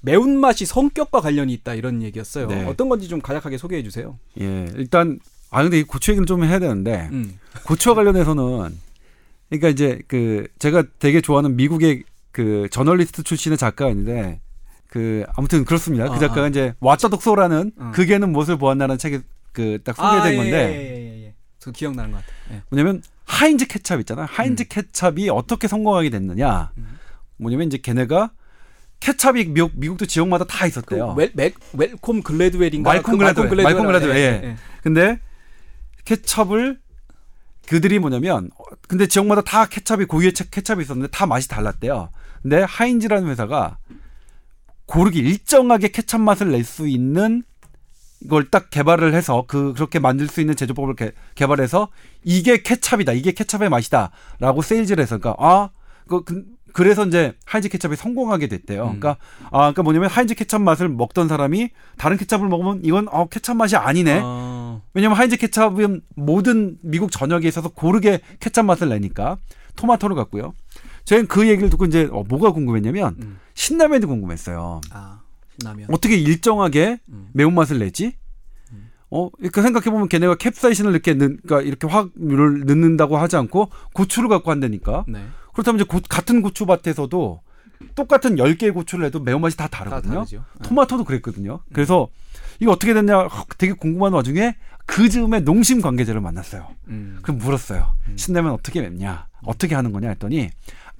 매운맛이 0.00 0.64
성격과 0.66 1.20
관련이 1.20 1.52
있다 1.54 1.74
이런 1.74 2.02
얘기였어요. 2.02 2.46
네. 2.46 2.64
어떤 2.64 2.88
건지 2.88 3.08
좀 3.08 3.20
간략하게 3.20 3.58
소개해 3.58 3.82
주세요. 3.82 4.18
예, 4.40 4.68
일단 4.76 5.18
아 5.50 5.62
근데 5.62 5.80
이 5.80 5.82
고추 5.82 6.12
얘기는 6.12 6.26
좀 6.26 6.44
해야 6.44 6.58
되는데 6.58 7.08
음. 7.12 7.38
고추와 7.64 7.94
관련해서는 7.94 8.76
그러니까 9.48 9.68
이제 9.68 10.00
그 10.06 10.46
제가 10.58 10.84
되게 10.98 11.20
좋아하는 11.20 11.56
미국의 11.56 12.04
그 12.30 12.68
저널리스트 12.70 13.22
출신의 13.22 13.58
작가인데 13.58 14.40
그 14.86 15.24
아무튼 15.36 15.64
그렇습니다. 15.64 16.04
아, 16.04 16.08
그 16.08 16.18
작가가 16.18 16.44
아. 16.44 16.48
이제 16.48 16.74
왓챠 16.80 17.10
독서라는 17.10 17.72
어. 17.78 17.90
그게는 17.94 18.30
무엇을 18.30 18.56
보았나라는 18.58 18.98
책에 18.98 19.20
그딱 19.52 19.96
소개된 19.96 20.22
아, 20.22 20.30
예, 20.30 20.36
건데 20.36 20.52
예, 20.52 21.00
예, 21.00 21.26
예. 21.26 21.34
저 21.58 21.70
기억나는 21.72 22.12
것 22.12 22.18
같아요. 22.18 22.58
예. 22.58 22.62
뭐냐면 22.70 23.02
하인즈 23.24 23.66
케찹 23.66 24.00
있잖아요. 24.00 24.26
하인즈 24.30 24.68
케찹이 24.68 25.28
어떻게 25.30 25.66
성공하게 25.66 26.10
됐느냐. 26.10 26.72
음. 26.78 26.98
뭐냐면 27.36 27.66
이제 27.66 27.78
걔네가 27.78 28.30
케찹이 29.00 29.44
미국, 29.46 29.72
미국도 29.74 30.06
지역마다 30.06 30.44
다그 30.44 30.66
있었대요. 30.68 31.14
웰, 31.16 31.30
웰, 31.34 31.52
웰콤 31.72 32.22
글래드웰인가? 32.22 32.90
말콤 32.90 33.18
그 33.18 33.18
글래드웰, 33.34 33.62
말콤 33.64 33.86
글래드웰, 33.86 34.16
예, 34.16 34.20
예. 34.20 34.40
예. 34.48 34.56
근데 34.82 35.20
케찹을 36.04 36.78
그들이 37.68 37.98
뭐냐면 37.98 38.50
어, 38.58 38.64
근데 38.88 39.06
지역마다 39.06 39.42
다 39.42 39.66
케찹이 39.66 40.04
고유의 40.06 40.32
채- 40.32 40.46
케찹이 40.50 40.82
있었는데 40.82 41.10
다 41.10 41.26
맛이 41.26 41.48
달랐대요. 41.48 42.10
근데 42.42 42.62
하인즈라는 42.62 43.28
회사가 43.28 43.78
고르게 44.86 45.20
일정하게 45.20 45.88
케찹 45.88 46.22
맛을 46.22 46.50
낼 46.50 46.64
수 46.64 46.88
있는 46.88 47.42
이걸 48.20 48.48
딱 48.50 48.70
개발을 48.70 49.14
해서 49.14 49.44
그 49.46 49.74
그렇게 49.74 49.98
만들 50.00 50.26
수 50.28 50.40
있는 50.40 50.56
제조법을 50.56 50.96
개, 50.96 51.12
개발해서 51.36 51.88
이게 52.24 52.62
케찹이다. 52.62 53.12
이게 53.12 53.32
케찹의 53.32 53.68
맛이다라고 53.68 54.62
세일즈를 54.62 55.02
해서 55.02 55.18
그러니까 55.18 55.36
아 55.46 55.70
그, 56.08 56.24
그 56.24 56.44
그래서 56.72 57.06
이제 57.06 57.34
하인즈 57.44 57.68
케찹이 57.68 57.96
성공하게 57.96 58.48
됐대요. 58.48 58.82
음. 58.82 59.00
그러니까 59.00 59.16
아 59.46 59.58
그러니까 59.58 59.82
뭐냐면 59.82 60.10
하인즈 60.10 60.34
케찹 60.34 60.62
맛을 60.62 60.88
먹던 60.88 61.28
사람이 61.28 61.70
다른 61.96 62.16
케찹을 62.16 62.48
먹으면 62.48 62.80
이건 62.84 63.08
어 63.10 63.26
케찹 63.28 63.56
맛이 63.56 63.76
아니네. 63.76 64.20
어, 64.22 64.82
왜냐면 64.94 65.16
하인즈 65.16 65.36
케찹은 65.36 66.02
모든 66.14 66.78
미국 66.82 67.10
전역에 67.10 67.48
있어서 67.48 67.68
고르게 67.68 68.20
케찹 68.40 68.66
맛을 68.66 68.88
내니까 68.88 69.38
토마토를 69.76 70.16
갖고요. 70.16 70.52
저희는 71.04 71.26
그 71.26 71.48
얘기를 71.48 71.70
듣고 71.70 71.86
이제 71.86 72.08
어, 72.12 72.22
뭐가 72.28 72.52
궁금했냐면 72.52 73.16
음. 73.22 73.38
신라면이 73.54 74.04
궁금했어요. 74.06 74.80
아, 74.90 75.22
신라면. 75.58 75.88
어떻게 75.90 76.16
일정하게 76.16 76.98
음. 77.08 77.28
매운맛을 77.32 77.78
내지? 77.78 78.14
음. 78.72 78.90
어, 79.10 79.30
이렇게 79.38 79.62
생각해 79.62 79.86
보면 79.86 80.08
걔네가 80.08 80.34
캡사이신을 80.34 80.90
이렇게 80.92 81.14
넣, 81.14 81.28
그러니까 81.28 81.62
이렇게 81.62 81.86
확을 81.86 82.64
넣는다고 82.66 83.16
하지 83.16 83.36
않고 83.36 83.70
고추를 83.94 84.28
갖고 84.28 84.50
한다니까. 84.50 85.06
네. 85.08 85.24
그렇다면 85.58 85.80
이제 85.80 85.84
고- 85.88 86.00
같은 86.08 86.40
고추밭에서도 86.40 87.40
똑같은 87.96 88.36
10개의 88.36 88.72
고추를 88.72 89.06
해도 89.06 89.18
매운맛이 89.20 89.56
다다 89.56 89.78
다르거든요. 89.78 90.14
다르죠. 90.14 90.44
네. 90.60 90.68
토마토도 90.68 91.02
그랬거든요. 91.04 91.60
그래서 91.72 92.08
이거 92.60 92.70
어떻게 92.72 92.94
됐냐 92.94 93.22
헉, 93.26 93.48
되게 93.58 93.72
궁금한 93.72 94.12
와중에 94.12 94.54
그 94.86 95.08
즈음에 95.08 95.40
농심 95.40 95.80
관계자를 95.80 96.20
만났어요. 96.20 96.68
음. 96.88 97.18
그럼 97.22 97.38
물었어요. 97.38 97.92
음. 98.08 98.16
신라면 98.16 98.52
어떻게 98.52 98.80
맵냐? 98.82 99.26
어떻게 99.44 99.74
하는 99.74 99.92
거냐 99.92 100.08
했더니 100.10 100.50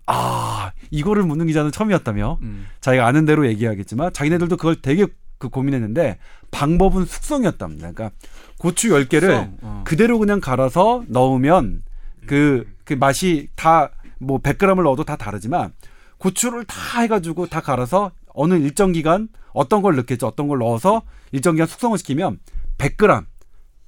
아 0.06 0.72
이거를 0.90 1.22
묻는 1.22 1.46
기자는 1.46 1.70
처음이었다며 1.70 2.38
음. 2.42 2.66
자기가 2.80 3.06
아는 3.06 3.24
대로 3.26 3.46
얘기하겠지만 3.46 4.12
자기네들도 4.12 4.56
그걸 4.56 4.76
되게 4.82 5.06
그 5.38 5.48
고민했는데 5.48 6.18
방법은 6.50 7.04
숙성이었답니다. 7.04 7.92
그러니까 7.92 8.16
고추 8.58 8.88
10개를 8.88 9.30
성, 9.30 9.56
어. 9.62 9.82
그대로 9.86 10.18
그냥 10.18 10.40
갈아서 10.40 11.04
넣으면 11.08 11.82
그, 12.26 12.66
그 12.84 12.94
맛이 12.94 13.48
다 13.54 13.90
뭐 14.18 14.38
100g을 14.38 14.82
넣어도 14.82 15.04
다 15.04 15.16
다르지만 15.16 15.72
고추를 16.18 16.64
다 16.64 17.00
해가지고 17.00 17.46
다 17.46 17.60
갈아서 17.60 18.10
어느 18.28 18.54
일정 18.54 18.92
기간 18.92 19.28
어떤 19.52 19.82
걸 19.82 19.96
넣겠죠. 19.96 20.26
어떤 20.26 20.48
걸 20.48 20.58
넣어서 20.58 21.02
일정 21.32 21.54
기간 21.54 21.66
숙성을 21.66 21.96
시키면 21.98 22.38
100g. 22.78 23.24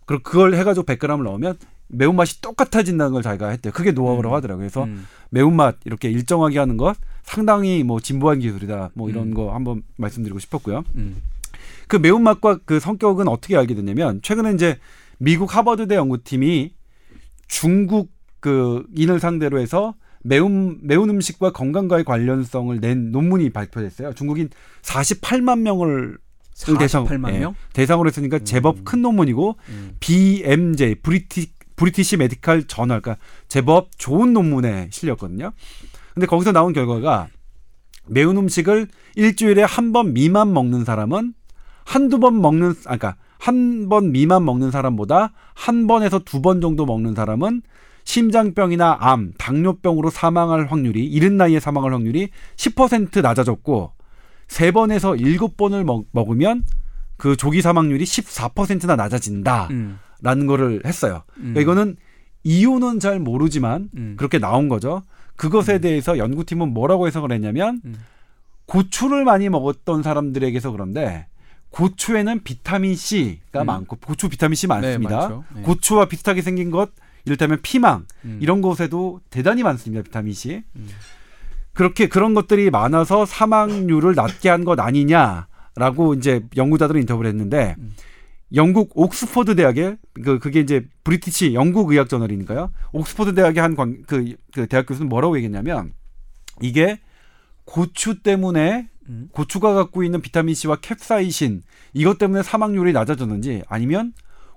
그리고 0.06 0.22
그걸 0.22 0.54
해가지고 0.54 0.86
100g을 0.86 1.22
넣으면 1.22 1.56
매운맛이 1.88 2.40
똑같아진다는 2.40 3.12
걸 3.12 3.22
자기가 3.22 3.48
했대요. 3.48 3.72
그게 3.72 3.92
노하우라고 3.92 4.34
음. 4.34 4.36
하더라고요. 4.36 4.62
그래서 4.62 4.84
음. 4.84 5.06
매운맛 5.30 5.78
이렇게 5.84 6.08
일정하게 6.10 6.58
하는 6.58 6.76
것 6.76 6.96
상당히 7.22 7.82
뭐 7.82 8.00
진보한 8.00 8.38
기술이다. 8.38 8.90
뭐 8.94 9.10
이런 9.10 9.28
음. 9.28 9.34
거 9.34 9.54
한번 9.54 9.82
말씀드리고 9.96 10.38
싶었고요. 10.38 10.84
음. 10.94 11.20
그 11.88 11.96
매운맛과 11.96 12.60
그 12.64 12.78
성격은 12.78 13.28
어떻게 13.28 13.56
알게 13.56 13.74
됐냐면 13.74 14.20
최근에 14.22 14.52
이제 14.52 14.78
미국 15.18 15.54
하버드대 15.56 15.96
연구팀이 15.96 16.74
중국 17.48 18.10
그 18.38 18.84
인을 18.94 19.20
상대로 19.20 19.58
해서 19.58 19.94
매운 20.22 20.78
매운 20.82 21.08
음식과 21.10 21.52
건강과의 21.52 22.04
관련성을 22.04 22.78
낸 22.80 23.10
논문이 23.10 23.50
발표됐어요. 23.50 24.12
중국인 24.14 24.50
48만 24.82 25.60
명을 25.60 26.18
대상 26.78 27.06
48만 27.06 27.32
예, 27.34 27.38
명? 27.38 27.54
대상으로 27.72 28.08
했으니까 28.08 28.38
제법 28.40 28.78
음. 28.78 28.84
큰 28.84 29.00
논문이고 29.02 29.56
음. 29.70 29.92
BMJ 30.00 30.96
Briti 30.96 31.52
British 31.76 32.18
Medical 32.18 32.64
Journal 32.64 33.00
그러니까 33.00 33.24
제법 33.48 33.88
좋은 33.96 34.34
논문에 34.34 34.88
실렸거든요. 34.92 35.52
근데 36.12 36.26
거기서 36.26 36.52
나온 36.52 36.72
결과가 36.74 37.28
매운 38.06 38.36
음식을 38.36 38.88
일주일에 39.16 39.62
한 39.62 39.92
번 39.92 40.12
미만 40.12 40.52
먹는 40.52 40.84
사람은 40.84 41.32
한두 41.84 42.18
번 42.20 42.42
먹는 42.42 42.70
아 42.84 42.96
그러니까 42.96 43.16
한번 43.38 44.12
미만 44.12 44.44
먹는 44.44 44.70
사람보다 44.70 45.32
한 45.54 45.86
번에서 45.86 46.18
두 46.18 46.42
번 46.42 46.60
정도 46.60 46.84
먹는 46.84 47.14
사람은 47.14 47.62
심장병이나 48.10 48.96
암, 48.98 49.32
당뇨병으로 49.38 50.10
사망할 50.10 50.66
확률이 50.66 51.06
이른 51.06 51.36
나이에 51.36 51.60
사망할 51.60 51.94
확률이 51.94 52.30
10% 52.56 53.22
낮아졌고 53.22 53.92
세 54.48 54.72
번에서 54.72 55.14
일곱 55.14 55.56
번을 55.56 55.84
먹, 55.84 56.06
먹으면 56.10 56.64
그 57.16 57.36
조기 57.36 57.62
사망률이 57.62 58.04
14%나 58.04 58.96
낮아진다라는 58.96 59.70
음. 60.24 60.46
거를 60.48 60.82
했어요. 60.84 61.22
음. 61.36 61.54
그러니까 61.54 61.60
이거는 61.60 61.96
이유는 62.42 62.98
잘 62.98 63.20
모르지만 63.20 63.90
음. 63.96 64.14
그렇게 64.16 64.40
나온 64.40 64.68
거죠. 64.68 65.02
그것에 65.36 65.78
대해서 65.78 66.18
연구팀은 66.18 66.74
뭐라고 66.74 67.06
해석을 67.06 67.30
했냐면 67.30 67.80
음. 67.84 67.94
고추를 68.66 69.24
많이 69.24 69.48
먹었던 69.48 70.02
사람들에게서 70.02 70.72
그런데 70.72 71.28
고추에는 71.70 72.42
비타민 72.42 72.96
C가 72.96 73.62
음. 73.62 73.66
많고 73.66 73.98
고추 74.04 74.28
비타민 74.28 74.56
C 74.56 74.66
많습니다. 74.66 75.28
네. 75.28 75.60
네. 75.60 75.62
고추와 75.62 76.06
비슷하게 76.06 76.42
생긴 76.42 76.72
것 76.72 76.90
이를테면 77.24 77.58
피망 77.62 78.06
음. 78.24 78.38
이런 78.40 78.60
것에도 78.60 79.20
대단히 79.30 79.62
많습니다. 79.62 80.02
비타민 80.02 80.32
C. 80.32 80.62
음. 80.76 80.88
그렇게 81.72 82.08
그런 82.08 82.34
것들이 82.34 82.70
많아서 82.70 83.24
사망률을 83.26 84.14
낮게 84.14 84.48
한 84.48 84.64
것 84.64 84.78
아니냐라고 84.80 86.14
이제 86.14 86.44
연구자들은 86.56 87.00
인터뷰를 87.02 87.28
했는데 87.30 87.76
음. 87.78 87.94
영국 88.54 88.90
옥스퍼드 88.94 89.54
대학의 89.54 89.96
그 90.24 90.38
그게 90.40 90.60
이제 90.60 90.86
브리티시 91.04 91.54
영국 91.54 91.90
의학 91.92 92.08
저널이니까요. 92.08 92.72
옥스퍼드 92.92 93.34
대학의 93.34 93.62
한그 93.62 94.34
그 94.52 94.66
대학 94.66 94.86
교수는 94.86 95.08
뭐라고 95.08 95.36
얘기했냐면 95.36 95.92
이게 96.60 96.98
고추 97.64 98.22
때문에 98.22 98.88
음. 99.08 99.28
고추가 99.32 99.72
갖고 99.74 100.02
있는 100.02 100.20
비타민 100.20 100.54
C와 100.54 100.76
캡사이신 100.76 101.62
이것 101.94 102.18
때문에 102.18 102.42
사망률이 102.42 102.92
낮아졌는지 102.92 103.62
아니면 103.68 104.12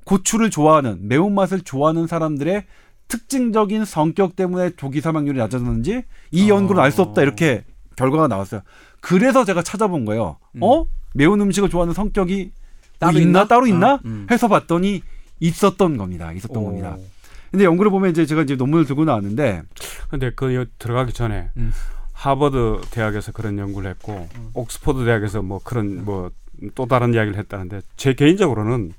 고추를 0.05 0.49
좋아하는 0.49 1.07
매운맛을 1.07 1.61
좋아하는 1.61 2.07
사람들의 2.07 2.65
특징적인 3.07 3.85
성격 3.85 4.35
때문에 4.35 4.71
조기 4.75 5.01
사망률이 5.01 5.37
낮아졌는지 5.37 6.03
이 6.31 6.51
어. 6.51 6.55
연구는 6.55 6.81
알 6.81 6.91
수 6.91 7.01
없다 7.01 7.21
이렇게 7.21 7.63
결과가 7.95 8.27
나왔어요. 8.27 8.61
그래서 9.01 9.45
제가 9.45 9.61
찾아본 9.61 10.05
거예요. 10.05 10.37
음. 10.55 10.63
어? 10.63 10.85
매운 11.13 11.39
음식을 11.41 11.69
좋아하는 11.69 11.93
성격이 11.93 12.51
따로 12.99 13.13
있나? 13.19 13.21
있나? 13.27 13.47
따로 13.47 13.67
있나? 13.67 13.91
아, 13.95 13.99
음. 14.05 14.25
해서 14.31 14.47
봤더니 14.47 15.01
있었던 15.39 15.97
겁니다. 15.97 16.31
있었던 16.31 16.57
오. 16.57 16.65
겁니다. 16.65 16.97
근데 17.51 17.65
연구를 17.65 17.91
보면 17.91 18.09
이제 18.11 18.25
제가 18.25 18.41
이제 18.43 18.55
논문을 18.55 18.85
들고 18.85 19.05
나왔는데 19.05 19.61
근데 20.09 20.31
그 20.35 20.55
여- 20.55 20.65
들어가기 20.79 21.13
전에 21.13 21.49
음. 21.57 21.71
하버드 22.13 22.81
대학에서 22.89 23.31
그런 23.31 23.59
연구를 23.59 23.91
했고 23.91 24.27
음. 24.37 24.49
옥스퍼드 24.53 25.05
대학에서 25.05 25.41
뭐 25.41 25.59
그런 25.63 26.03
뭐 26.05 26.31
또 26.75 26.85
다른 26.85 27.13
이야기를 27.13 27.37
했다는데 27.39 27.81
제 27.97 28.13
개인적으로는 28.13 28.93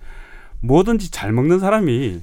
뭐든지 0.66 1.10
잘 1.10 1.32
먹는 1.32 1.58
사람이 1.58 2.20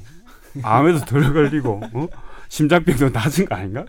암에도 0.64 1.00
덜 1.06 1.34
걸리고 1.34 1.82
어? 1.94 2.08
심장병도 2.52 3.10
낮은 3.12 3.46
거 3.46 3.56
아닌가? 3.56 3.86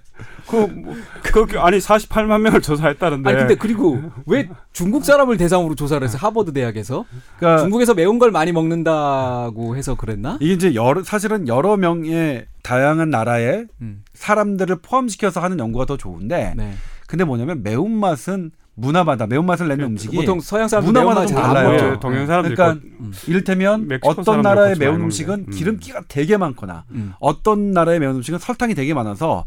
그, 0.49 0.55
뭐, 0.55 0.95
그 1.23 1.59
아니 1.59 1.79
48만 1.79 2.43
명을 2.43 2.63
조사했다는데. 2.63 3.29
아니 3.29 3.39
근데 3.39 3.55
그리고 3.57 4.01
왜 4.25 4.49
중국 4.73 5.05
사람을 5.05 5.37
대상으로 5.37 5.75
조사를 5.75 6.05
해서 6.05 6.17
하버드 6.17 6.53
대학에서 6.53 7.05
그러니까 7.39 7.63
중국에서 7.63 7.95
매운 7.95 8.21
걸 8.21 8.31
많이 8.31 8.53
먹는다고 8.53 9.77
해서 9.77 9.97
그랬나? 9.97 10.39
이게 10.41 10.53
이제 10.53 10.75
여러 10.77 11.03
사실은 11.03 11.49
여러 11.49 11.77
명의 11.77 12.47
다양한 12.63 13.11
나라의 13.11 13.67
음. 13.81 14.05
사람들을 14.15 14.77
포함시켜서 14.81 15.41
하는 15.41 15.59
연구가 15.59 15.87
더 15.87 15.97
좋은데 15.97 16.55
네. 16.57 16.75
근데 17.09 17.25
뭐냐면 17.25 17.65
매운 17.65 17.91
맛은 17.91 18.53
문화마다 18.75 19.27
매운맛을 19.27 19.68
내는 19.68 19.85
음식이 19.85 20.16
보통 20.16 20.41
서양 20.41 20.66
사람들 20.68 20.93
문화마다 20.93 21.27
좀 21.27 21.37
달라요. 21.37 22.01
동양 22.01 22.27
사람들이 22.27 22.55
그러니까 22.55 22.81
그- 22.81 22.87
음. 23.01 23.12
이를테면 23.27 23.89
어떤 24.03 24.25
사람들 24.25 24.43
나라의 24.49 24.77
매운. 24.79 25.01
음식은 25.03 25.45
음. 25.49 25.51
기름기가 25.51 26.03
되게 26.09 26.37
많거나 26.39 26.85
음. 26.93 27.12
어떤 27.20 27.73
나라의 27.73 28.01
매운 28.01 28.16
음식은 28.16 28.39
설탕이 28.39 28.75
되게 28.75 28.95
많아서 28.95 29.45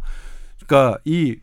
그러니까 0.68 1.00
이 1.06 1.38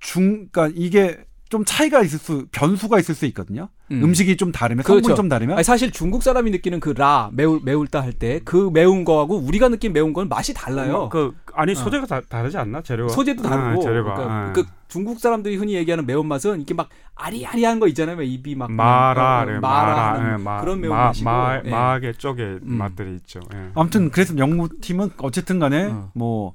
중 0.00 0.48
그러니까 0.50 0.70
이게 0.74 1.18
좀 1.50 1.64
차이가 1.66 2.00
있을 2.02 2.18
수 2.20 2.46
변수가 2.52 2.98
있을 3.00 3.14
수 3.14 3.26
있거든요. 3.26 3.68
음. 3.90 4.04
음. 4.04 4.14
식이좀 4.14 4.52
다르면 4.52 4.84
성분이 4.84 5.02
그렇죠. 5.02 5.16
좀 5.16 5.28
다르면 5.28 5.56
아니, 5.56 5.64
사실 5.64 5.90
중국 5.90 6.22
사람이 6.22 6.50
느끼는 6.52 6.78
그 6.80 6.90
라 6.96 7.28
매울 7.32 7.60
매울다 7.64 8.00
할 8.02 8.12
때 8.12 8.40
그 8.44 8.70
매운 8.72 9.04
거하고 9.04 9.36
우리가 9.36 9.68
느낀 9.68 9.92
매운 9.92 10.12
건 10.12 10.28
맛이 10.28 10.54
달라요. 10.54 11.08
그 11.10 11.34
아니 11.52 11.74
소재가 11.74 12.06
다, 12.06 12.20
다르지 12.28 12.56
않나 12.56 12.82
재료가? 12.82 13.12
소재도 13.12 13.42
다르고 13.42 13.80
아, 13.80 13.84
재료가. 13.84 14.14
그러니까 14.14 14.32
아. 14.34 14.52
그 14.52 14.64
중국 14.86 15.18
사람들이 15.18 15.56
흔히 15.56 15.74
얘기하는 15.74 16.06
매운 16.06 16.26
맛은 16.26 16.60
이게 16.60 16.72
막 16.72 16.88
아리아리한 17.16 17.80
거 17.80 17.88
있잖아요. 17.88 18.16
막 18.16 18.22
입이 18.22 18.54
막 18.54 18.70
마라, 18.70 19.42
어, 19.42 19.44
네, 19.44 19.58
마라 19.58 19.94
마라, 19.94 20.32
예, 20.32 20.36
마, 20.42 20.60
그런 20.60 20.78
마, 20.78 20.82
매운 20.82 20.96
맛이고 20.96 21.24
마, 21.30 21.60
예. 21.64 21.68
마개 21.70 22.12
쪽에 22.12 22.42
음. 22.44 22.60
맛들이 22.78 23.14
있죠. 23.16 23.40
예. 23.54 23.70
아무튼 23.74 24.10
그래서 24.10 24.36
연구팀은 24.38 25.10
어쨌든 25.18 25.58
간에 25.58 25.86
어. 25.86 26.10
뭐 26.14 26.54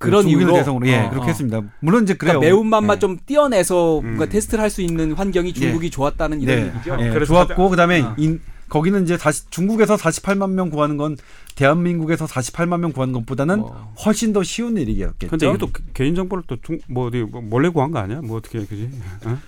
그런 0.00 0.26
이유로 0.26 0.54
대상으로 0.54 0.86
예 0.88 0.96
어, 0.96 1.10
그렇게 1.10 1.26
어. 1.26 1.28
했습니다. 1.28 1.60
물론 1.80 2.04
이제 2.04 2.14
그래요. 2.14 2.38
그러니까 2.40 2.54
매운맛만 2.56 2.96
예. 2.96 2.98
좀 2.98 3.18
띄어내서 3.26 4.00
뭔가 4.00 4.24
음. 4.24 4.28
테스트를 4.30 4.64
할 4.64 4.70
수 4.70 4.80
있는 4.82 5.12
환경이 5.12 5.52
중국이 5.52 5.90
좋았다는 5.90 6.40
이런 6.40 6.56
네. 6.56 6.66
얘기죠. 6.68 6.96
예, 7.00 7.10
그래서 7.10 7.34
좋았고 7.34 7.68
그다음에 7.70 8.00
어. 8.00 8.14
인, 8.16 8.40
거기는 8.70 9.02
이제 9.02 9.16
다시 9.18 9.50
중국에서 9.50 9.96
48만 9.96 10.52
명 10.52 10.70
구하는 10.70 10.96
건 10.96 11.16
대한민국에서 11.56 12.24
48만 12.24 12.78
명 12.80 12.92
구하는 12.92 13.12
것보다는 13.12 13.58
뭐. 13.58 13.92
훨씬 14.06 14.32
더 14.32 14.42
쉬운 14.44 14.76
일이겠죠. 14.78 15.28
근데 15.28 15.46
이것도 15.48 15.70
개인 15.92 16.14
정보를 16.14 16.44
또뭐 16.46 17.08
어디 17.08 17.18
뭐 17.22 17.40
몰래 17.42 17.68
구한 17.68 17.90
거 17.90 17.98
아니야? 17.98 18.20
뭐 18.22 18.36
어떻게 18.38 18.60
그지? 18.64 18.88
어? 19.26 19.38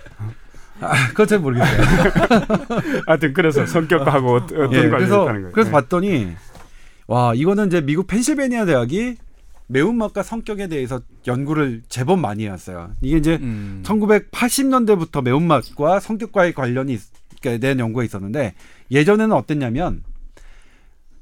아, 0.81 1.07
그건 1.09 1.27
잘 1.27 1.39
모르겠어요. 1.39 1.81
하여튼 3.07 3.33
그래서 3.33 3.65
성격하고 3.65 4.35
어떤 4.35 4.73
예, 4.73 4.77
관련이 4.77 4.89
그래서 4.91 5.23
있다는 5.23 5.41
거예요. 5.41 5.51
그래서 5.53 5.69
예. 5.69 5.71
봤더니 5.71 6.27
와 7.07 7.33
이거는 7.33 7.67
이제 7.67 7.79
미국 7.81 8.05
펜실베니아 8.07 8.65
대학이 8.65 9.15
매운맛과 9.73 10.23
성격에 10.23 10.67
대해서 10.67 11.01
연구를 11.25 11.81
제법 11.89 12.19
많이 12.19 12.45
해왔어요. 12.45 12.91
이게 13.01 13.17
이제 13.17 13.37
음. 13.41 13.81
1980년대부터 13.83 15.23
매운맛과 15.23 15.99
성격과의 15.99 16.53
관련이 16.53 16.97
된 17.41 17.79
연구가 17.79 18.03
있었는데 18.05 18.53
예전에는 18.91 19.35
어땠냐면 19.35 20.03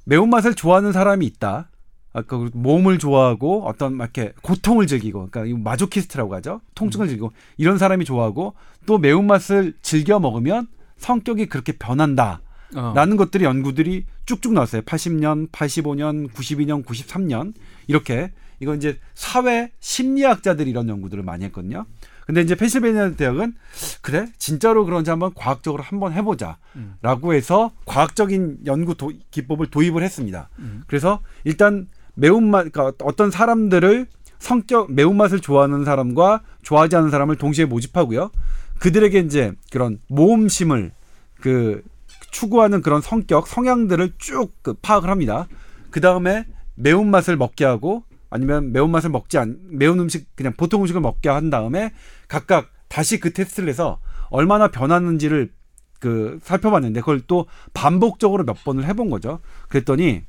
매운맛을 0.05 0.53
좋아하는 0.53 0.91
사람이 0.91 1.25
있다. 1.25 1.69
아까 2.13 2.37
그 2.37 2.49
몸을 2.53 2.99
좋아하고 2.99 3.65
어떤 3.65 3.95
막 3.95 4.11
이렇게 4.15 4.33
고통을 4.41 4.85
즐기고 4.85 5.29
그러니까 5.31 5.45
이 5.45 5.59
마조키스트라고 5.59 6.35
하죠. 6.35 6.59
통증을 6.75 7.07
즐기고 7.07 7.31
이런 7.57 7.77
사람이 7.77 8.03
좋아하고 8.03 8.53
또 8.85 8.97
매운맛을 8.97 9.75
즐겨 9.81 10.19
먹으면 10.19 10.67
성격이 10.97 11.45
그렇게 11.45 11.71
변한다. 11.71 12.41
어. 12.75 12.93
라는 12.95 13.17
것들이 13.17 13.43
연구들이 13.45 14.05
쭉쭉 14.25 14.53
나왔어요. 14.53 14.81
80년, 14.83 15.49
85년, 15.51 16.31
92년, 16.31 16.85
93년 16.85 17.53
이렇게 17.87 18.31
이건 18.59 18.77
이제 18.77 18.99
사회 19.13 19.71
심리학자들이 19.79 20.69
이런 20.69 20.87
연구들을 20.87 21.23
많이 21.23 21.43
했거든요. 21.45 21.85
근데 22.25 22.41
이제 22.41 22.55
펜실베니아 22.55 23.15
대학은 23.15 23.55
그래 24.01 24.27
진짜로 24.37 24.85
그런지 24.85 25.09
한번 25.09 25.33
과학적으로 25.33 25.83
한번 25.83 26.13
음. 26.13 26.17
해보자라고 26.17 27.33
해서 27.33 27.71
과학적인 27.85 28.59
연구 28.67 28.95
도- 28.95 29.11
기법을 29.31 29.67
도입을 29.67 30.03
했습니다. 30.03 30.49
음. 30.59 30.83
그래서 30.87 31.19
일단 31.43 31.87
매운맛 32.13 32.71
그러니까 32.71 33.05
어떤 33.05 33.31
사람들을 33.31 34.05
성격 34.39 34.91
매운맛을 34.93 35.39
좋아하는 35.39 35.83
사람과 35.83 36.41
좋아하지 36.61 36.95
않는 36.95 37.11
사람을 37.11 37.35
동시에 37.35 37.65
모집하고요. 37.65 38.31
그들에게 38.79 39.19
이제 39.19 39.53
그런 39.71 39.99
모험심을 40.07 40.91
그 41.39 41.83
추구하는 42.31 42.81
그런 42.81 43.01
성격 43.01 43.47
성향들을 43.47 44.13
쭉 44.17 44.53
그 44.61 44.73
파악을 44.73 45.09
합니다. 45.09 45.47
그 45.89 46.01
다음에 46.01 46.45
매운맛을 46.75 47.35
먹게 47.37 47.65
하고 47.65 48.03
아니면 48.29 48.71
매운맛을 48.71 49.09
먹지 49.09 49.37
않 49.37 49.57
매운 49.69 49.99
음식 49.99 50.35
그냥 50.35 50.53
보통 50.57 50.81
음식을 50.81 51.01
먹게 51.01 51.29
한 51.29 51.49
다음에 51.49 51.91
각각 52.27 52.71
다시 52.87 53.19
그 53.19 53.33
테스트를 53.33 53.69
해서 53.69 53.99
얼마나 54.29 54.69
변하는지를 54.69 55.51
그 55.99 56.39
살펴봤는데 56.41 57.01
그걸 57.01 57.21
또 57.27 57.45
반복적으로 57.73 58.43
몇 58.43 58.63
번을 58.63 58.85
해본 58.85 59.09
거죠. 59.09 59.39
그랬더니 59.69 60.23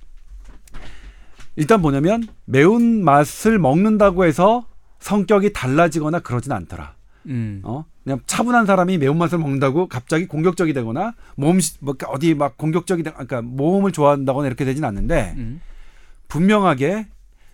일단 1.57 1.81
뭐냐면 1.81 2.27
매운 2.45 3.05
맛을 3.05 3.59
먹는다고 3.59 4.25
해서 4.25 4.67
성격이 4.99 5.53
달라지거나 5.53 6.21
그러진 6.21 6.53
않더라. 6.53 6.95
음. 7.27 7.61
어 7.65 7.85
그냥 8.05 8.21
차분한 8.27 8.67
사람이 8.67 8.99
매운맛을 8.99 9.39
먹는다고 9.39 9.89
갑자기 9.89 10.27
공격적이 10.27 10.73
되거나 10.73 11.15
몸뭐 11.37 11.61
어디 12.09 12.35
막 12.35 12.57
공격적이 12.57 13.03
되 13.03 13.11
그러니까 13.11 13.43
모험을 13.43 13.93
좋아한다거나 13.93 14.47
이렇게 14.47 14.65
되진 14.65 14.85
않는데 14.85 15.35
음. 15.37 15.61
분명하게 16.29 17.07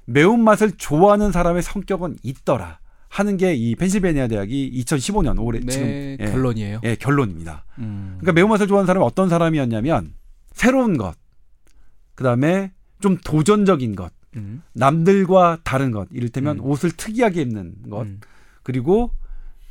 매운맛을 0.07 0.73
좋아하는 0.73 1.33
사람의 1.33 1.63
성격은 1.63 2.17
있더라 2.23 2.79
하는 3.09 3.37
게 3.37 3.55
이 3.55 3.75
펜실베니아 3.75 4.29
대학이 4.29 4.71
2015년 4.85 5.43
올해 5.43 5.61
네, 5.61 5.73
지금 5.73 5.87
예, 5.87 6.17
결론이에요. 6.31 6.81
예, 6.85 6.95
결론입니다. 6.95 7.65
음. 7.79 8.17
그러니까 8.21 8.33
매운맛을 8.33 8.67
좋아하는 8.67 8.87
사람이 8.87 9.05
어떤 9.05 9.29
사람이었냐면 9.29 10.15
새로운 10.53 10.97
것, 10.97 11.15
그 12.15 12.25
다음에 12.25 12.73
좀 13.01 13.17
도전적인 13.17 13.97
것, 13.97 14.13
음. 14.37 14.63
남들과 14.73 15.59
다른 15.65 15.91
것, 15.91 16.09
이를테면 16.13 16.59
음. 16.59 16.65
옷을 16.65 16.91
특이하게 16.93 17.43
입는 17.43 17.75
것, 17.91 18.03
음. 18.03 18.21
그리고 18.63 19.13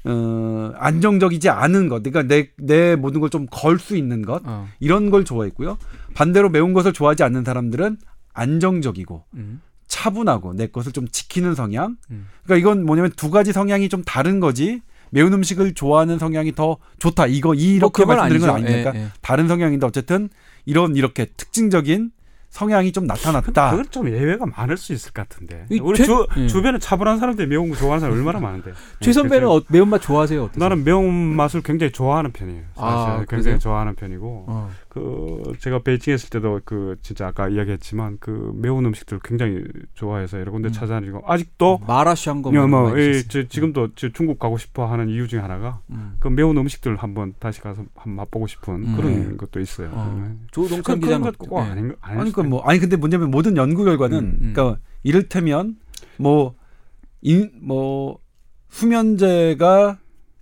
어, 0.08 0.72
안정적이지 0.78 1.50
않은 1.50 1.90
것, 1.90 2.02
그러니까 2.04 2.24
내, 2.24 2.50
내 2.58 2.96
모든 2.96 3.20
걸 3.22 3.30
좀 3.30 3.46
걸 3.48 3.78
수 3.80 3.96
있는 3.98 4.22
것, 4.22 4.42
어. 4.46 4.68
이런 4.80 5.10
걸 5.10 5.26
좋아했고요. 5.26 5.78
반대로 6.14 6.50
매운 6.50 6.74
것을 6.74 6.94
좋아하지 6.94 7.24
않는 7.24 7.44
사람들은 7.44 7.98
안정적이고 8.34 9.26
음. 9.36 9.62
차분하고 9.88 10.54
내 10.54 10.68
것을 10.68 10.92
좀 10.92 11.08
지키는 11.08 11.56
성향. 11.56 11.98
음. 12.12 12.28
그러니까 12.44 12.62
이건 12.62 12.86
뭐냐면 12.86 13.12
두 13.16 13.30
가지 13.32 13.52
성향이 13.54 13.90
좀 13.90 14.04
다른 14.04 14.40
거지. 14.40 14.82
매운 15.10 15.32
음식을 15.34 15.74
좋아하는 15.74 16.20
성향이 16.20 16.54
더 16.54 16.78
좋다. 17.00 17.28
이거 17.28 17.50
뭐 17.50 17.56
이렇게 17.56 18.04
그건 18.04 18.18
말씀드린 18.18 18.42
건. 18.48 18.56
아니니까 18.58 18.96
예, 18.96 19.00
예. 19.00 19.08
다른 19.22 19.48
성향인데 19.48 19.86
어쨌든 19.86 20.30
이런 20.66 20.96
이렇게 20.98 21.26
특징적인 21.38 22.12
성향이 22.50 22.92
좀 22.92 23.06
나타났다. 23.06 23.72
그건 23.72 23.86
좀 23.92 24.10
예외가 24.10 24.46
많을 24.46 24.78
수 24.78 24.94
있을 24.94 25.12
것 25.12 25.28
같은데. 25.28 25.66
이 25.70 25.80
우리 25.80 25.98
최- 25.98 26.06
주, 26.06 26.26
예. 26.38 26.48
주변에 26.48 26.80
차분한 26.80 27.20
사람들 27.20 27.46
매운 27.48 27.70
거 27.70 27.76
좋아하는 27.76 28.00
사람 28.00 28.16
얼마나 28.18 28.40
많은데. 28.40 28.72
최 29.02 29.12
선배는 29.12 29.48
그래서 29.48 29.56
어, 29.56 29.62
매운맛 29.68 30.02
좋아하세요? 30.02 30.44
어떠세요? 30.44 30.64
나는 30.70 30.84
매운 30.84 31.06
맛을 31.36 31.62
굉장히 31.62 31.92
좋아하는 31.92 32.32
편이에요. 32.32 32.64
사실 32.76 32.88
아, 32.88 33.18
굉장히 33.18 33.28
그러세요? 33.28 33.60
좋아하는 33.60 33.96
편이고 33.96 34.46
어. 34.48 34.70
그 34.98 35.54
제가 35.60 35.80
베이징에 35.80 36.16
있을 36.16 36.30
때도 36.30 36.62
그 36.66 36.98
진짜 37.02 37.28
아까 37.28 37.48
이야기했지만 37.48 38.18
그 38.20 38.52
매운 38.56 38.86
음식들 38.86 39.20
굉장히 39.24 39.64
좋아해서 39.94 40.40
여러 40.40 40.52
군데 40.52 40.70
음. 40.70 40.72
찾아다니고 40.72 41.24
아직도 41.26 41.82
마라샹궈 41.86 42.52
뭐, 42.52 42.68
뭐 42.68 42.90
뭐, 42.90 42.98
이, 42.98 43.24
저, 43.28 43.48
지금도 43.48 43.90
저 43.96 44.10
중국 44.10 44.40
가고 44.40 44.58
싶어 44.58 44.86
하는 44.86 45.10
이유 45.10 45.28
중에 45.28 45.40
하나가 45.40 45.82
음. 45.92 46.18
그 46.20 46.28
매운 46.28 46.58
음식들 46.58 46.98
한번 46.98 47.34
다시 47.40 47.62
가서 47.62 47.84
한번 47.96 48.16
맛보고 48.16 48.48
싶은 48.48 48.74
음. 48.74 48.96
그런 48.96 49.30
네. 49.30 49.38
것도 49.38 49.60
있어요. 49.60 49.90
어. 49.94 50.24
네. 50.24 50.36
조동찬 50.52 51.00
기자는 51.00 51.26
예. 51.26 51.58
아닌 51.60 51.88
거 51.90 51.96
아닐 52.02 52.20
아니 52.20 52.30
수도 52.30 52.44
그뭐 52.44 52.62
아니 52.64 52.80
근데 52.80 52.96
뭐냐면 52.96 53.30
모든 53.30 53.56
연구 53.56 53.84
결과는 53.84 54.18
음, 54.18 54.38
음. 54.42 54.54
그러니까 54.54 54.80
이를테면 55.04 55.78
뭐인뭐 57.22 58.20
수면제가 58.70 60.00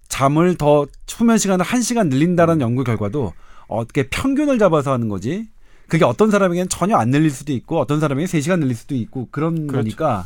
잠을 0.07 0.55
더 0.55 0.85
수면 1.07 1.37
시간을 1.37 1.65
한 1.65 1.81
시간 1.81 2.09
늘린다는 2.09 2.61
연구 2.61 2.83
결과도 2.83 3.33
어떻게 3.67 4.07
평균을 4.07 4.57
잡아서 4.59 4.91
하는 4.93 5.09
거지. 5.09 5.47
그게 5.87 6.03
어떤 6.03 6.31
사람에게는 6.31 6.67
전혀 6.67 6.97
안 6.97 7.11
늘릴 7.11 7.29
수도 7.29 7.53
있고 7.53 7.79
어떤 7.79 7.99
사람에게 7.99 8.25
세 8.25 8.41
시간 8.41 8.59
늘릴 8.59 8.73
수도 8.73 8.95
있고 8.95 9.27
그런 9.29 9.67
그렇죠. 9.67 9.77
거니까. 9.77 10.25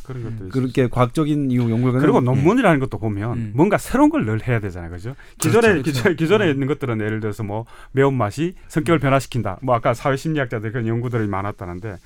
그렇게 0.52 0.88
과학적인 0.88 1.52
이유 1.52 1.64
연구 1.64 1.92
결과는 1.92 2.00
그리고 2.00 2.18
예. 2.20 2.22
논문이라는 2.22 2.80
것도 2.80 2.98
보면 2.98 3.38
음. 3.38 3.52
뭔가 3.56 3.78
새로운 3.78 4.10
걸 4.10 4.24
늘 4.26 4.48
해야 4.48 4.62
되잖아요, 4.62 4.90
그죠? 4.90 5.16
기존에 5.38 5.68
그렇죠. 5.68 5.84
기존, 5.84 6.16
기존에 6.16 6.50
있는 6.50 6.66
것들은 6.68 7.02
예를 7.02 7.20
들어서 7.20 7.44
뭐 7.44 7.66
매운 7.92 8.14
맛이 8.14 8.56
성격을 8.70 9.00
변화시킨다. 9.00 9.60
뭐 9.62 9.76
아까 9.76 9.94
사회 9.94 10.16
심리학자들 10.16 10.72
그런 10.72 10.88
연구들이 10.88 11.28
많았다는데 11.28 11.98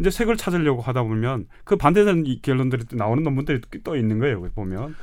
이제 0.00 0.10
색을 0.10 0.36
찾으려고 0.36 0.82
하다 0.82 1.02
보면 1.04 1.46
그 1.64 1.76
반대되는 1.76 2.26
이 2.26 2.42
결론들이 2.42 2.84
또 2.90 2.96
나오는 2.96 3.22
논문들이 3.22 3.62
또 3.84 3.96
있는 3.96 4.18
거예요. 4.18 4.42
보면 4.54 4.94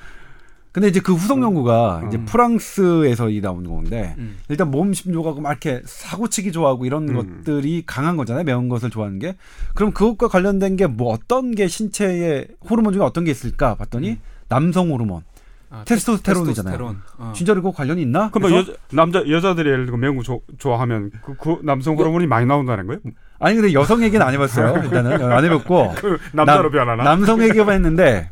근데 0.75 0.89
이제 0.89 0.99
그 0.99 1.13
후속 1.13 1.41
연구가 1.41 2.01
음. 2.03 2.07
이제 2.09 2.17
프랑스에서 2.25 3.29
이 3.29 3.39
나온 3.39 3.63
건데 3.63 4.13
음. 4.17 4.35
일단 4.49 4.69
몸 4.71 4.91
심조하고 4.91 5.39
막 5.39 5.51
이렇게 5.51 5.81
사고치기 5.85 6.51
좋아하고 6.51 6.85
이런 6.85 7.07
음. 7.07 7.15
것들이 7.45 7.83
강한 7.85 8.17
거잖아요. 8.17 8.43
매운 8.43 8.67
것을 8.67 8.89
좋아하는 8.89 9.17
게. 9.19 9.37
그럼 9.73 9.93
그것과 9.93 10.27
관련된 10.27 10.75
게 10.75 10.87
뭐 10.87 11.13
어떤 11.13 11.55
게 11.55 11.69
신체에 11.69 12.47
호르몬 12.69 12.91
중에 12.91 13.01
어떤 13.03 13.23
게 13.23 13.31
있을까 13.31 13.75
봤더니 13.75 14.09
음. 14.09 14.17
남성 14.49 14.91
호르몬. 14.91 15.21
아, 15.69 15.83
테스토스테론이잖아요. 15.85 16.73
테스토스테론. 16.77 17.01
어. 17.19 17.33
진짜로 17.33 17.61
그거 17.61 17.71
관련이 17.73 18.01
있나? 18.01 18.29
그럼 18.31 18.49
그래서 18.49 18.69
여, 18.73 18.75
남자 18.91 19.23
여자들이 19.29 19.69
예를 19.69 19.85
들어 19.85 19.95
매운 19.97 20.17
거 20.17 20.23
조- 20.23 20.41
좋아하면 20.57 21.09
그, 21.23 21.35
그 21.37 21.59
남성 21.63 21.95
호르몬이 21.95 22.27
많이 22.27 22.45
나온다는 22.45 22.85
거예요? 22.87 22.99
아니 23.39 23.55
근데 23.55 23.71
여성 23.71 24.03
얘기는 24.03 24.25
안 24.25 24.33
해봤어요. 24.33 24.83
일단은 24.83 25.31
안 25.31 25.45
해봤고 25.45 25.93
그 25.95 26.17
남자로 26.33 26.63
남- 26.63 26.71
변하나? 26.73 27.03
남성 27.05 27.41
얘기만 27.41 27.75
했는데 27.75 28.29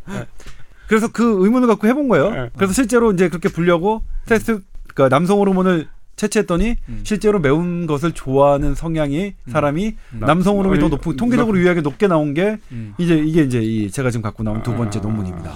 그래서 0.93 1.07
그 1.11 1.43
의문을 1.43 1.67
갖고 1.67 1.87
해본 1.87 2.07
거예요. 2.07 2.29
네. 2.29 2.49
그래서 2.55 2.71
실제로 2.71 3.11
이제 3.11 3.27
그렇게 3.27 3.49
불려고 3.49 4.03
테스트 4.27 4.61
그러니까 4.93 5.09
남성 5.09 5.39
호르몬을 5.39 5.87
채취했더니 6.17 6.75
음. 6.87 6.99
실제로 7.01 7.39
매운 7.39 7.87
것을 7.87 8.11
좋아하는 8.11 8.75
성향이 8.75 9.33
사람이 9.47 9.95
음. 10.13 10.19
남성 10.19 10.59
호르몬이 10.59 10.79
더 10.79 10.89
높은 10.89 11.15
통계적으로 11.15 11.57
유의하게 11.57 11.81
높게 11.81 12.05
나온 12.05 12.35
게 12.35 12.59
음. 12.71 12.93
이제 12.99 13.15
이게 13.15 13.41
이제 13.41 13.59
이 13.59 13.89
제가 13.89 14.11
지금 14.11 14.21
갖고 14.21 14.43
나온 14.43 14.61
두 14.61 14.75
번째 14.75 14.99
아. 14.99 15.01
논문입니다. 15.01 15.53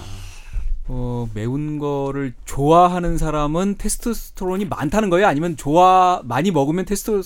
어, 0.87 1.29
매운 1.35 1.77
거를 1.77 2.33
좋아하는 2.45 3.19
사람은 3.19 3.75
테스토스테론이 3.77 4.65
많다는 4.65 5.11
거예요? 5.11 5.27
아니면 5.27 5.55
좋아 5.55 6.23
많이 6.23 6.49
먹으면 6.49 6.85
테스토 6.85 7.21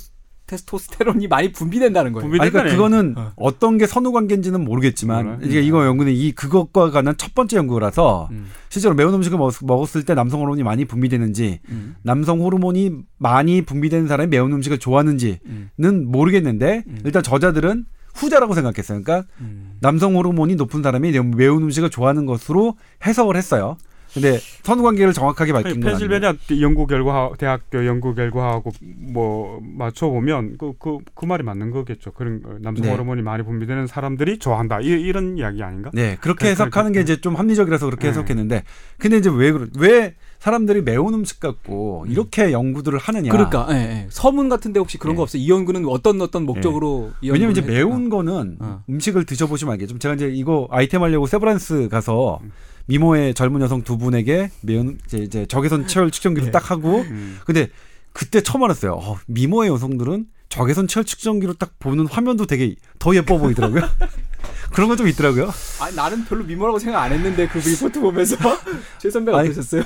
테스토스테론이 0.52 1.28
많이 1.28 1.52
분비된다는 1.52 2.12
거예요? 2.12 2.28
분비- 2.30 2.42
아니, 2.42 2.52
그러니까 2.52 2.74
분비된다네. 2.74 2.76
그거는 2.76 3.16
어. 3.18 3.34
어. 3.38 3.60
떤게 3.60 3.88
선후 3.88 4.12
관계인지는 4.12 4.64
모르겠지만 4.64 5.24
몰라요. 5.26 5.40
이게 5.44 5.62
이거 5.62 5.86
연구는 5.86 6.12
이 6.12 6.32
그것과 6.34 6.92
관한 6.92 7.16
첫 7.18 7.34
번째 7.34 7.58
연구라서 7.58 8.28
음. 8.32 8.48
실제로 8.70 8.94
매운 8.96 9.14
음식을 9.14 9.38
먹, 9.38 9.54
먹었을 9.64 10.04
때 10.04 10.14
남성 10.14 10.42
호르몬이 10.42 10.64
많이 10.64 10.86
분비되는지 10.86 11.60
음. 11.70 11.96
남성 12.04 12.42
호르몬이 12.42 12.92
많이 13.18 13.62
분비되는 13.62 14.08
사람이 14.08 14.30
매운 14.30 14.52
음식을 14.54 14.78
좋아하는지는 14.80 15.40
음. 15.80 16.06
모르겠는데 16.08 16.84
음. 16.88 17.00
일단 17.06 17.24
저자들은 17.24 17.86
후자라고 18.14 18.54
생각했어요. 18.56 19.02
그러니까 19.04 19.28
음. 19.40 19.78
남성 19.80 20.16
호르몬이 20.18 20.56
높은 20.56 20.84
사람이 20.84 21.12
매운 21.36 21.64
음식을 21.64 21.90
좋아하는 21.90 22.26
것으로 22.26 22.76
해석을 23.06 23.38
했어요. 23.38 23.78
근데 24.14 24.38
선후 24.64 24.84
관계를 24.84 25.14
정확하게 25.14 25.54
밝힌 25.54 25.80
건. 25.80 25.92
펜실베니아 25.92 26.34
연구 26.62 26.86
결과 26.88 27.32
대학교 27.38 27.86
연구 27.86 28.14
결과하고 28.14 28.72
뭐 29.14 29.60
맞춰 29.64 30.08
보면 30.10 30.58
그그그 30.58 31.26
말이 31.26 31.44
맞는 31.44 31.72
거겠죠. 31.72 32.12
그런 32.12 32.42
어, 32.46 32.58
남성 32.60 32.86
네. 32.86 32.92
호르몬이 32.92 33.22
많이 33.22 33.44
분비되는 33.44 33.88
사람들이 33.88 34.38
좋아한다. 34.40 34.82
이, 34.82 34.88
이런 34.88 35.38
이야기 35.38 35.64
아닌가? 35.64 35.92
네, 35.94 36.18
그렇게 36.20 36.46
그- 36.46 36.50
해석하는 36.52 36.92
게 36.92 37.00
그- 37.00 37.04
이제 37.04 37.22
좀 37.22 37.36
합리적이라서 37.36 37.86
그렇게 37.86 38.04
네. 38.04 38.10
해석했는데, 38.10 38.64
근데 38.98 39.18
이제 39.18 39.30
왜, 39.34 39.52
그러- 39.52 39.68
왜 39.80 40.16
사람들이 40.42 40.82
매운 40.82 41.14
음식 41.14 41.40
갖고 41.40 42.04
이렇게 42.10 42.52
연구들을 42.52 42.98
하느냐. 42.98 43.32
그러니까 43.32 43.68
예, 43.70 43.76
예. 43.76 44.08
서문 44.10 44.50
같은데 44.50 44.80
혹시 44.80 44.98
그런 44.98 45.14
예. 45.14 45.18
거 45.18 45.22
없어요? 45.22 45.40
이 45.40 45.48
연구는 45.48 45.86
어떤 45.88 46.20
어떤 46.20 46.48
목적으로 46.48 47.12
이 47.22 47.30
왜냐면 47.30 47.52
이제 47.52 47.62
매운 47.62 48.06
했- 48.06 48.10
거는 48.10 48.58
어. 48.60 48.84
음식을 48.90 49.26
드셔보시면 49.28 49.74
알겠지만 49.74 50.00
제가 50.00 50.16
이제 50.16 50.30
이거 50.34 50.68
아이템 50.72 51.04
하려고 51.04 51.28
세브란스 51.28 51.90
가서 51.92 52.40
음. 52.42 52.52
미모의 52.88 53.36
젊은 53.36 53.62
여성 53.62 53.84
두 53.84 54.00
분에게 54.00 54.50
매운 54.62 54.98
이제, 55.06 55.20
이제 55.20 55.46
적외선 55.46 55.86
체열 55.86 56.10
측정기를 56.10 56.48
예. 56.48 56.52
딱 56.52 56.72
하고 56.72 57.02
음. 57.02 57.38
근데 57.46 57.68
그때 58.12 58.42
처음 58.42 58.64
알았어요. 58.64 58.94
어, 58.94 59.18
미모의 59.28 59.70
여성들은 59.70 60.26
적외선 60.50 60.88
체열 60.88 61.06
측정기로 61.06 61.54
딱 61.54 61.78
보는 61.78 62.08
화면도 62.08 62.48
되게 62.48 62.76
더 62.98 63.16
예뻐 63.16 63.38
보이더라고요. 63.38 63.84
그런 64.74 64.88
건 64.90 64.98
좀 64.98 65.08
있더라고요. 65.08 65.50
아, 65.80 65.90
나는 65.96 66.26
별로 66.26 66.44
미모라고 66.44 66.80
생각 66.80 67.02
안 67.02 67.12
했는데 67.12 67.48
그 67.48 67.58
리포트 67.60 68.00
보면서 68.00 68.36
최 69.00 69.10
선배 69.10 69.34
아니, 69.34 69.50
어떠셨어요? 69.50 69.84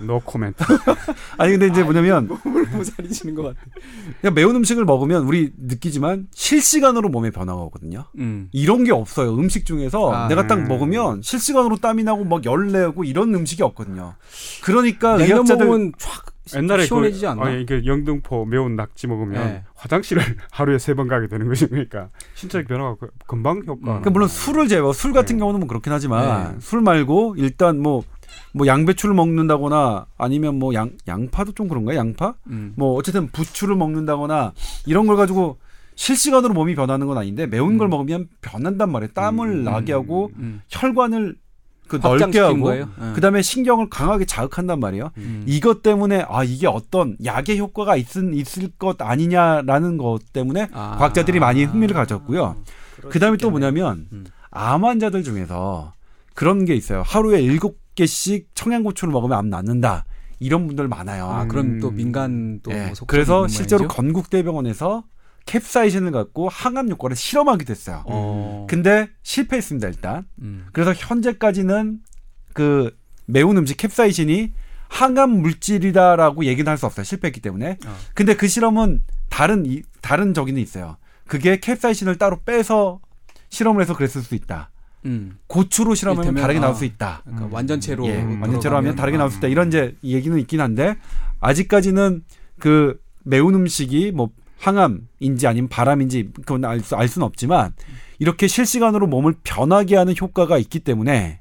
no 0.00 0.18
comment. 0.20 0.64
아니 1.38 1.52
근데 1.52 1.68
이제 1.68 1.84
뭐냐면 1.84 2.26
몸을 2.26 2.64
보살이시는 2.70 3.36
것 3.36 3.42
같아. 3.44 3.60
그냥 4.20 4.34
매운 4.34 4.56
음식을 4.56 4.84
먹으면 4.84 5.24
우리 5.26 5.52
느끼지만 5.56 6.26
실시간으로 6.34 7.08
몸에 7.08 7.30
변화가 7.30 7.60
오거든요. 7.62 8.06
음. 8.18 8.48
이런 8.50 8.82
게 8.82 8.90
없어요. 8.90 9.32
음식 9.36 9.64
중에서 9.64 10.10
아, 10.12 10.28
내가 10.28 10.48
딱 10.48 10.58
음. 10.58 10.64
먹으면 10.66 11.22
실시간으로 11.22 11.76
땀이 11.76 12.02
나고 12.02 12.24
막 12.24 12.44
열내고 12.44 13.04
이런 13.04 13.32
음식이 13.32 13.62
없거든요. 13.62 14.14
그러니까 14.64 15.16
냉면 15.18 15.36
의학자들 15.36 15.66
먹으면 15.66 15.92
촥 15.92 16.31
옛날에 16.56 16.84
시원해지지 16.84 17.24
그, 17.24 17.30
않나? 17.30 17.42
어, 17.42 17.50
이게 17.50 17.84
영등포 17.86 18.44
매운 18.46 18.74
낙지 18.76 19.06
먹으면 19.06 19.34
네. 19.44 19.62
화장실을 19.74 20.22
하루에 20.50 20.78
세 20.78 20.94
번 20.94 21.08
가게 21.08 21.28
되는 21.28 21.46
것이 21.48 21.66
그러니까 21.68 22.08
신체적 22.34 22.66
변화가 22.68 22.96
그- 23.00 23.10
금방 23.26 23.62
효과. 23.66 23.80
그러니까 23.84 24.10
물론 24.10 24.28
술을 24.28 24.68
제외 24.68 24.92
술 24.92 25.12
같은 25.12 25.36
네. 25.36 25.40
경우는 25.40 25.60
뭐 25.60 25.68
그렇긴 25.68 25.92
하지만 25.92 26.54
네. 26.54 26.60
술 26.60 26.80
말고 26.80 27.36
일단 27.38 27.80
뭐뭐 27.80 28.66
양배추를 28.66 29.14
먹는다거나 29.14 30.06
아니면 30.18 30.58
뭐 30.58 30.74
양 30.74 30.90
양파도 31.06 31.52
좀 31.52 31.68
그런가요? 31.68 31.96
양파? 31.98 32.34
음. 32.48 32.72
뭐 32.76 32.94
어쨌든 32.96 33.28
부추를 33.28 33.76
먹는다거나 33.76 34.52
이런 34.86 35.06
걸 35.06 35.16
가지고 35.16 35.58
실시간으로 35.94 36.54
몸이 36.54 36.74
변하는 36.74 37.06
건 37.06 37.18
아닌데 37.18 37.46
매운 37.46 37.78
걸 37.78 37.86
음. 37.88 37.90
먹으면 37.90 38.28
변한단 38.40 38.90
말이에요. 38.90 39.12
땀을 39.12 39.48
음. 39.48 39.64
나게 39.64 39.92
하고 39.92 40.30
음. 40.38 40.60
혈관을 40.68 41.36
그 41.92 42.06
넓게 42.06 42.38
하고 42.38 42.60
거예요? 42.62 42.88
예. 43.00 43.12
그다음에 43.12 43.42
신경을 43.42 43.90
강하게 43.90 44.24
자극한단 44.24 44.80
말이에요. 44.80 45.10
음. 45.18 45.44
이것 45.46 45.82
때문에 45.82 46.24
아 46.28 46.42
이게 46.44 46.66
어떤 46.66 47.16
약의 47.22 47.58
효과가 47.58 47.96
있, 47.96 48.06
있을 48.16 48.70
것 48.78 49.00
아니냐라는 49.00 49.98
것 49.98 50.20
때문에 50.32 50.68
아. 50.72 50.96
과학자들이 50.98 51.40
많이 51.40 51.64
흥미를 51.64 51.94
가졌고요. 51.94 52.56
그럴 52.96 53.12
그다음에 53.12 53.36
수 53.36 53.42
또. 53.42 53.50
뭐냐면 53.50 54.06
음. 54.12 54.24
암 54.50 54.84
환자들 54.84 55.22
중에서 55.22 55.92
그런 56.34 56.64
게 56.64 56.74
있어요. 56.74 57.02
하루에 57.04 57.42
일곱 57.42 57.78
개씩 57.94 58.48
청양고추를 58.54 59.12
먹으면 59.12 59.36
암 59.36 59.50
낫는다. 59.50 60.04
이런 60.38 60.66
분들 60.66 60.88
많아요. 60.88 61.26
아, 61.26 61.46
그럼 61.46 61.78
또 61.78 61.88
음. 61.88 61.96
민간 61.96 62.60
또 62.62 62.72
예, 62.72 62.86
속성이 62.88 63.06
그래서 63.06 63.46
실제로? 63.46 63.86
건국대병원에서 63.86 65.04
캡사이신을 65.46 66.12
갖고 66.12 66.48
항암 66.48 66.90
효과를 66.90 67.16
실험하기도 67.16 67.70
했어요. 67.70 68.02
어. 68.06 68.66
근데 68.68 69.08
실패했습니다 69.22 69.88
일단. 69.88 70.24
음. 70.40 70.66
그래서 70.72 70.92
현재까지는 70.94 71.98
그 72.52 72.96
매운 73.26 73.56
음식 73.56 73.76
캡사이신이 73.76 74.52
항암 74.88 75.30
물질이다라고 75.30 76.44
얘기는 76.44 76.68
할 76.70 76.76
수 76.76 76.86
없어요. 76.86 77.04
실패했기 77.04 77.40
때문에. 77.40 77.78
어. 77.86 77.96
근데 78.14 78.36
그 78.36 78.46
실험은 78.46 79.02
다른 79.30 79.64
이, 79.66 79.82
다른 80.00 80.34
적이는 80.34 80.60
있어요. 80.60 80.96
그게 81.26 81.58
캡사이신을 81.60 82.18
따로 82.18 82.40
빼서 82.44 83.00
실험을 83.48 83.82
해서 83.82 83.94
그랬을 83.96 84.22
수 84.22 84.34
있다. 84.34 84.70
음. 85.06 85.38
고추로 85.46 85.94
실험하면 85.94 86.24
이를테면, 86.24 86.42
다르게 86.42 86.60
나올 86.60 86.72
아. 86.72 86.74
수 86.76 86.84
있다. 86.84 87.22
그러니까 87.24 87.46
음. 87.46 87.52
완전체로 87.52 88.06
예, 88.06 88.22
음, 88.22 88.40
완전체로 88.40 88.76
하면 88.76 88.94
다르게 88.94 89.16
나올 89.18 89.30
수 89.30 89.38
있다. 89.38 89.46
아. 89.46 89.50
이런 89.50 89.68
이제 89.68 89.96
얘기는 90.04 90.38
있긴 90.38 90.60
한데 90.60 90.96
아직까지는 91.40 92.22
그 92.58 93.00
매운 93.24 93.54
음식이 93.54 94.12
뭐 94.12 94.30
항암인지 94.62 95.46
아니면 95.46 95.68
바람인지 95.68 96.30
그건 96.34 96.64
알, 96.64 96.80
수, 96.80 96.94
알 96.94 97.08
수는 97.08 97.26
없지만 97.26 97.74
이렇게 98.18 98.46
실시간으로 98.46 99.08
몸을 99.08 99.34
변하게 99.42 99.96
하는 99.96 100.14
효과가 100.18 100.56
있기 100.58 100.78
때문에 100.80 101.40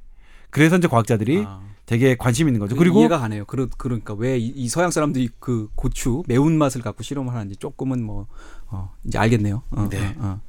그래서 0.49 0.78
이제 0.78 0.88
과학자들이 0.88 1.43
아. 1.45 1.61
되게 1.86 2.15
관심 2.15 2.47
있는 2.47 2.59
거죠. 2.59 2.76
그 2.76 2.80
그리고 2.80 2.99
이해가 2.99 3.19
가네요. 3.19 3.45
그러, 3.45 3.67
그러니까 3.78 4.13
왜 4.15 4.38
이 4.39 4.67
서양 4.69 4.89
사람들이 4.91 5.30
그 5.39 5.69
고추 5.76 6.24
매운 6.28 6.57
맛을 6.57 6.82
갖고 6.82 7.03
실험을 7.03 7.34
하는지 7.34 7.55
조금은 7.57 8.03
뭐 8.03 8.28
어, 8.67 8.91
이제 9.05 9.17
알겠네요. 9.19 9.61
어, 9.72 9.88
네. 9.89 10.15
어, 10.17 10.39
어. 10.39 10.41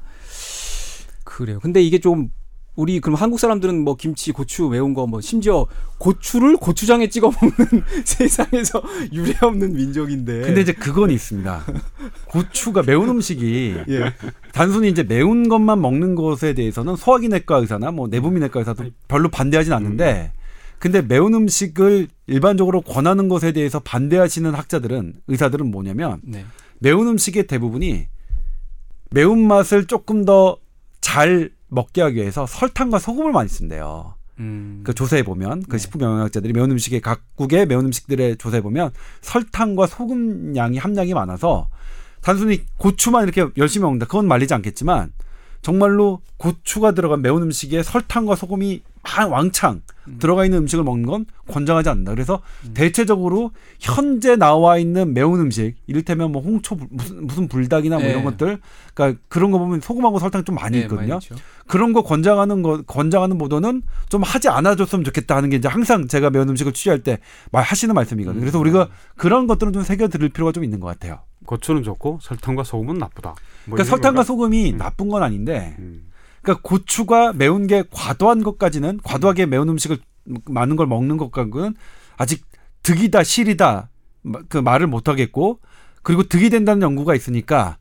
그래요. 1.25 1.59
근데 1.61 1.83
이게 1.83 1.99
좀 1.99 2.31
우리 2.75 3.01
그럼 3.01 3.17
한국 3.17 3.39
사람들은 3.39 3.85
뭐 3.85 3.97
김치, 3.97 4.33
고추 4.33 4.69
매운 4.69 4.95
거 4.95 5.07
뭐 5.07 5.21
심지어 5.21 5.67
고추를 5.99 6.57
고추장에 6.57 7.09
찍어 7.09 7.31
먹는 7.31 7.85
세상에서 8.05 8.83
유례 9.13 9.35
없는 9.43 9.75
민족인데. 9.75 10.41
근데 10.41 10.61
이제 10.63 10.73
그건 10.73 11.11
있습니다. 11.11 11.65
고추가 12.27 12.83
매운 12.83 13.09
음식이 13.11 13.77
예. 13.89 14.15
단순히 14.53 14.89
이제 14.89 15.03
매운 15.03 15.49
것만 15.49 15.81
먹는 15.83 16.15
것에 16.15 16.55
대해서는 16.55 16.97
소화기내과 16.97 17.57
의사나 17.59 17.91
뭐 17.91 18.09
내부민내과 18.09 18.61
의사도 18.61 18.85
별로 19.07 19.29
반대하진 19.29 19.73
않는데 19.73 20.33
근데 20.79 21.03
매운 21.03 21.35
음식을 21.35 22.09
일반적으로 22.27 22.81
권하는 22.81 23.29
것에 23.29 23.53
대해서 23.53 23.79
반대하시는 23.81 24.53
학자들은 24.55 25.15
의사들은 25.29 25.71
뭐냐면 25.71 26.21
네. 26.25 26.45
매운 26.79 27.07
음식의 27.07 27.47
대부분이 27.47 28.07
매운맛을 29.11 29.87
조금 29.87 30.25
더잘 30.25 31.51
먹게 31.73 32.03
하기 32.03 32.17
위해서 32.17 32.47
설탕과 32.47 32.99
소금을 32.99 33.33
많이 33.33 33.49
쓴대요. 33.49 34.15
음. 34.39 34.83
그 34.85 34.95
조사해 34.95 35.23
보면 35.23 35.63
그 35.65 35.73
네. 35.73 35.79
식품 35.79 36.03
영양학자들이 36.03 36.53
매운 36.53 36.71
음식의 36.71 37.01
각국의 37.01 37.67
매운 37.67 37.87
음식들의 37.87 38.37
조사해 38.37 38.63
보면 38.63 38.91
설탕과 39.23 39.87
소금 39.87 40.57
양이 40.57 40.79
함량이 40.79 41.15
많아서 41.15 41.69
단순히 42.21 42.65
고추만 42.79 43.25
이렇게 43.25 43.47
열심히 43.57 43.83
먹는다 43.83 44.07
그건 44.07 44.29
말리지 44.29 44.55
않겠지만 44.55 45.13
정말로 45.63 46.21
고추가 46.37 46.91
들어간 46.93 47.23
매운 47.23 47.43
음식에 47.43 47.83
설탕과 47.85 48.35
소금이 48.35 48.83
막 49.05 49.33
왕창 49.33 49.83
음. 50.07 50.17
들어가 50.21 50.45
있는 50.45 50.59
음식을 50.59 50.85
먹는 50.85 51.07
건 51.07 51.27
권장하지 51.49 51.89
않는다. 51.89 52.13
그래서 52.13 52.41
음. 52.67 52.71
대체적으로 52.75 53.51
현재 53.81 54.37
나와 54.37 54.79
있는 54.79 55.13
매운 55.15 55.41
음식, 55.41 55.75
이를테면 55.87 56.31
뭐 56.33 56.41
홍초 56.43 56.77
불- 56.77 56.89
무슨 56.91 57.27
무슨 57.27 57.49
불닭이나 57.49 57.97
뭐 57.97 58.05
네. 58.05 58.11
이런 58.11 58.25
것들, 58.25 58.59
그러니까 58.95 59.21
그런 59.29 59.51
거 59.51 59.59
보면 59.59 59.81
소금하고 59.81 60.19
설탕 60.21 60.45
좀 60.45 60.55
많이 60.57 60.79
네, 60.79 60.83
있거든요. 60.85 61.15
있죠. 61.23 61.35
그런 61.67 61.93
거 61.93 62.03
권장하는 62.03 62.63
거 62.63 62.83
권장하는 62.83 63.39
보도는 63.39 63.83
좀 64.09 64.23
하지 64.23 64.49
않아줬으면 64.49 65.05
좋겠다 65.05 65.37
하는 65.37 65.51
게 65.51 65.57
이제 65.57 65.69
항상 65.69 66.07
제가 66.07 66.31
매운 66.31 66.49
음식을 66.49 66.73
취할 66.73 67.03
때 67.03 67.19
말 67.51 67.63
하시는 67.65 67.93
말씀이거든요. 67.95 68.41
그래서 68.41 68.59
음. 68.59 68.63
우리가 68.63 68.89
그런 69.17 69.47
것들은 69.49 69.73
좀 69.73 69.83
새겨 69.83 70.09
들을 70.09 70.29
필요가 70.29 70.53
좀 70.53 70.63
있는 70.65 70.79
것 70.81 70.87
같아요. 70.87 71.21
고추는 71.47 71.83
좋고 71.83 72.19
설탕과 72.23 72.65
소금은 72.65 72.97
나쁘다. 72.99 73.31
뭐 73.67 73.77
그러니까 73.77 73.85
설탕과 73.85 74.17
건가? 74.17 74.23
소금이 74.25 74.73
음. 74.73 74.79
나쁜 74.79 75.09
건 75.09 75.23
아닌데, 75.23 75.77
음. 75.79 76.09
그러니까 76.43 76.63
고추가 76.63 77.33
매운 77.33 77.67
게 77.67 77.85
과도한 77.91 78.43
것까지는 78.43 79.01
과도하게 79.03 79.47
매운 79.47 79.69
음식을 79.69 79.99
많은 80.49 80.77
걸 80.77 80.87
먹는 80.87 81.17
것과는 81.17 81.75
아직 82.17 82.45
득이다 82.83 83.23
실이다 83.25 83.91
마- 84.23 84.41
그 84.49 84.59
말을 84.59 84.87
못 84.87 85.09
하겠고 85.09 85.61
그리고 86.03 86.25
득이 86.25 86.51
된다는 86.51 86.83
연구가 86.83 87.15
있으니까 87.15 87.79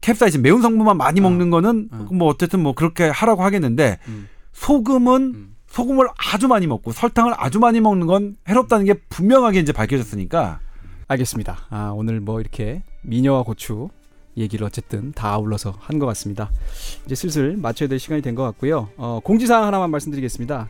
캡사이신 0.00 0.42
매운 0.42 0.62
성분만 0.62 0.96
많이 0.96 1.20
아. 1.20 1.22
먹는 1.22 1.50
거는 1.50 1.88
아. 1.92 2.06
뭐 2.12 2.28
어쨌든 2.28 2.60
뭐 2.60 2.74
그렇게 2.74 3.04
하라고 3.08 3.42
하겠는데 3.42 3.98
음. 4.08 4.28
소금은 4.52 5.32
음. 5.34 5.56
소금을 5.68 6.08
아주 6.32 6.46
많이 6.48 6.66
먹고 6.66 6.92
설탕을 6.92 7.34
아주 7.36 7.58
많이 7.58 7.80
먹는 7.80 8.06
건 8.06 8.36
해롭다는 8.48 8.86
게 8.86 8.94
분명하게 8.94 9.60
이제 9.60 9.72
밝혀졌으니까 9.72 10.60
알겠습니다. 11.08 11.58
아, 11.70 11.92
오늘 11.94 12.20
뭐 12.20 12.40
이렇게 12.40 12.82
미녀와 13.02 13.42
고추 13.44 13.88
얘기를 14.36 14.66
어쨌든 14.66 15.12
다 15.12 15.30
아울러서 15.32 15.74
한 15.78 15.98
것 15.98 16.06
같습니다. 16.06 16.50
이제 17.06 17.14
슬슬 17.14 17.56
마쳐야 17.56 17.88
될 17.88 17.98
시간이 17.98 18.22
된 18.22 18.34
것 18.34 18.42
같고요. 18.42 18.88
어, 18.96 19.20
공지사항 19.22 19.64
하나만 19.64 19.90
말씀드리겠습니다. 19.90 20.68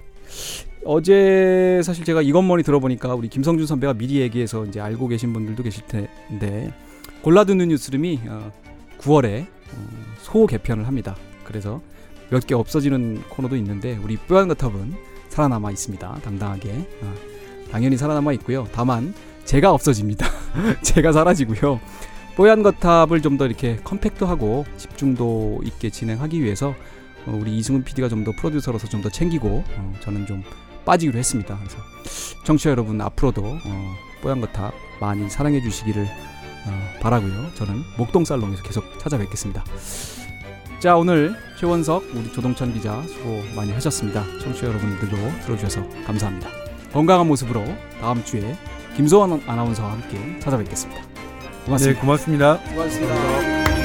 어제 0.84 1.80
사실 1.82 2.04
제가 2.04 2.22
이것머니 2.22 2.62
들어보니까 2.62 3.14
우리 3.14 3.28
김성준 3.28 3.66
선배가 3.66 3.94
미리 3.94 4.20
얘기해서 4.20 4.64
이제 4.66 4.78
알고 4.80 5.08
계신 5.08 5.32
분들도 5.32 5.62
계실 5.64 5.84
텐데 5.86 6.72
골라듣는 7.22 7.68
뉴스룸이 7.68 8.20
어, 8.28 8.52
9월에 9.00 9.46
어, 9.46 9.88
소 10.20 10.46
개편을 10.46 10.86
합니다. 10.86 11.16
그래서 11.44 11.80
몇 12.30 12.40
개 12.46 12.54
없어지는 12.54 13.22
코너도 13.30 13.56
있는데 13.56 13.96
우리 14.02 14.16
뽀얀거탑은 14.16 14.94
살아남아 15.28 15.70
있습니다. 15.72 16.20
당당하게 16.22 16.70
어, 17.02 17.14
당연히 17.70 17.96
살아남아 17.96 18.32
있고요. 18.34 18.68
다만 18.72 19.12
제가 19.46 19.72
없어집니다. 19.72 20.26
제가 20.82 21.12
사라지고요. 21.12 21.80
뽀얀 22.36 22.62
거탑을 22.62 23.22
좀 23.22 23.38
더 23.38 23.46
이렇게 23.46 23.76
컴팩트하고 23.84 24.66
집중도 24.76 25.60
있게 25.64 25.90
진행하기 25.90 26.42
위해서 26.42 26.74
어, 27.26 27.38
우리 27.40 27.56
이승훈 27.56 27.82
PD가 27.84 28.08
좀 28.08 28.24
더 28.24 28.32
프로듀서로서 28.36 28.86
좀 28.88 29.02
더 29.02 29.08
챙기고 29.08 29.64
어, 29.76 29.92
저는 30.00 30.26
좀 30.26 30.42
빠지기로 30.84 31.18
했습니다. 31.18 31.56
그래서 31.58 31.78
청취자 32.44 32.70
여러분 32.70 33.00
앞으로도 33.00 33.42
어, 33.44 33.94
뽀얀 34.22 34.40
거탑 34.40 34.74
많이 35.00 35.28
사랑해 35.30 35.60
주시기를 35.62 36.02
어, 36.66 36.98
바라고요. 37.00 37.54
저는 37.54 37.82
목동 37.96 38.24
살롱에서 38.24 38.62
계속 38.62 38.98
찾아뵙겠습니다. 38.98 39.64
자 40.80 40.96
오늘 40.96 41.34
최원석 41.58 42.04
우리 42.14 42.30
조동찬 42.32 42.74
기자 42.74 43.02
수고 43.06 43.42
많이 43.54 43.72
하셨습니다. 43.72 44.24
청취자 44.42 44.66
여러분들도 44.66 45.16
들어주셔서 45.44 45.88
감사합니다. 46.04 46.50
건강한 46.92 47.26
모습으로 47.28 47.64
다음 48.00 48.22
주에 48.24 48.56
김소원 48.96 49.42
아나운서와 49.46 49.92
함께 49.92 50.38
찾아뵙겠습니다. 50.40 51.02
고맙습니다. 51.66 51.94
네 51.94 52.00
고맙습니다. 52.00 52.58
고맙습니다. 52.70 53.75